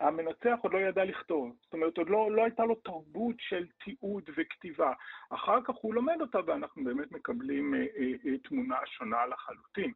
[0.00, 4.22] המנצח עוד לא ידע לכתוב, זאת אומרת, עוד לא, לא הייתה לו תרבות של תיעוד
[4.36, 4.92] וכתיבה.
[5.30, 9.92] אחר כך הוא לומד אותה ואנחנו באמת מקבלים אה, אה, אה, תמונה שונה לחלוטין.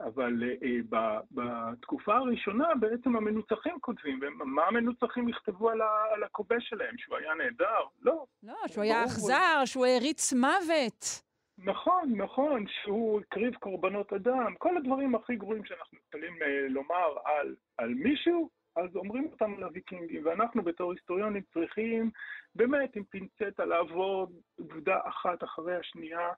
[0.00, 6.22] אבל אה, אה ב, בתקופה הראשונה בעצם המנוצחים כותבים, ומה המנוצחים יכתבו על, ה, על
[6.22, 6.98] הכובש שלהם?
[6.98, 7.80] שהוא היה נהדר?
[8.02, 8.24] לא.
[8.42, 11.31] לא, שהוא היה אכזר, שהוא הריץ מוות.
[11.58, 17.56] נכון, נכון, שהוא הקריב קורבנות אדם, כל הדברים הכי גרועים שאנחנו יכולים אה, לומר על,
[17.78, 22.10] על מישהו, אז אומרים אותם על הוויקינגים, ואנחנו בתור היסטוריונים צריכים
[22.54, 24.26] באמת עם פינצטה לעבור
[24.58, 26.28] עובדה אחת אחרי השנייה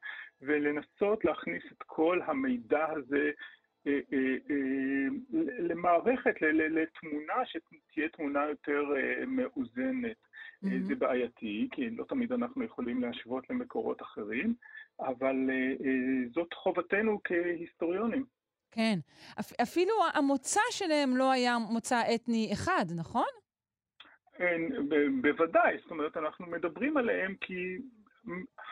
[0.40, 3.30] ולנסות להכניס את כל המידע הזה
[3.86, 5.06] אה, אה, אה,
[5.58, 8.84] למערכת, לתמונה שתהיה תמונה יותר
[9.26, 10.16] מאוזנת.
[10.64, 10.86] Mm-hmm.
[10.86, 14.54] זה בעייתי, כי לא תמיד אנחנו יכולים להשוות למקורות אחרים,
[15.00, 15.36] אבל
[16.34, 18.24] זאת חובתנו כהיסטוריונים.
[18.70, 18.98] כן.
[19.40, 23.26] אפ, אפילו המוצא שלהם לא היה מוצא אתני אחד, נכון?
[24.38, 24.88] אין,
[25.22, 25.76] בוודאי.
[25.82, 27.78] זאת אומרת, אנחנו מדברים עליהם כי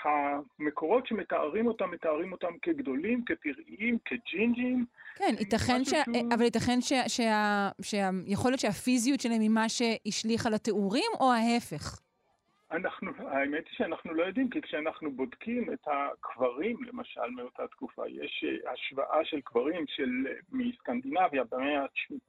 [0.05, 4.87] המקורות שמתארים אותם, מתארים אותם כגדולים, כפראיים, כג'ינג'ים.
[5.15, 5.91] כן, ייתכן ש...
[5.91, 6.17] שהוא...
[6.35, 6.93] אבל ייתכן ש...
[7.09, 7.69] שה...
[7.83, 12.01] שיכול להיות שהפיזיות שלהם היא מה שהשליך על התיאורים, או ההפך?
[12.73, 18.45] אנחנו, האמת היא שאנחנו לא יודעים, כי כשאנחנו בודקים את הקברים, למשל, מאותה תקופה, יש
[18.47, 21.87] אה, השוואה של קברים של, מסקנדינביה במאה,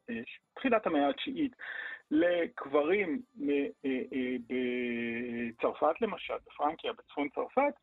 [0.09, 0.21] אה,
[0.55, 1.55] תחילת המאה התשיעית
[2.11, 7.73] לקברים אה, בצרפת למשל, בפרנקיה, בצפון צרפת,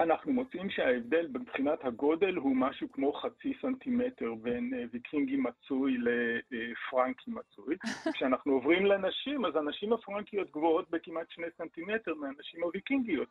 [0.00, 5.98] אנחנו מוצאים שההבדל מבחינת הגודל הוא משהו כמו חצי סנטימטר בין אה, ויקינגי מצוי
[6.50, 7.76] לפרנקי מצוי.
[8.14, 13.28] כשאנחנו עוברים לנשים, אז הנשים הפרנקיות גבוהות בכמעט שני סנטימטר מהנשים הוויקינגיות.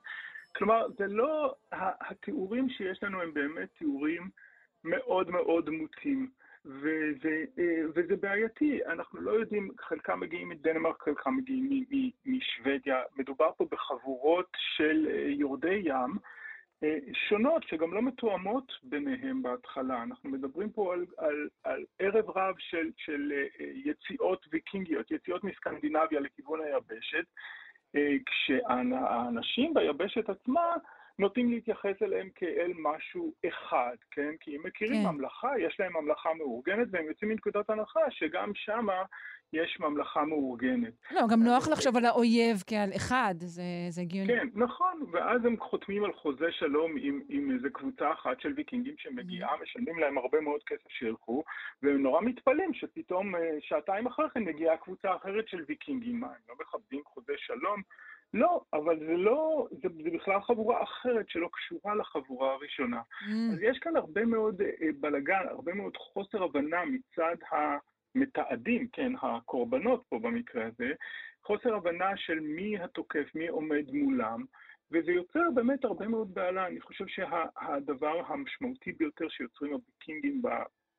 [0.55, 1.55] כלומר, זה לא,
[2.01, 4.29] התיאורים שיש לנו הם באמת תיאורים
[4.83, 6.29] מאוד מאוד מוטים.
[6.65, 11.85] וזה, אה, וזה בעייתי, אנחנו לא יודעים, חלקם מגיעים מדנמרק, חלקם מגיעים
[12.25, 16.17] משוודיה, מדובר פה בחבורות של אה, יורדי ים,
[17.13, 20.03] שונות שגם לא מתואמות ביניהם בהתחלה.
[20.03, 26.19] אנחנו מדברים פה על, על, על ערב רב של, של אה, יציאות ויקינגיות, יציאות מסקנדינביה
[26.19, 27.25] לכיוון היבשת,
[27.95, 30.73] אה, כשהאנשים ביבשת עצמה
[31.19, 34.31] נוטים להתייחס אליהם כאל משהו אחד, כן?
[34.39, 35.09] כי הם מכירים כן.
[35.09, 39.03] ממלכה, יש להם ממלכה מאורגנת, והם יוצאים מנקודת הנחה שגם שמה
[39.53, 40.93] יש ממלכה מאורגנת.
[41.11, 44.33] לא, גם נוח לחשוב על האויב כעל אחד, זה, הגיוני.
[44.33, 48.95] כן, נכון, ואז הם חותמים על חוזה שלום עם, עם איזו קבוצה אחת של ויקינגים
[48.97, 49.63] שמגיעה, mm-hmm.
[49.63, 51.43] משלמים להם הרבה מאוד כסף שילכו,
[51.83, 56.19] והם נורא מתפלאים שפתאום אה, שעתיים אחרי כן מגיעה קבוצה אחרת של ויקינגים.
[56.19, 57.81] מה, הם לא מכבדים חוזה שלום?
[58.33, 63.01] לא, אבל זה לא, זה, זה בכלל חבורה אחרת שלא קשורה לחבורה הראשונה.
[63.01, 63.53] Mm.
[63.53, 67.35] אז יש כאן הרבה מאוד אה, בלגן, הרבה מאוד חוסר הבנה מצד
[68.15, 70.93] המתעדים, כן, הקורבנות פה במקרה הזה,
[71.43, 74.45] חוסר הבנה של מי התוקף, מי עומד מולם,
[74.91, 76.67] וזה יוצר באמת הרבה מאוד בעלה.
[76.67, 80.41] אני חושב שהדבר שה, המשמעותי ביותר שיוצרים הוויקינגים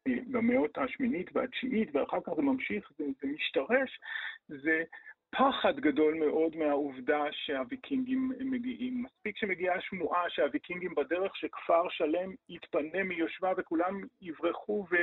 [0.06, 4.00] במאות השמינית והתשיעית, ואחר כך זה ממשיך, זה, זה משתרש,
[4.48, 4.82] זה
[5.30, 9.02] פחד גדול מאוד מהעובדה שהוויקינגים מגיעים.
[9.02, 14.96] מספיק שמגיעה שמועה שהוויקינגים בדרך שכפר שלם יתפנה מיושבה וכולם יברחו ו...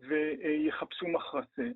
[0.00, 1.68] ויחפשו מחרסה.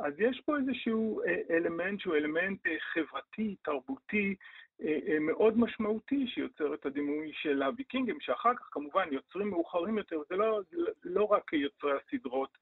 [0.00, 4.34] אז יש פה איזשהו אה, אלמנט שהוא אלמנט אה, חברתי, תרבותי,
[4.82, 10.36] אה, מאוד משמעותי שיוצר את הדימוי של הוויקינגים, שאחר כך כמובן יוצרים מאוחרים יותר, זה
[10.36, 10.60] לא,
[11.04, 12.58] לא רק יוצרי הסדרות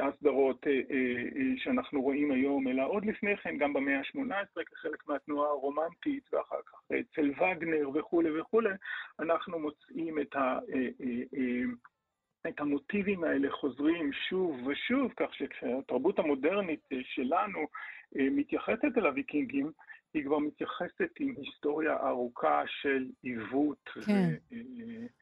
[0.00, 0.66] הסדרות
[1.56, 6.82] שאנחנו רואים היום, אלא עוד לפני כן, גם במאה ה-18, כחלק מהתנועה הרומנטית, ואחר כך
[7.00, 8.70] אצל וגנר וכולי וכולי,
[9.20, 10.58] אנחנו מוצאים את, ה,
[12.48, 17.66] את המוטיבים האלה חוזרים שוב ושוב, כך שכשהתרבות המודרנית שלנו
[18.12, 19.72] מתייחסת אל הוויקינגים,
[20.14, 23.88] היא כבר מתייחסת עם היסטוריה ארוכה של עיוות.
[24.06, 24.28] כן.
[24.52, 25.19] ו-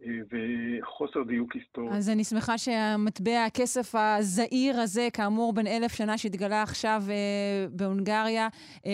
[0.00, 1.96] וחוסר דיוק היסטורי.
[1.96, 8.48] אז אני שמחה שהמטבע, הכסף הזעיר הזה, כאמור בן אלף שנה שהתגלה עכשיו אה, בהונגריה,
[8.86, 8.90] אה,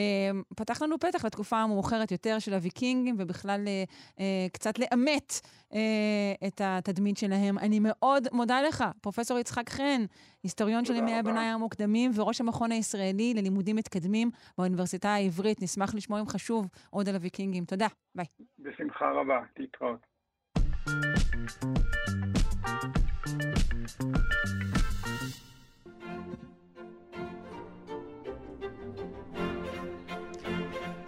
[0.56, 3.84] פתח לנו פתח לתקופה המאוחרת יותר של הוויקינגים, ובכלל אה,
[4.20, 5.40] אה, קצת לאמת
[5.74, 7.58] אה, את התדמית שלהם.
[7.58, 10.02] אני מאוד מודה לך, פרופ' יצחק חן,
[10.42, 15.62] היסטוריון של ימי הביניים המוקדמים וראש המכון הישראלי ללימודים מתקדמים באוניברסיטה העברית.
[15.62, 17.64] נשמח לשמוע אם חשוב עוד על הוויקינגים.
[17.64, 18.26] תודה, ביי.
[18.58, 20.13] בשמחה רבה, להתראות.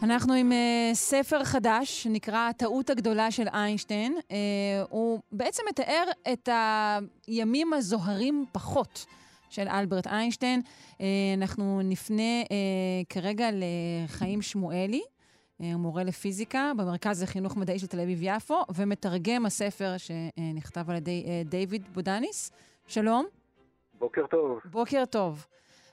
[0.03, 4.17] אנחנו עם uh, ספר חדש שנקרא הטעות הגדולה של איינשטיין.
[4.19, 4.33] Uh,
[4.89, 6.49] הוא בעצם מתאר את
[7.27, 9.07] הימים הזוהרים פחות
[9.51, 10.61] של אלברט איינשטיין.
[10.93, 11.01] Uh,
[11.37, 12.49] אנחנו נפנה uh,
[13.09, 15.03] כרגע לחיים שמואלי,
[15.61, 21.49] uh, מורה לפיזיקה במרכז לחינוך מדעי של תל אביב-יפו, ומתרגם הספר שנכתב על ידי uh,
[21.49, 22.51] דיוויד בודניס.
[22.87, 23.27] שלום.
[23.99, 24.61] בוקר טוב.
[24.65, 25.47] בוקר טוב.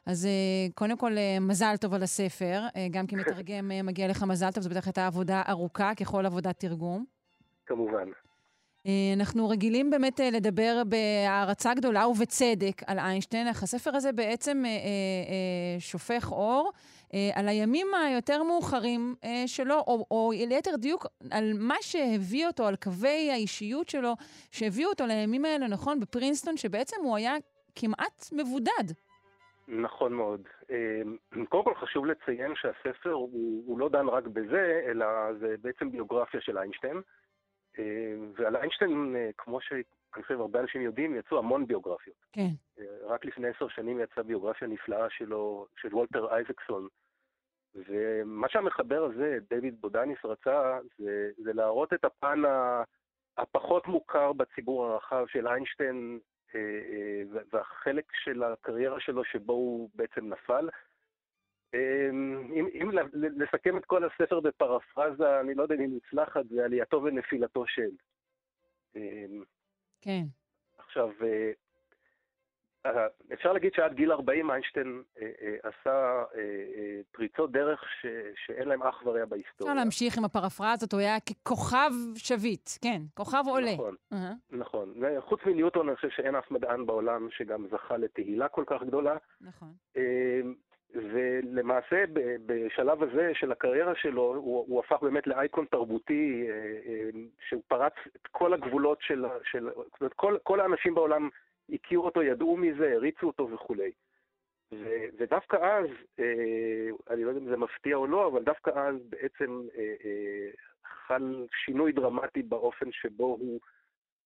[0.05, 2.61] אז אה, קודם כל, אה, מזל טוב על הספר.
[2.75, 7.05] אה, גם כמתרגם מגיע לך מזל טוב, זו בטח הייתה עבודה ארוכה, ככל עבודת תרגום.
[7.65, 8.07] כמובן.
[9.17, 14.63] אנחנו רגילים באמת לדבר בהערצה גדולה ובצדק על איינשטיין, אך הספר הזה בעצם
[15.79, 16.71] שופך אור
[17.33, 19.15] על הימים היותר מאוחרים
[19.45, 24.13] שלו, או, או ליתר דיוק, על מה שהביא אותו, על קווי האישיות שלו,
[24.51, 27.33] שהביאו אותו לימים האלה, נכון, בפרינסטון, שבעצם הוא היה
[27.75, 28.93] כמעט מבודד.
[29.67, 30.41] נכון מאוד.
[30.69, 35.05] אמ, קודם כל חשוב לציין שהספר הוא, הוא לא דן רק בזה, אלא
[35.39, 37.01] זה בעצם ביוגרפיה של איינשטיין.
[37.77, 37.83] אמ,
[38.35, 39.81] ועל איינשטיין, אה, כמו שאני
[40.15, 42.25] חושב הרבה אנשים יודעים, יצאו המון ביוגרפיות.
[42.33, 42.49] כן.
[42.79, 46.87] אה, רק לפני עשר שנים יצאה ביוגרפיה נפלאה שלו, של וולטר אייזקסון.
[47.75, 52.41] ומה שהמחבר הזה, דויד בודניס, רצה, זה, זה להראות את הפן
[53.37, 56.19] הפחות מוכר בציבור הרחב של איינשטיין
[56.55, 60.69] אה, אה, והחלק של הקריירה שלו שבו הוא בעצם נפל.
[61.73, 62.09] אה,
[62.55, 67.03] אם, אם לסכם את כל הספר בפרפרזה, אני לא יודע אם היא מוצלחת, זה עלייתו
[67.03, 67.89] ונפילתו של.
[70.01, 70.23] כן.
[70.77, 71.09] עכשיו,
[73.33, 78.05] אפשר להגיד שעד גיל 40 איינשטיין אה, אה, עשה אה, פריצות דרך ש,
[78.45, 79.73] שאין להם אח ורע בהיסטוריה.
[79.73, 83.73] אפשר להמשיך עם הפרפרזות, הוא היה ככוכב שביט, כן, כוכב עולה.
[83.73, 84.17] נכון, uh-huh.
[84.51, 84.93] נכון.
[85.19, 89.15] חוץ מניוטון, אני חושב שאין אף מדען בעולם שגם זכה לתהילה כל כך גדולה.
[89.41, 89.73] נכון.
[90.95, 92.03] ולמעשה
[92.45, 96.47] בשלב הזה של הקריירה שלו, הוא, הוא הפך באמת לאייקון תרבותי,
[97.49, 99.69] שהוא פרץ את כל הגבולות של, של
[100.15, 101.29] כל, כל האנשים בעולם
[101.69, 103.91] הכירו אותו, ידעו מזה, הריצו אותו וכולי.
[104.73, 105.87] ו- ודווקא אז,
[106.19, 110.49] אה, אני לא יודע אם זה מפתיע או לא, אבל דווקא אז בעצם אה, אה,
[111.07, 113.59] חל שינוי דרמטי באופן שבו הוא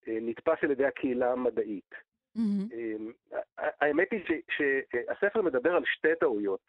[0.07, 1.95] אה, נתפס על ידי הקהילה המדעית.
[2.37, 2.73] Mm-hmm.
[2.73, 2.95] אה,
[3.81, 6.59] האמת היא שהספר מדבר על שתי טעויות.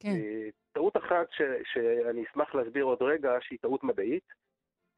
[0.00, 0.08] כן.
[0.08, 4.24] אה, טעות אחת ש- שאני אשמח להסביר עוד רגע, שהיא טעות מדעית,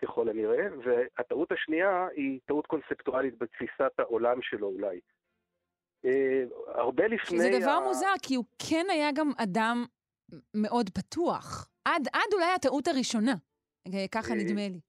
[0.03, 5.01] ככל הנראה, והטעות השנייה היא טעות קונספטואלית בתפיסת העולם שלו אולי.
[6.05, 7.39] אה, הרבה לפני...
[7.39, 7.81] שזה דבר ה...
[7.81, 9.85] מוזר, כי הוא כן היה גם אדם
[10.55, 11.69] מאוד פתוח.
[11.85, 13.35] עד, עד אולי הטעות הראשונה,
[13.87, 14.81] אה, ככה אה, נדמה לי.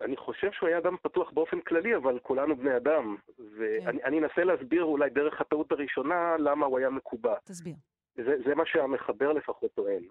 [0.00, 3.16] אני חושב שהוא היה אדם פתוח באופן כללי, אבל כולנו בני אדם.
[3.58, 4.14] ואני כן.
[4.14, 7.34] אנסה להסביר אולי דרך הטעות הראשונה למה הוא היה מקובע.
[7.44, 7.74] תסביר.
[8.14, 10.02] זה, זה מה שהמחבר לפחות טוען.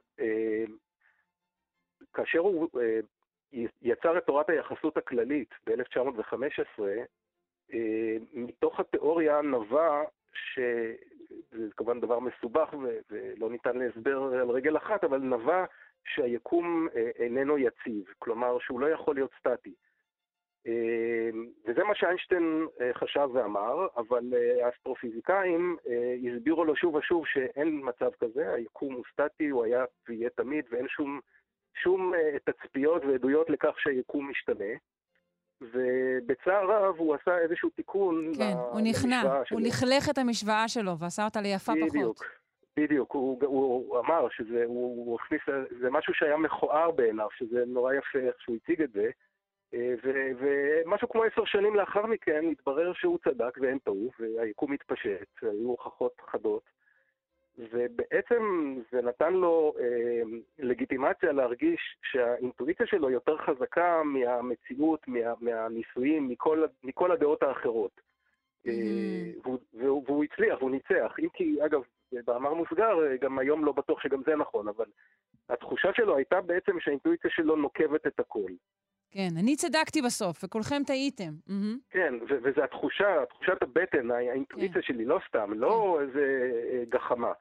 [2.14, 2.70] כאשר הוא
[3.82, 6.82] יצר את תורת היחסות הכללית ב-1915,
[7.74, 10.04] אה, מתוך התיאוריה נבע,
[10.34, 12.74] שזה כמובן דבר מסובך
[13.10, 15.66] ולא ניתן להסבר על רגל אחת, אבל נבע
[16.06, 19.74] שהיקום אה, איננו יציב, כלומר שהוא לא יכול להיות סטטי.
[20.68, 21.30] אה,
[21.68, 25.78] וזה מה שאיינשטיין חשב ואמר, אבל האסטרופיזיקאים
[26.36, 30.88] הסבירו לו שוב ושוב שאין מצב כזה, היקום הוא סטטי, הוא היה ויהיה תמיד, ואין
[30.88, 31.20] שום
[31.84, 34.74] שום uh, תצפיות ועדויות לכך שהיקום משתנה.
[35.62, 41.26] ובצער רב הוא עשה איזשהו תיקון כן, הוא נכנע, הוא לכלך את המשוואה שלו ועשה
[41.26, 42.00] אותה ליפה בדיוק, פחות.
[42.00, 42.26] בדיוק,
[42.78, 43.12] בדיוק.
[43.12, 45.42] הוא, הוא, הוא אמר שזה הוא, הוא הכניס,
[45.82, 49.10] זה משהו שהיה מכוער בעיניו, שזה נורא יפה איך שהוא הציג את זה.
[49.74, 49.94] אה,
[50.40, 56.22] ומשהו כמו עשר שנים לאחר מכן התברר שהוא צדק והם טעו, והיקום התפשט, היו הוכחות
[56.32, 56.64] חדות.
[57.72, 60.22] ובעצם זה נתן לו אה,
[60.60, 67.92] לגיטימציה להרגיש שהאינטואיציה שלו יותר חזקה מהמציאות, מה, מהניסויים, מכל, מכל הדעות האחרות.
[67.98, 68.70] Mm-hmm.
[68.70, 71.16] אה, והוא, והוא, והוא הצליח, הוא ניצח.
[71.20, 71.82] אם כי, אגב,
[72.12, 74.86] במאמר מוסגר, גם היום לא בטוח שגם זה נכון, אבל
[75.50, 78.52] התחושה שלו הייתה בעצם שהאינטואיציה שלו נוקבת את הכל.
[79.12, 81.32] כן, אני צדקתי בסוף, וכולכם טעיתם.
[81.90, 84.82] כן, וזו התחושה, תחושת הבטן, האינטואיציה כן.
[84.82, 86.04] שלי, לא סתם, לא כן.
[86.04, 87.32] איזה אה, גחמה.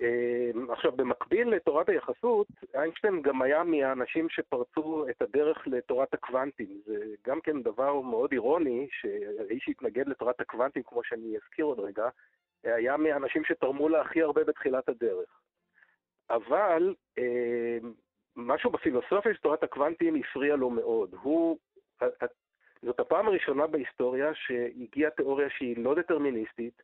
[0.00, 6.80] אמ, עכשיו, במקביל לתורת היחסות, איינשטיין גם היה מהאנשים שפרצו את הדרך לתורת הקוונטים.
[6.86, 12.08] זה גם כן דבר מאוד אירוני, שהאיש שהתנגד לתורת הקוונטים, כמו שאני אזכיר עוד רגע,
[12.64, 15.40] היה מהאנשים שתרמו לה הכי הרבה בתחילת הדרך.
[16.30, 17.92] אבל אמ,
[18.36, 21.14] משהו בפילוסופיה של תורת הקוונטים הפריע לו מאוד.
[21.22, 21.58] הוא,
[22.82, 26.82] זאת הפעם הראשונה בהיסטוריה שהגיעה תיאוריה שהיא לא דטרמיניסטית,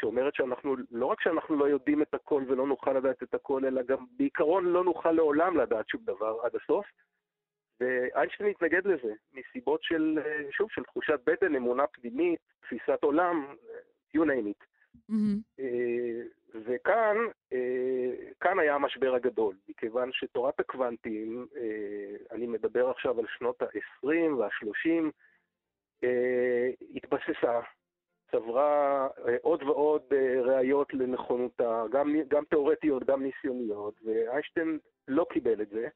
[0.00, 3.82] שאומרת שאנחנו, לא רק שאנחנו לא יודעים את הכל ולא נוכל לדעת את הכל, אלא
[3.82, 6.86] גם בעיקרון לא נוכל לעולם לדעת שום דבר עד הסוף.
[7.80, 10.18] ואיינשטיין התנגד לזה, מסיבות של,
[10.50, 13.54] שוב, של תחושת בטן, אמונה פנימית, תפיסת עולם,
[14.16, 14.71] you name it.
[14.96, 15.62] Mm-hmm.
[16.54, 17.16] וכאן
[18.40, 21.46] כאן היה המשבר הגדול, מכיוון שתורת הקוונטים,
[22.30, 25.10] אני מדבר עכשיו על שנות ה-20 וה-30,
[26.94, 27.60] התבססה
[28.32, 34.78] צברה אה, עוד ועוד אה, ראיות לנכונותה, גם, גם תיאורטיות, גם ניסיוניות, ואיינשטיין
[35.08, 35.88] לא קיבל את זה,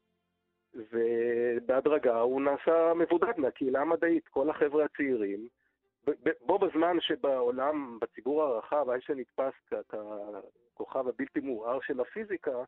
[0.73, 5.47] ובהדרגה הוא נעשה מבודד מהקהילה המדעית, כל החבר'ה הצעירים.
[6.41, 9.53] בו בזמן שבעולם, בציבור הרחב, איינשטיין נתפס
[10.73, 12.63] ככוכב הבלתי מעורער של הפיזיקה.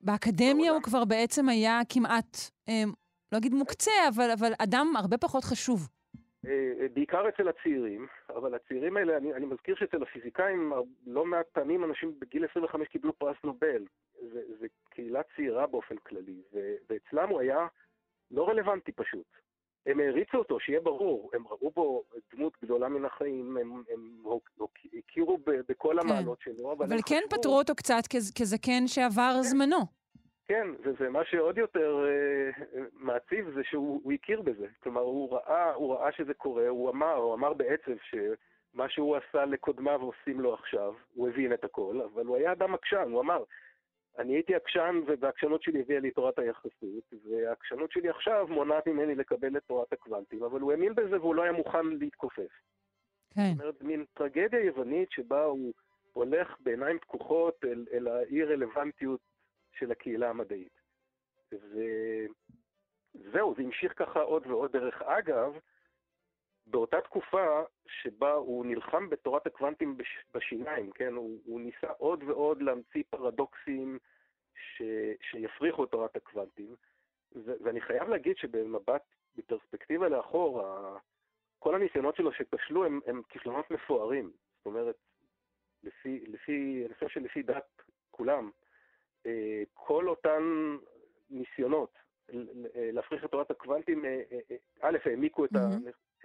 [0.00, 0.74] באקדמיה בעולם...
[0.74, 2.36] הוא כבר בעצם היה כמעט,
[2.68, 2.84] אה,
[3.32, 5.88] לא אגיד מוקצה, אבל, אבל אדם הרבה פחות חשוב.
[6.46, 10.72] אה, אה, בעיקר אצל הצעירים, אבל הצעירים האלה, אני, אני מזכיר שאצל הפיזיקאים
[11.06, 13.84] לא מעט פעמים אנשים בגיל 25 קיבלו פרס נובל.
[14.60, 17.66] זו קהילה צעירה באופן כללי, ו, ואצלם הוא היה
[18.30, 19.26] לא רלוונטי פשוט.
[19.86, 22.02] הם העריצו אותו, שיהיה ברור, הם ראו בו
[22.34, 24.24] דמות גדולה מן החיים, הם, הם
[24.98, 26.08] הכירו בכל כן.
[26.08, 26.86] המעלות שלו, אבל...
[26.86, 27.40] אבל כן חשבו...
[27.40, 29.42] פטרו אותו קצת כז, כזקן שעבר כן.
[29.42, 29.78] זמנו.
[30.48, 34.66] כן, וזה מה שעוד יותר uh, מעציב זה שהוא הכיר בזה.
[34.82, 39.44] כלומר, הוא ראה, הוא ראה שזה קורה, הוא אמר, הוא אמר בעצב שמה שהוא עשה
[39.44, 43.42] לקודמיו עושים לו עכשיו, הוא הבין את הכל, אבל הוא היה אדם עקשן, הוא אמר,
[44.18, 49.56] אני הייתי עקשן והעקשנות שלי הביאה לי תורת היחסות, והעקשנות שלי עכשיו מונעת ממני לקבל
[49.56, 52.50] את תורת הקוונטים, אבל הוא האמין בזה והוא לא היה מוכן להתכופף.
[53.34, 53.52] כן.
[53.52, 55.72] זאת אומרת, מין טרגדיה יוונית שבה הוא
[56.12, 59.20] הולך בעיניים פקוחות אל, אל האי-רלוונטיות
[59.72, 60.80] של הקהילה המדעית.
[61.52, 64.72] וזהו, זה המשיך ככה עוד ועוד.
[64.72, 65.58] דרך אגב,
[66.66, 72.62] באותה תקופה שבה הוא נלחם בתורת הקוונטים בש, בשיניים, כן, הוא, הוא ניסה עוד ועוד
[72.62, 73.98] להמציא פרדוקסים
[74.54, 74.82] ש,
[75.30, 76.76] שיפריחו את תורת הקוונטים,
[77.36, 79.02] ו, ואני חייב להגיד שבמבט,
[79.36, 80.98] בפרספקטיבה לאחור, ה,
[81.58, 84.32] כל הניסיונות שלו שכשלו הם, הם כישלונות מפוארים.
[84.56, 84.96] זאת אומרת,
[85.82, 88.50] לפי, לפי, אני חושב שלפי דת כולם,
[89.26, 90.42] אה, כל אותן
[91.30, 91.98] ניסיונות
[92.74, 95.50] להפריך את תורת הקוונטים, אה, אה, א', העמיקו את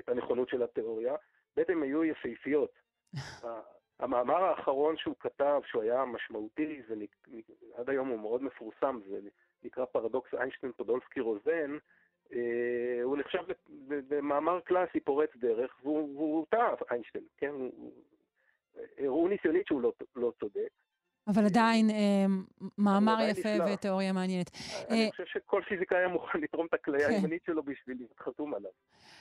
[0.08, 1.16] הנכונות של התיאוריה,
[1.58, 2.72] ב', הן היו יפהפיות.
[4.00, 6.96] המאמר האחרון שהוא כתב, שהוא היה משמעותי, זה
[7.76, 9.20] עד היום הוא מאוד מפורסם, זה
[9.64, 11.78] נקרא פרדוקס איינשטיין פודולסקי רוזן,
[13.04, 13.44] הוא נחשב
[13.88, 17.52] במאמר קלאסי פורץ דרך, והוא טעה, איינשטיין, כן?
[18.98, 20.70] הראו ניסיונית שהוא לא, לא צודק.
[21.30, 21.96] אבל עדיין אה,
[22.78, 24.52] מאמר יפה ותיאוריה מעניינת.
[24.90, 27.14] אני אה, חושב שכל פיזיקאי מוכן לתרום את הכליה כן.
[27.14, 28.72] הימנית שלו בשביל להיות חתום עליו.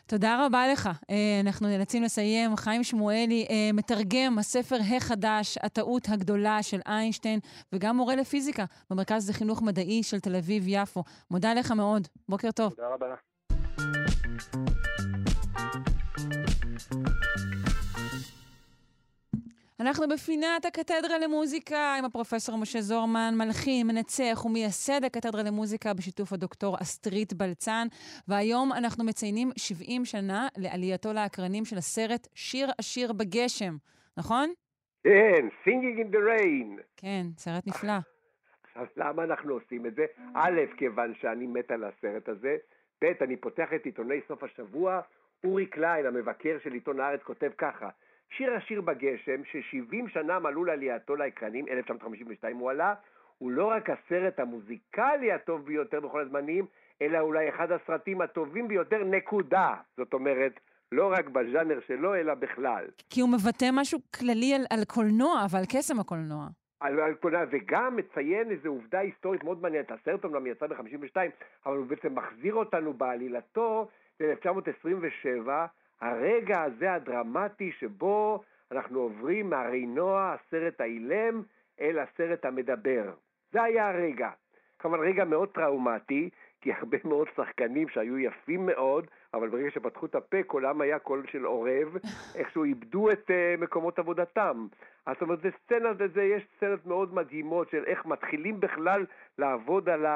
[0.07, 0.89] תודה רבה לך.
[1.11, 2.57] אה, אנחנו נאלצים לסיים.
[2.57, 7.41] חיים שמואלי, מתרגם הספר החדש, הטעות הגדולה של איינשטיין,
[7.73, 11.05] וגם מורה לפיזיקה במרכז לחינוך מדעי של תל אביב-יפו.
[11.31, 12.09] מודה לך מאוד.
[12.29, 12.75] בוקר טוב.
[12.75, 13.15] תודה רבה.
[19.81, 26.77] אנחנו בפינת הקתדרה למוזיקה עם הפרופסור משה זורמן, מלחין, מנצח ומייסד הקתדרה למוזיקה בשיתוף הדוקטור
[26.83, 27.87] אסטרית בלצן,
[28.29, 33.75] והיום אנחנו מציינים 70 שנה לעלייתו לאקרנים של הסרט שיר עשיר בגשם,
[34.17, 34.53] נכון?
[35.05, 36.83] כן, Singing in the Rain.
[36.97, 37.99] כן, סרט נפלא.
[38.63, 40.07] עכשיו, למה אנחנו עושים את זה?
[40.35, 42.57] א', כיוון שאני מת על הסרט הזה,
[43.05, 45.01] ב', אני פותח את עיתוני סוף השבוע,
[45.45, 47.89] אורי קליין, המבקר של עיתון הארץ, כותב ככה:
[48.37, 52.95] שיר השיר בגשם, ש-70 שנה מלאו לעלייתו לאקרנים, 1952 הוא עלה,
[53.39, 56.67] הוא לא רק הסרט המוזיקלי הטוב ביותר בכל הזמנים,
[57.03, 59.75] אלא אולי אחד הסרטים הטובים ביותר, נקודה.
[59.97, 60.61] זאת אומרת,
[60.93, 62.85] לא רק בז'אנר שלו, אלא בכלל.
[63.11, 66.47] כי הוא מבטא משהו כללי על, על קולנוע ועל קסם הקולנוע.
[66.81, 69.91] על, על קולנוע, וגם מציין איזו עובדה היסטורית מאוד מעניינת.
[69.91, 71.17] הסרט אומנם יצא ב-52,
[71.67, 73.89] אבל הוא בעצם מחזיר אותנו בעלילתו
[74.21, 75.49] ל-1927,
[76.01, 78.43] הרגע הזה הדרמטי שבו
[78.73, 81.43] אנחנו עוברים מהרינוע, הסרט האילם,
[81.81, 83.13] אל הסרט המדבר.
[83.53, 84.31] זה היה הרגע.
[84.79, 86.31] כמובן רגע מאוד טראומטי,
[86.61, 91.27] כי הרבה מאוד שחקנים שהיו יפים מאוד, אבל ברגע שפתחו את הפה קולם היה קול
[91.33, 91.97] של עורב,
[92.39, 94.67] איכשהו איבדו את uh, מקומות עבודתם.
[95.07, 99.07] אז זאת אומרת, זה סצנה, זה, יש סצנות מאוד מדהימות של איך מתחילים בכלל
[99.39, 100.07] לעבוד על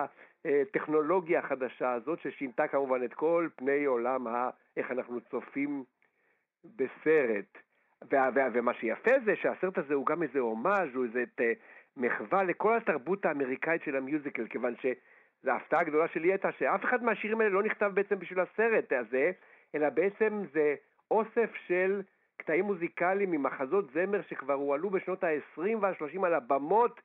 [0.45, 4.51] הטכנולוגיה החדשה הזאת, ששינתה כמובן את כל פני עולם ה...
[4.77, 5.85] איך אנחנו צופים
[6.65, 7.59] בסרט.
[8.11, 11.43] וה, וה, ומה שיפה זה שהסרט הזה הוא גם איזה הומאז', הוא איזה uh,
[11.97, 17.41] מחווה לכל התרבות האמריקאית של המיוזיקל, כיוון שזו ההפתעה הגדולה שלי הייתה שאף אחד מהשירים
[17.41, 19.31] האלה לא נכתב בעצם בשביל הסרט הזה,
[19.75, 20.75] אלא בעצם זה
[21.11, 22.03] אוסף של
[22.37, 27.01] קטעים מוזיקליים ממחזות זמר שכבר הועלו בשנות ה-20 וה-30 על הבמות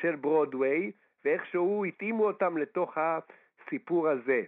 [0.00, 0.92] של ברודוויי,
[1.24, 4.42] ואיכשהו התאימו אותם לתוך הסיפור הזה.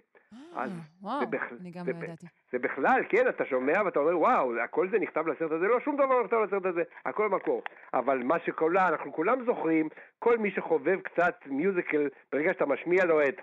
[0.57, 0.65] אה,
[1.03, 1.43] וואו, בכ...
[1.61, 2.27] אני גם זה, לא ידעתי.
[2.53, 5.97] זה בכלל, כן, אתה שומע ואתה אומר, וואו, הכל זה נכתב לסרט הזה, לא, שום
[5.97, 7.63] דבר לא נכתב לסרט הזה, הכל מקור.
[7.95, 9.89] אבל מה שכולה, אנחנו כולם זוכרים,
[10.19, 13.41] כל מי שחובב קצת מיוזיקל, ברגע שאתה משמיע לו את...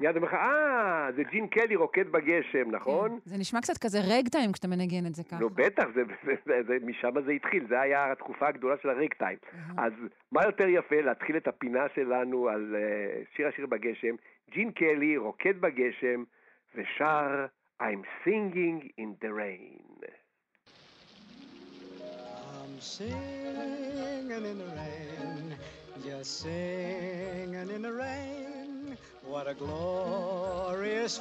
[0.00, 0.69] מיד אומר לך, אה,
[1.16, 3.18] זה ג'ין קלי רוקד בגשם, נכון?
[3.24, 5.38] זה נשמע קצת כזה רגטיים כשאתה מנגן את זה ככה.
[5.40, 9.38] נו, בטח, זה, זה, זה, זה, משם זה התחיל, זה היה התקופה הגדולה של הרגטיים.
[9.76, 9.92] אז
[10.32, 14.14] מה יותר יפה להתחיל את הפינה שלנו על uh, שיר השיר בגשם,
[14.50, 16.24] ג'ין קלי רוקד בגשם
[16.74, 17.46] ושר
[17.80, 19.80] I'm singing in the rain.
[22.02, 25.56] I'm singing in the rain,
[26.04, 28.98] just singing in the rain.
[29.24, 29.54] What a
[30.80, 31.18] glorious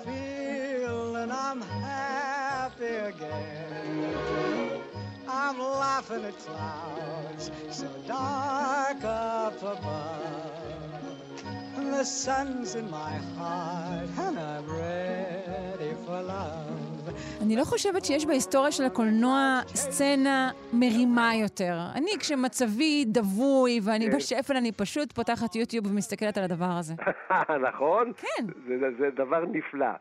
[1.33, 4.81] I'm happy again.
[5.27, 10.63] I'm laughing at clouds so dark up above.
[11.75, 16.88] And the sun's in my heart, and I'm ready for love.
[17.41, 21.77] אני לא חושבת שיש בהיסטוריה של הקולנוע סצנה מרימה יותר.
[21.95, 24.17] אני, כשמצבי דבוי ואני כן.
[24.17, 26.93] בשפל, אני פשוט פותחת יוטיוב ומסתכלת על הדבר הזה.
[27.69, 28.11] נכון?
[28.13, 28.45] כן.
[28.97, 29.91] זה, דבר נפלא.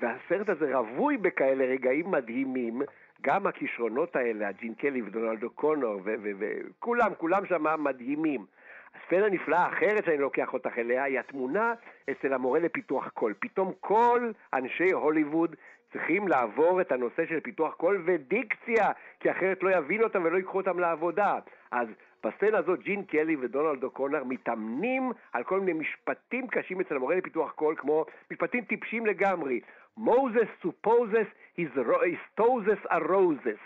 [0.00, 2.82] והסרט הזה רווי בכאלה רגעים מדהימים.
[3.22, 8.46] גם הכישרונות האלה, הג'ין קלי ודונלד אוקונר וכולם, כולם שם מדהימים.
[8.94, 11.74] הסצנה נפלאה אחרת שאני לוקח אותך אליה היא התמונה
[12.10, 13.34] אצל המורה לפיתוח קול.
[13.38, 15.56] פתאום כל אנשי הוליווד
[15.92, 18.90] צריכים לעבור את הנושא של פיתוח קול ודיקציה,
[19.20, 21.38] כי אחרת לא יבינו אותם ולא ייקחו אותם לעבודה.
[21.70, 21.88] אז
[22.24, 27.52] בסצנה הזאת ג'ין קלי ודונלד אוקונר מתאמנים על כל מיני משפטים קשים אצל המורה לפיתוח
[27.52, 29.60] קול, כמו משפטים טיפשים לגמרי.
[29.98, 31.26] Moses supposes
[31.58, 31.68] his,
[32.04, 33.60] his toes are roses.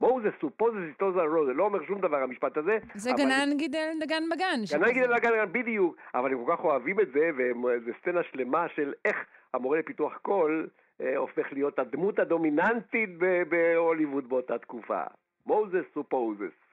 [0.00, 0.34] מוזס
[0.98, 1.54] toes are roses.
[1.54, 2.78] לא אומר שום דבר המשפט הזה.
[2.94, 3.18] זה אבל...
[3.18, 4.60] גנן גידל דגן בגן.
[4.72, 5.96] גנן גידל דגן בדיוק.
[6.14, 9.16] אבל הם כל כך אוהבים את זה, וזו סצנה שלמה של איך
[9.54, 10.68] המורה לפיתוח קול
[11.17, 13.09] הופך להיות הדמות הדומיננטית
[13.49, 15.03] בהוליווד באותה תקופה.
[15.45, 16.67] מוזס supposes.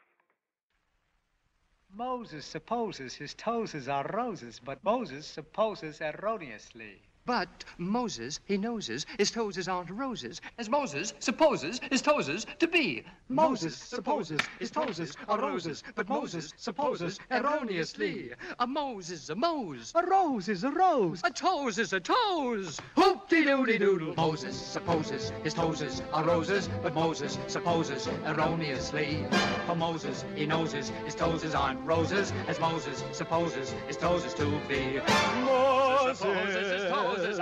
[1.96, 7.07] Moses supposes his toes are roses, but Moses supposes erroneously.
[7.29, 13.03] But Moses, he noses, his toes aren't roses, as Moses supposes his toes to be.
[13.27, 18.31] Moses supposes his toes are roses, but Moses supposes erroneously.
[18.57, 19.91] A Mose is a Mose.
[19.93, 21.21] A rose is a rose.
[21.23, 22.81] A toes is a toes.
[22.95, 24.15] Hoop-de-doodle-doodle.
[24.15, 29.23] Moses supposes his toes are roses, but Moses supposes erroneously.
[29.67, 34.99] For Moses, he noses, his toes aren't roses, as Moses supposes his toes to be.
[35.45, 37.39] Moses supposes his toes Moses.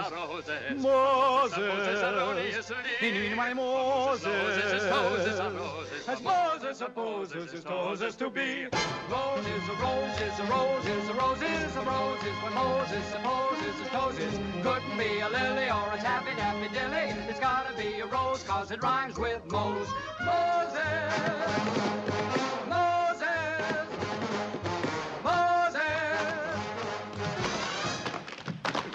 [0.78, 2.72] Moses.
[3.02, 4.26] In my Moses.
[4.26, 6.08] Moses are roses.
[6.08, 8.68] As Moses supposes his Moses to be.
[9.10, 12.44] Roses, a roses, roses, roses, roses.
[12.44, 14.40] When Moses supposes his roses.
[14.64, 17.14] Couldn't be a lily or a tappy tappy dilly.
[17.30, 19.88] It's gotta be a rose cause it rhymes with Mose.
[20.26, 22.27] Moses.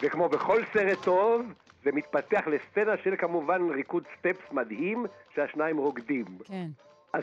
[0.02, 1.52] וכמו בכל סרט טוב,
[1.84, 6.24] זה מתפתח לסצנה של כמובן ריקוד סטפס מדהים, שהשניים רוקדים.
[6.44, 6.66] כן.
[7.12, 7.22] אז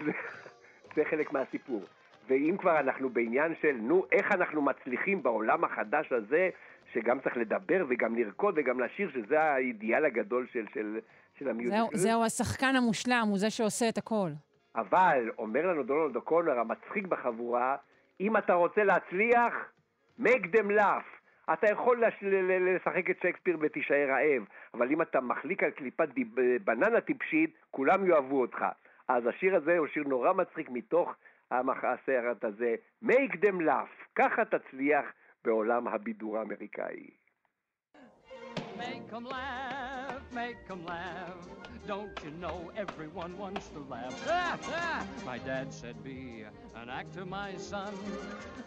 [0.95, 1.83] זה חלק מהסיפור.
[2.27, 6.49] ואם כבר אנחנו בעניין של, נו, איך אנחנו מצליחים בעולם החדש הזה,
[6.93, 10.99] שגם צריך לדבר וגם לרקוד וגם לשיר, שזה האידיאל הגדול של, של,
[11.39, 11.77] של המיוזיקל.
[11.77, 14.29] זהו, זהו השחקן המושלם, הוא זה שעושה את הכל.
[14.75, 17.75] אבל, אומר לנו דונלד אוקונר, המצחיק בחבורה,
[18.19, 19.53] אם אתה רוצה להצליח,
[20.21, 21.18] make them laugh.
[21.53, 22.13] אתה יכול לש...
[22.75, 24.43] לשחק את שייקספיר ותישאר רעב,
[24.73, 26.27] אבל אם אתה מחליק על קליפת דיב...
[26.63, 28.65] בננה טיפשית, כולם יאהבו אותך.
[29.07, 31.15] אז השיר הזה הוא שיר נורא מצחיק מתוך
[31.51, 35.05] הסרט הזה, make them laugh, ככה תצליח
[35.45, 37.09] בעולם הבידור האמריקאי.
[38.77, 41.33] Make them laugh, make them laugh.
[41.87, 44.13] Don't you know everyone wants to laugh?
[45.25, 46.43] my dad said, be
[46.75, 47.93] an actor, my son.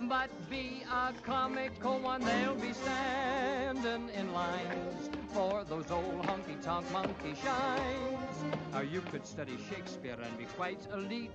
[0.03, 7.35] But be a comical one, they'll be standing in lines for those old honky-tonk monkey
[7.43, 8.45] shines.
[8.75, 11.31] Or you could study Shakespeare and be quite elite.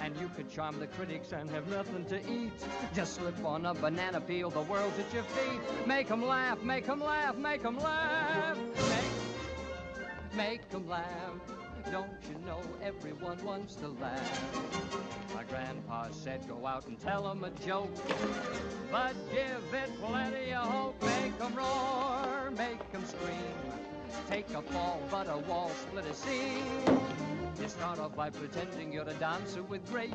[0.00, 2.52] And you could charm the critics and have nothing to eat.
[2.94, 5.86] Just slip on a banana peel, the world's at your feet.
[5.86, 8.58] Make 'em laugh, make 'em laugh, make 'em laugh.
[8.58, 9.11] Make
[10.34, 11.06] make them laugh.
[11.90, 15.34] Don't you know everyone wants to laugh?
[15.34, 17.90] My grandpa said go out and tell 'em a joke,
[18.90, 21.02] but give it plenty of hope.
[21.02, 23.56] Make 'em roar, make 'em scream.
[24.28, 26.64] Take a fall, but a wall split a seam.
[27.60, 30.10] You start off by pretending you're a dancer with grace.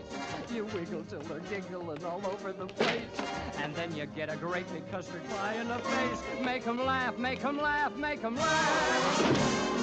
[0.53, 3.22] You wiggle till they're giggling all over the place.
[3.57, 6.22] And then you get a great big custard pie in the face.
[6.44, 9.76] Make 'em laugh, make 'em laugh, make 'em laugh.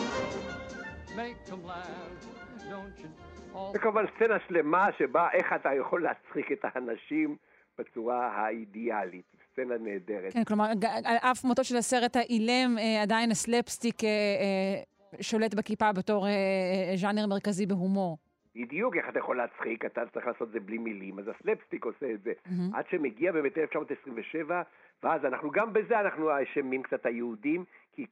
[1.16, 1.84] Make 'em laugh,
[2.70, 3.08] don't you?
[3.54, 7.36] All וכמובן סצנה שלמה שבה איך אתה יכול להצחיק את האנשים
[7.78, 9.24] בצורה האידיאלית.
[9.52, 10.32] סצנה נהדרת.
[10.32, 10.64] כן, כלומר,
[11.04, 16.26] על אף מותו של הסרט האילם, אה, עדיין הסלפסטיק אה, אה, שולט בכיפה בתור
[16.96, 18.18] ז'אנר מרכזי בהומור.
[18.56, 22.12] בדיוק, איך אתה יכול להצחיק, אתה צריך לעשות את זה בלי מילים, אז הסלפסטיק עושה
[22.14, 22.32] את זה.
[22.46, 22.74] מהמם.
[22.74, 24.62] עד שמגיע באמת 1927,
[25.02, 27.64] ואז אנחנו, גם בזה אנחנו אשמים קצת היהודים,
[27.96, 28.06] כי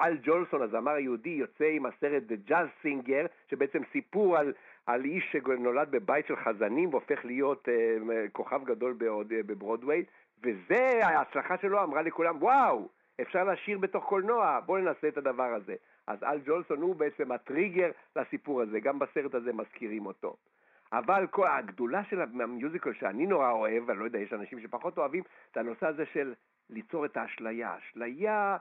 [0.00, 4.52] אל ג'ולסון, הזמר היהודי, יוצא עם הסרט The Jazz Singer, שבעצם סיפור על,
[4.86, 10.04] על איש שנולד בבית של חזנים והופך להיות אה, כוכב גדול אה, בברודוויי,
[10.42, 12.88] וזה, ההצלחה שלו אמרה לכולם, וואו,
[13.20, 15.74] אפשר לשיר בתוך קולנוע, בואו ננסה את הדבר הזה.
[16.06, 20.36] אז אל ג'ולסון הוא בעצם הטריגר לסיפור הזה, גם בסרט הזה מזכירים אותו.
[20.92, 25.22] אבל כל הגדולה של המיוזיקל שאני נורא אוהב, ואני לא יודע, יש אנשים שפחות אוהבים,
[25.54, 26.34] זה הנושא הזה של
[26.70, 27.76] ליצור את האשליה.
[27.78, 28.56] אשליה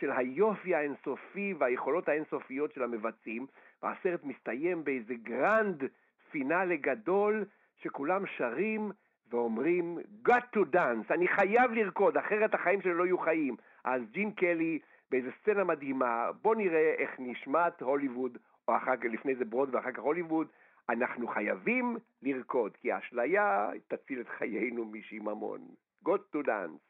[0.00, 3.46] של היופי האינסופי והיכולות האינסופיות של המבצעים,
[3.82, 5.84] והסרט מסתיים באיזה גרנד
[6.30, 7.44] פינאלה גדול,
[7.82, 8.90] שכולם שרים
[9.30, 9.98] ואומרים,
[10.28, 13.56] got to dance, אני חייב לרקוד, אחרת החיים שלי לא יהיו חיים.
[13.84, 14.78] אז ג'ין קלי,
[15.10, 19.92] באיזה סצנה מדהימה, בוא נראה איך נשמעת הוליווד, או אחר כך, לפני זה בברודוויי ואחר
[19.92, 20.46] כך הוליווד,
[20.88, 25.60] אנחנו חייבים לרקוד, כי האשליה תציל את חיינו משיממון.
[26.04, 26.80] Got to dance.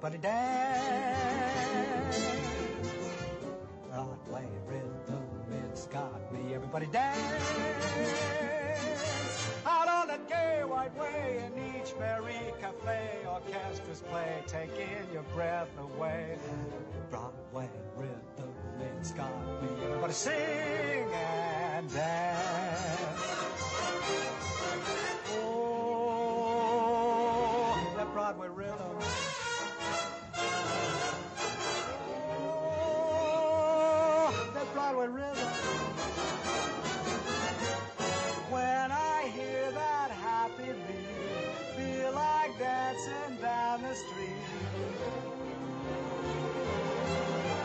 [0.00, 2.18] Everybody dance.
[3.90, 5.26] Broadway rhythm,
[5.72, 6.54] it's got me.
[6.54, 7.44] Everybody dance.
[9.66, 15.76] Out on that gay white way in each merry cafe, orchestras play, taking your breath
[15.76, 16.38] away.
[17.10, 18.54] Broadway rhythm,
[18.96, 19.68] it's got me.
[19.84, 23.18] Everybody sing and dance.
[25.32, 26.54] Oh,
[27.96, 28.97] that Broadway rhythm.
[34.90, 35.48] Broadway rhythm.
[38.48, 44.30] When I hear that happy beat, feel like dancing down the street.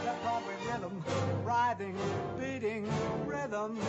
[0.04, 1.04] That Broadway rhythm,
[1.45, 1.98] writhing,
[2.38, 2.90] beating
[3.26, 3.80] rhythm.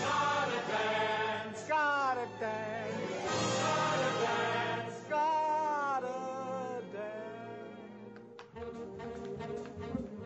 [0.00, 2.89] Gotta dance, gotta dance,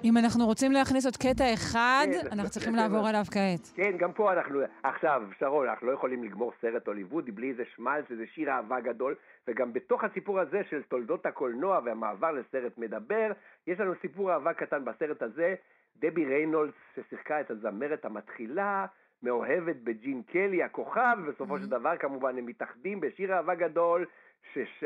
[0.05, 3.73] אם אנחנו רוצים להכניס עוד קטע אחד, כן, אנחנו צריכים לעבור אליו כעת.
[3.75, 8.05] כן, גם פה אנחנו, עכשיו, שרון, אנחנו לא יכולים לגמור סרט הוליוודי בלי איזה שמלץ,
[8.11, 9.15] איזה שיר אהבה גדול,
[9.49, 13.33] וגם בתוך הסיפור הזה של תולדות הקולנוע והמעבר לסרט מדבר,
[13.67, 15.55] יש לנו סיפור אהבה קטן בסרט הזה,
[15.97, 18.87] דבי ריינולדס, ששיחקה את הזמרת המתחילה,
[19.23, 24.07] מאוהבת בג'ין קלי, הכוכב, ובסופו של דבר כמובן הם מתאחדים בשיר אהבה גדול,
[24.53, 24.85] שש-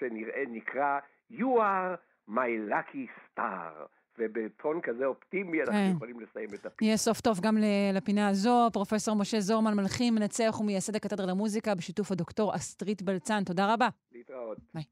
[0.00, 0.98] שנקרא
[1.32, 1.96] You are
[2.30, 3.95] my lucky star.
[4.18, 5.92] ובטון כזה אופטימי אנחנו כן.
[5.96, 6.82] יכולים לסיים את הפרק.
[6.82, 7.58] יהיה סוף טוב גם
[7.92, 8.70] לפינה הזו.
[8.72, 13.44] פרופסור משה זורמן, מלחין, מנצח ומייסד הקתדרה למוזיקה, בשיתוף הדוקטור אסטרית בלצן.
[13.44, 13.88] תודה רבה.
[14.12, 14.58] להתראות.
[14.74, 14.84] ביי.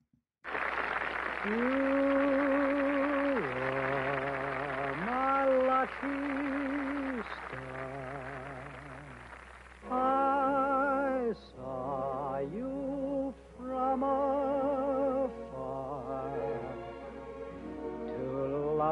[5.06, 6.23] my lucky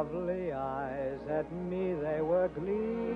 [0.02, 1.18] lovely eyes.
[1.30, 3.11] At me they were gleaming,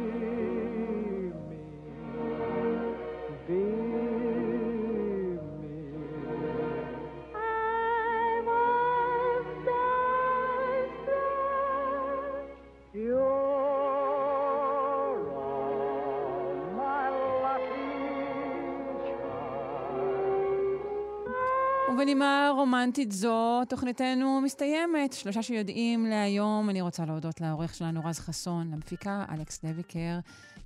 [22.17, 25.13] ובנימה רומנטית זו, תוכניתנו מסתיימת.
[25.13, 30.19] שלושה שיודעים להיום, אני רוצה להודות לעורך שלנו רז חסון, למפיקה אלכס דביקר,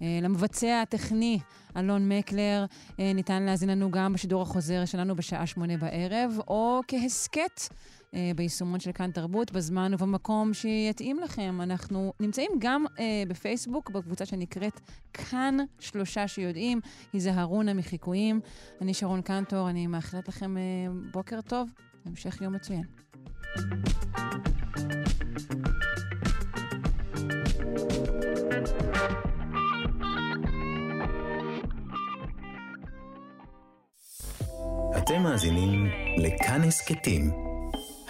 [0.03, 1.39] אה, למבצע הטכני
[1.77, 2.65] אלון מקלר.
[3.01, 7.61] אה, ניתן להאזין לנו גם בשידור החוזר שלנו בשעה שמונה בערב, או כהסכת
[8.37, 11.61] ביישומון של כאן תרבות, בזמן ובמקום שיתאים לכם.
[11.63, 14.81] אנחנו נמצאים גם אה, בפייסבוק, בקבוצה שנקראת
[15.13, 16.81] כאן שלושה שיודעים.
[17.13, 18.41] היזהרונה מחיקויים.
[18.81, 20.63] אני שרון קנטור, אני מאחלת לכם אה,
[21.13, 21.71] בוקר טוב,
[22.07, 22.83] המשך יום מצוין.
[34.97, 35.87] אתם מאזינים
[36.19, 37.50] לכאן הסכתים,